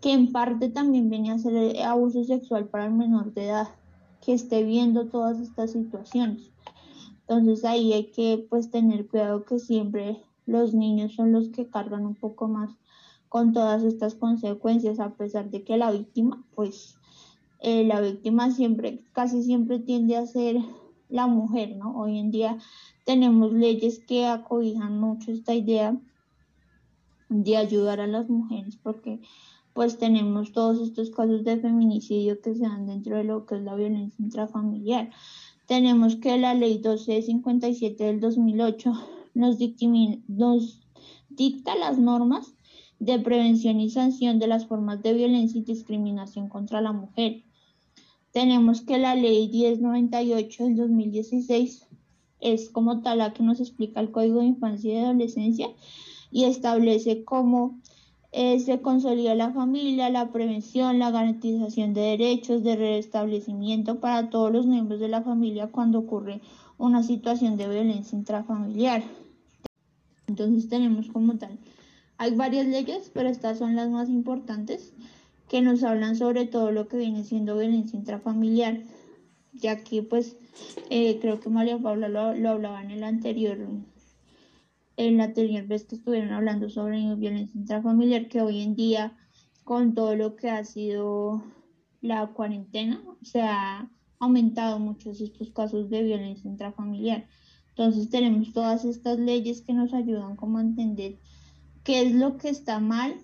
que 0.00 0.12
en 0.12 0.30
parte 0.30 0.68
también 0.68 1.10
viene 1.10 1.32
a 1.32 1.38
ser 1.38 1.82
abuso 1.82 2.22
sexual 2.22 2.66
para 2.66 2.84
el 2.84 2.92
menor 2.92 3.34
de 3.34 3.46
edad 3.46 3.68
que 4.24 4.32
esté 4.32 4.62
viendo 4.62 5.06
todas 5.06 5.40
estas 5.40 5.72
situaciones. 5.72 6.52
Entonces 7.28 7.64
ahí 7.64 7.92
hay 7.92 8.10
que 8.10 8.46
pues 8.48 8.70
tener 8.70 9.06
cuidado 9.06 9.44
que 9.44 9.58
siempre 9.58 10.22
los 10.46 10.72
niños 10.72 11.14
son 11.14 11.32
los 11.32 11.50
que 11.50 11.68
cargan 11.68 12.06
un 12.06 12.14
poco 12.14 12.48
más 12.48 12.70
con 13.28 13.52
todas 13.52 13.82
estas 13.82 14.14
consecuencias, 14.14 14.98
a 14.98 15.10
pesar 15.10 15.50
de 15.50 15.62
que 15.62 15.76
la 15.76 15.90
víctima, 15.90 16.42
pues 16.54 16.96
eh, 17.60 17.84
la 17.84 18.00
víctima 18.00 18.50
siempre, 18.50 19.04
casi 19.12 19.42
siempre 19.42 19.78
tiende 19.78 20.16
a 20.16 20.26
ser 20.26 20.56
la 21.10 21.26
mujer, 21.26 21.76
¿no? 21.76 21.98
Hoy 21.98 22.18
en 22.18 22.30
día 22.30 22.56
tenemos 23.04 23.52
leyes 23.52 23.98
que 23.98 24.26
acobijan 24.26 24.98
mucho 24.98 25.30
esta 25.30 25.54
idea 25.54 26.00
de 27.28 27.56
ayudar 27.58 28.00
a 28.00 28.06
las 28.06 28.30
mujeres 28.30 28.76
porque 28.82 29.20
pues 29.74 29.98
tenemos 29.98 30.52
todos 30.52 30.80
estos 30.80 31.10
casos 31.10 31.44
de 31.44 31.58
feminicidio 31.58 32.40
que 32.40 32.54
se 32.54 32.62
dan 32.62 32.86
dentro 32.86 33.16
de 33.16 33.24
lo 33.24 33.46
que 33.46 33.56
es 33.56 33.62
la 33.62 33.74
violencia 33.74 34.24
intrafamiliar. 34.24 35.10
Tenemos 35.68 36.16
que 36.16 36.38
la 36.38 36.54
ley 36.54 36.76
1257 36.76 38.02
del 38.02 38.20
2008 38.20 38.90
nos, 39.34 39.58
dicta 41.28 41.76
las 41.76 41.98
normas 41.98 42.54
de 42.98 43.18
prevención 43.18 43.78
y 43.78 43.90
sanción 43.90 44.38
de 44.38 44.46
las 44.46 44.66
formas 44.66 45.02
de 45.02 45.12
violencia 45.12 45.60
y 45.60 45.64
discriminación 45.64 46.48
contra 46.48 46.80
la 46.80 46.92
mujer. 46.92 47.42
Tenemos 48.32 48.80
que 48.80 48.96
la 48.96 49.14
ley 49.14 49.50
1098 49.50 50.64
del 50.64 50.76
2016 50.76 51.86
es 52.40 52.70
como 52.70 53.02
tal 53.02 53.18
la 53.18 53.34
que 53.34 53.42
nos 53.42 53.60
explica 53.60 54.00
el 54.00 54.10
Código 54.10 54.40
de 54.40 54.46
Infancia 54.46 54.94
y 54.94 54.96
Adolescencia 54.96 55.68
y 56.30 56.44
establece 56.44 57.24
cómo 57.24 57.78
eh, 58.40 58.60
se 58.60 58.80
consolida 58.80 59.34
la 59.34 59.50
familia, 59.50 60.10
la 60.10 60.30
prevención, 60.30 61.00
la 61.00 61.10
garantización 61.10 61.92
de 61.92 62.02
derechos, 62.02 62.62
de 62.62 62.76
restablecimiento 62.76 63.98
para 63.98 64.30
todos 64.30 64.52
los 64.52 64.64
miembros 64.64 65.00
de 65.00 65.08
la 65.08 65.22
familia 65.22 65.72
cuando 65.72 65.98
ocurre 65.98 66.40
una 66.78 67.02
situación 67.02 67.56
de 67.56 67.66
violencia 67.66 68.16
intrafamiliar. 68.16 69.02
Entonces 70.28 70.68
tenemos 70.68 71.08
como 71.08 71.36
tal, 71.36 71.58
hay 72.16 72.36
varias 72.36 72.68
leyes, 72.68 73.10
pero 73.12 73.28
estas 73.28 73.58
son 73.58 73.74
las 73.74 73.90
más 73.90 74.08
importantes 74.08 74.92
que 75.48 75.60
nos 75.60 75.82
hablan 75.82 76.14
sobre 76.14 76.46
todo 76.46 76.70
lo 76.70 76.86
que 76.86 76.98
viene 76.98 77.24
siendo 77.24 77.58
violencia 77.58 77.98
intrafamiliar, 77.98 78.84
ya 79.52 79.82
que 79.82 80.04
pues 80.04 80.36
eh, 80.90 81.18
creo 81.20 81.40
que 81.40 81.50
María 81.50 81.76
Paula 81.76 82.08
lo, 82.08 82.36
lo, 82.36 82.50
hablaba 82.50 82.84
en 82.84 82.92
el 82.92 83.02
anterior, 83.02 83.58
en 84.98 85.16
la 85.16 85.28
vez 85.28 85.84
que 85.84 85.94
estuvieron 85.94 86.32
hablando 86.32 86.68
sobre 86.68 87.14
violencia 87.14 87.58
intrafamiliar, 87.58 88.26
que 88.26 88.42
hoy 88.42 88.62
en 88.62 88.74
día 88.74 89.16
con 89.62 89.94
todo 89.94 90.16
lo 90.16 90.34
que 90.34 90.50
ha 90.50 90.64
sido 90.64 91.44
la 92.00 92.26
cuarentena, 92.26 93.00
se 93.22 93.42
ha 93.42 93.88
aumentado 94.18 94.80
muchos 94.80 95.20
estos 95.20 95.50
casos 95.50 95.88
de 95.88 96.02
violencia 96.02 96.50
intrafamiliar. 96.50 97.28
Entonces 97.68 98.10
tenemos 98.10 98.52
todas 98.52 98.84
estas 98.84 99.20
leyes 99.20 99.60
que 99.60 99.72
nos 99.72 99.94
ayudan 99.94 100.34
como 100.34 100.58
a 100.58 100.62
entender 100.62 101.20
qué 101.84 102.02
es 102.02 102.12
lo 102.12 102.36
que 102.36 102.48
está 102.48 102.80
mal, 102.80 103.14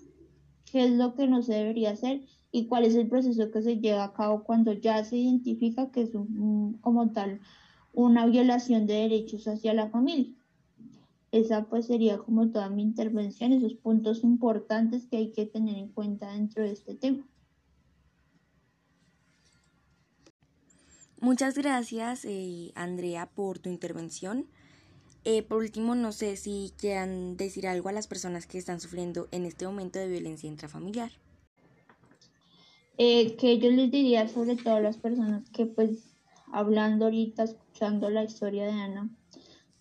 qué 0.71 0.85
es 0.85 0.91
lo 0.91 1.13
que 1.13 1.27
no 1.27 1.43
se 1.43 1.55
debería 1.55 1.91
hacer 1.91 2.21
y 2.53 2.67
cuál 2.67 2.85
es 2.85 2.95
el 2.95 3.09
proceso 3.09 3.51
que 3.51 3.61
se 3.61 3.79
lleva 3.79 4.05
a 4.05 4.13
cabo 4.13 4.45
cuando 4.45 4.71
ya 4.71 5.03
se 5.03 5.17
identifica 5.17 5.91
que 5.91 6.03
es 6.03 6.11
como 6.79 7.11
tal 7.11 7.41
una 7.91 8.25
violación 8.27 8.87
de 8.87 8.93
derechos 8.93 9.45
hacia 9.49 9.73
la 9.73 9.89
familia. 9.89 10.34
Esa 11.35 11.65
pues 11.65 11.87
sería 11.87 12.17
como 12.17 12.49
toda 12.49 12.69
mi 12.69 12.81
intervención, 12.81 13.51
esos 13.51 13.73
puntos 13.73 14.23
importantes 14.23 15.05
que 15.05 15.17
hay 15.17 15.33
que 15.33 15.45
tener 15.45 15.77
en 15.77 15.89
cuenta 15.89 16.31
dentro 16.31 16.63
de 16.63 16.71
este 16.71 16.95
tema. 16.95 17.27
Muchas 21.19 21.57
gracias, 21.57 22.23
eh, 22.23 22.71
Andrea, 22.73 23.25
por 23.25 23.59
tu 23.59 23.69
intervención. 23.69 24.47
Eh, 25.25 25.43
por 25.43 25.57
último, 25.57 25.93
no 25.93 26.13
sé 26.13 26.37
si 26.37 26.71
quieran 26.77 27.35
decir 27.35 27.67
algo 27.67 27.89
a 27.89 27.91
las 27.91 28.07
personas 28.07 28.47
que 28.47 28.57
están 28.57 28.79
sufriendo 28.79 29.27
en 29.31 29.43
este 29.45 29.65
momento 29.65 29.99
de 29.99 30.07
violencia 30.07 30.47
intrafamiliar. 30.47 31.11
Eh, 32.97 33.35
que 33.35 33.59
yo 33.59 33.71
les 33.71 33.91
diría 33.91 34.29
sobre 34.29 34.55
todo 34.55 34.75
a 34.75 34.79
las 34.79 34.95
personas 34.95 35.49
que 35.49 35.65
pues 35.65 36.15
hablando 36.53 37.05
ahorita, 37.05 37.43
escuchando 37.43 38.09
la 38.09 38.23
historia 38.23 38.63
de 38.67 38.71
Ana, 38.71 39.09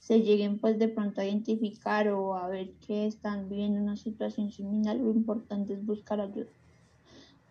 se 0.05 0.21
lleguen 0.21 0.59
pues 0.59 0.79
de 0.79 0.89
pronto 0.89 1.23
a 1.23 1.25
identificar 1.25 2.09
o 2.09 2.35
a 2.35 2.47
ver 2.47 2.73
que 2.87 3.07
están 3.07 3.49
viviendo 3.49 3.81
una 3.81 3.97
situación 3.97 4.53
similar, 4.53 4.97
lo 4.97 5.13
importante 5.13 5.73
es 5.73 5.87
buscar 5.87 6.21
ayuda. 6.21 6.51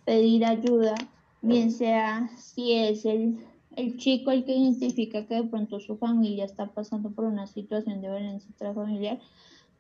Pedir 0.06 0.46
ayuda, 0.46 0.94
bien 1.42 1.72
sea 1.72 2.30
si 2.38 2.74
es 2.74 3.06
el 3.06 3.40
el 3.76 3.98
chico 3.98 4.30
el 4.30 4.46
que 4.46 4.56
identifica 4.56 5.26
que 5.26 5.34
de 5.36 5.44
pronto 5.46 5.80
su 5.80 5.98
familia 5.98 6.46
está 6.46 6.68
pasando 6.68 7.10
por 7.10 7.26
una 7.26 7.48
situación 7.48 8.02
de 8.02 8.10
violencia 8.10 8.48
intrafamiliar, 8.48 9.20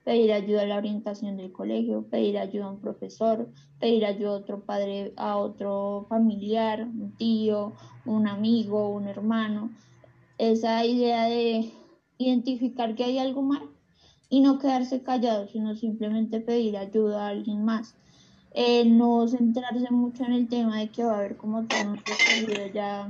pedir 0.04 0.32
ayuda 0.32 0.64
a 0.64 0.66
la 0.66 0.78
orientación 0.78 1.38
del 1.38 1.52
colegio, 1.52 2.04
pedir 2.10 2.40
ayuda 2.40 2.66
a 2.66 2.72
un 2.72 2.80
profesor, 2.80 3.50
pedir 3.80 4.04
ayuda 4.06 4.32
a 4.32 4.38
otro 4.38 4.62
padre, 4.62 5.14
a 5.16 5.38
otro 5.38 6.08
familiar, 6.10 6.82
un 6.82 7.12
tío, 7.18 7.74
un 8.08 8.28
amigo, 8.28 8.90
un 8.90 9.08
hermano. 9.08 9.70
Esa 10.40 10.84
idea 10.86 11.26
de 11.26 11.72
identificar 12.24 12.96
que 12.96 13.04
hay 13.04 13.20
algo 13.20 13.42
mal 13.42 13.70
y 14.30 14.42
no 14.42 14.58
quedarse 14.60 15.04
callado, 15.04 15.48
sino 15.48 15.76
simplemente 15.76 16.40
pedir 16.40 16.78
ayuda 16.78 17.26
a 17.26 17.30
alguien 17.30 17.64
más. 17.64 17.96
Eh, 18.52 18.86
no 18.86 19.28
centrarse 19.28 19.90
mucho 19.92 20.24
en 20.26 20.34
el 20.34 20.48
tema 20.48 20.80
de 20.80 20.92
que 20.92 21.04
va 21.04 21.14
a 21.14 21.18
haber 21.20 21.38
como 21.38 21.66
todo 21.66 21.82
un 21.92 21.98
recorrido 21.98 22.68
ya 22.74 23.10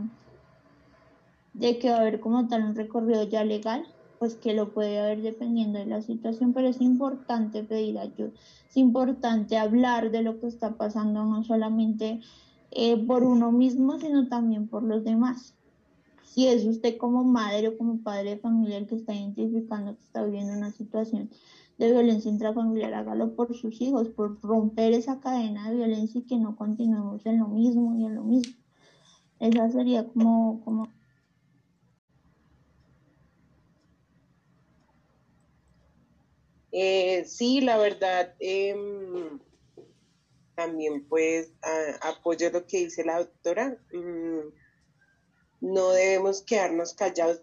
de 1.54 1.80
que 1.80 1.90
va 1.90 1.98
a 1.98 2.02
haber 2.02 2.20
como 2.20 2.48
tal 2.48 2.64
un 2.64 2.76
recorrido 2.76 3.24
ya 3.24 3.44
legal, 3.44 3.86
pues 4.20 4.36
que 4.36 4.54
lo 4.54 4.74
puede 4.74 5.00
haber 5.00 5.22
dependiendo 5.22 5.80
de 5.80 5.86
la 5.86 6.02
situación, 6.02 6.54
pero 6.54 6.68
es 6.68 6.82
importante 6.82 7.64
pedir 7.64 8.00
ayuda, 8.00 8.32
es 8.68 8.78
importante 8.78 9.58
hablar 9.58 10.12
de 10.12 10.24
lo 10.24 10.40
que 10.40 10.48
está 10.48 10.78
pasando, 10.78 11.26
no 11.26 11.44
solamente 11.44 12.22
eh, 12.72 12.98
por 12.98 13.24
uno 13.24 13.52
mismo, 13.52 14.00
sino 14.00 14.28
también 14.28 14.68
por 14.68 14.84
los 14.84 15.04
demás. 15.04 15.56
Si 16.34 16.48
es 16.48 16.66
usted 16.66 16.98
como 16.98 17.24
madre 17.24 17.68
o 17.68 17.78
como 17.78 18.02
padre 18.02 18.32
de 18.32 18.38
familia 18.38 18.78
el 18.78 18.88
que 18.88 18.96
está 18.96 19.14
identificando 19.14 19.96
que 19.96 20.02
está 20.02 20.24
viviendo 20.24 20.54
una 20.54 20.72
situación 20.72 21.30
de 21.78 21.92
violencia 21.92 22.32
intrafamiliar, 22.32 22.92
hágalo 22.96 23.36
por 23.36 23.56
sus 23.56 23.80
hijos, 23.82 24.10
por 24.10 24.42
romper 24.42 24.94
esa 24.94 25.20
cadena 25.20 25.70
de 25.70 25.76
violencia 25.76 26.20
y 26.20 26.24
que 26.24 26.38
no 26.38 26.56
continuemos 26.56 27.24
en 27.28 27.38
lo 27.38 27.50
mismo 27.50 27.96
y 28.00 28.06
en 28.06 28.16
lo 28.16 28.24
mismo. 28.24 28.52
Esa 29.40 29.70
sería 29.70 30.08
como, 30.08 30.64
como 30.66 30.88
Eh, 36.72 37.26
sí, 37.26 37.62
la 37.62 37.78
verdad, 37.78 38.34
em, 38.40 39.40
también 40.56 41.08
pues 41.08 41.54
apoyo 42.02 42.50
lo 42.50 42.66
que 42.66 42.86
dice 42.86 43.06
la 43.06 43.20
doctora. 43.20 43.78
Mm, 43.94 44.63
no 45.64 45.92
debemos 45.92 46.42
quedarnos 46.42 46.94
callados, 46.94 47.42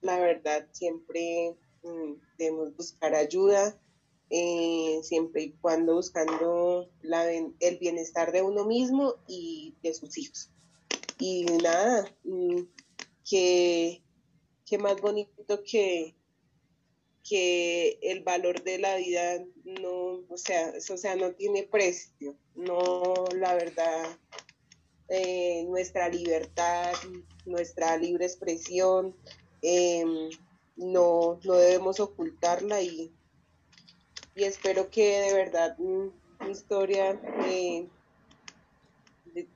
la 0.00 0.18
verdad, 0.18 0.66
siempre 0.72 1.54
mm, 1.82 2.14
debemos 2.38 2.74
buscar 2.74 3.14
ayuda, 3.14 3.78
eh, 4.30 5.00
siempre 5.02 5.42
y 5.42 5.50
cuando 5.52 5.96
buscando 5.96 6.90
el 7.60 7.78
bienestar 7.78 8.32
de 8.32 8.40
uno 8.40 8.64
mismo 8.64 9.16
y 9.26 9.74
de 9.82 9.92
sus 9.92 10.16
hijos. 10.16 10.50
Y 11.18 11.44
nada, 11.62 12.10
mm, 12.24 12.62
que, 13.28 14.02
más 14.78 14.98
bonito 15.02 15.62
que, 15.62 16.14
que 17.22 17.98
el 18.00 18.22
valor 18.22 18.62
de 18.64 18.78
la 18.78 18.96
vida 18.96 19.44
no, 19.64 20.24
o 20.26 20.38
sea, 20.38 20.72
o 20.74 20.96
sea, 20.96 21.16
no 21.16 21.32
tiene 21.32 21.64
precio, 21.64 22.34
no, 22.54 23.26
la 23.34 23.52
verdad, 23.54 24.18
eh, 25.08 25.64
nuestra 25.68 26.08
libertad, 26.08 26.92
nuestra 27.46 27.96
libre 27.96 28.26
expresión, 28.26 29.14
em, 29.62 30.30
no, 30.76 31.40
no 31.44 31.54
debemos 31.54 31.98
ocultarla 31.98 32.82
y, 32.82 33.10
y 34.34 34.44
espero 34.44 34.90
que 34.90 35.20
de 35.20 35.34
verdad 35.34 35.76
mi 35.78 36.12
historia 36.50 37.20
eh, 37.46 37.88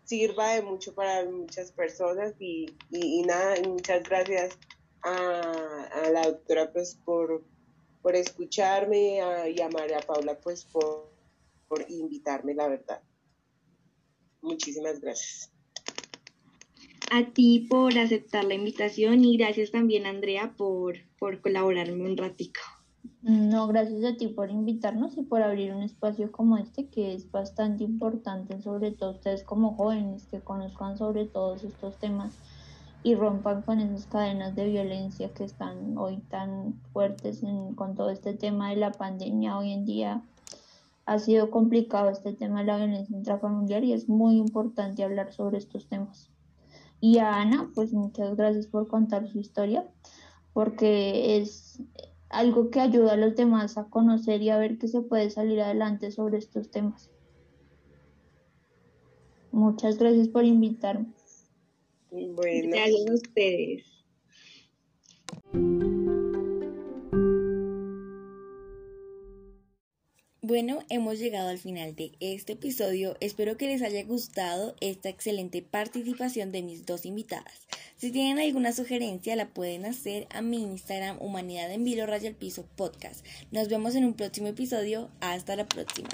sirva 0.05 0.55
de 0.55 0.63
mucho 0.63 0.95
para 0.95 1.25
muchas 1.25 1.71
personas 1.73 2.35
y, 2.39 2.75
y, 2.91 3.23
nada, 3.23 3.57
muchas 3.67 4.03
gracias 4.05 4.59
a, 5.03 5.89
a, 5.93 6.11
la 6.11 6.23
doctora 6.23 6.73
pues 6.73 6.97
por, 7.05 7.43
por 8.01 8.17
escucharme 8.17 9.21
y 9.51 9.61
a 9.61 9.69
María 9.69 10.01
Paula 10.01 10.39
pues 10.41 10.65
por, 10.65 11.11
por 11.69 11.85
invitarme, 11.91 12.55
la 12.55 12.69
verdad. 12.69 13.03
Muchísimas 14.43 15.01
gracias. 15.01 15.53
A 17.11 17.25
ti 17.33 17.67
por 17.69 17.97
aceptar 17.99 18.45
la 18.45 18.55
invitación 18.55 19.25
y 19.25 19.37
gracias 19.37 19.71
también 19.71 20.07
Andrea 20.07 20.55
por, 20.57 20.97
por 21.19 21.41
colaborarme 21.41 22.11
un 22.11 22.17
ratico. 22.17 22.61
No, 23.23 23.67
gracias 23.69 24.05
a 24.05 24.17
ti 24.17 24.29
por 24.29 24.51
invitarnos 24.51 25.17
y 25.17 25.23
por 25.23 25.43
abrir 25.43 25.73
un 25.73 25.83
espacio 25.83 26.33
como 26.33 26.57
este 26.59 26.89
que 26.89 27.15
es 27.15 27.31
bastante 27.31 27.85
importante, 27.85 28.61
sobre 28.63 28.93
todo 28.93 29.13
ustedes 29.13 29.45
como 29.45 29.75
jóvenes 29.75 30.27
que 30.27 30.41
conozcan 30.41 30.97
sobre 30.99 31.27
todos 31.27 31.65
estos 31.65 31.99
temas 31.99 32.35
y 33.05 33.15
rompan 33.15 33.63
con 33.63 33.81
esas 33.81 34.07
cadenas 34.07 34.55
de 34.55 34.69
violencia 34.69 35.33
que 35.35 35.45
están 35.45 35.99
hoy 35.99 36.19
tan 36.31 36.81
fuertes 36.93 37.43
con 37.75 37.95
todo 37.95 38.11
este 38.11 38.35
tema 38.35 38.71
de 38.71 38.77
la 38.77 38.93
pandemia 38.93 39.59
hoy 39.59 39.73
en 39.73 39.85
día. 39.85 40.23
Ha 41.07 41.19
sido 41.19 41.51
complicado 41.51 42.11
este 42.11 42.33
tema 42.33 42.61
de 42.61 42.67
la 42.67 42.77
violencia 42.77 43.17
intrafamiliar 43.17 43.85
y 43.85 43.93
es 43.93 44.09
muy 44.09 44.37
importante 44.37 45.03
hablar 45.03 45.33
sobre 45.33 45.59
estos 45.59 45.89
temas. 45.89 46.31
Y 47.01 47.19
a 47.19 47.41
Ana, 47.41 47.71
pues 47.75 47.93
muchas 47.93 48.37
gracias 48.37 48.69
por 48.69 48.87
contar 48.87 49.29
su 49.29 49.41
historia, 49.41 49.89
porque 50.53 51.37
es 51.39 51.83
algo 52.29 52.71
que 52.71 52.81
ayuda 52.81 53.15
a 53.15 53.17
los 53.17 53.35
demás 53.35 53.77
a 53.77 53.89
conocer 53.89 54.41
y 54.43 54.51
a 54.51 54.59
ver 54.59 54.79
que 54.79 54.89
se 54.89 55.03
puede 55.03 55.29
salir 55.31 55.61
adelante 55.61 56.11
sobre 56.13 56.39
estos 56.39 56.71
temas. 56.71 57.11
Muchas 59.51 59.99
gracias 59.99 60.29
por 60.29 60.45
invitarme. 60.45 61.13
Bueno, 62.11 62.71
Gracias 62.71 63.11
a 63.11 63.15
ustedes. 63.15 63.85
Bueno, 70.53 70.81
hemos 70.91 71.19
llegado 71.19 71.49
al 71.49 71.57
final 71.57 71.97
de 71.97 72.13
este 72.21 72.53
episodio. 72.53 73.17
Espero 73.21 73.57
que 73.57 73.69
les 73.69 73.81
haya 73.81 74.05
gustado 74.05 74.77
esta 74.83 75.09
excelente 75.09 75.63
participación 75.63 76.53
de 76.53 76.61
mis 76.61 76.85
dos 76.85 77.07
invitadas. 77.07 77.67
Si 77.97 78.11
tienen 78.11 78.39
alguna 78.39 78.75
sugerencia, 78.75 79.35
la 79.35 79.49
pueden 79.49 79.87
hacer 79.87 80.27
a 80.29 80.43
mi 80.43 80.59
Instagram 80.63 81.17
Humanidad 81.23 81.73
en 81.73 81.85
Vilo 81.85 82.05
Raya 82.05 82.29
el 82.29 82.35
Piso 82.35 82.67
Podcast. 82.77 83.25
Nos 83.51 83.69
vemos 83.69 83.95
en 83.95 84.05
un 84.05 84.13
próximo 84.13 84.49
episodio. 84.49 85.09
Hasta 85.23 85.57
la 85.57 85.65
próxima. 85.65 86.11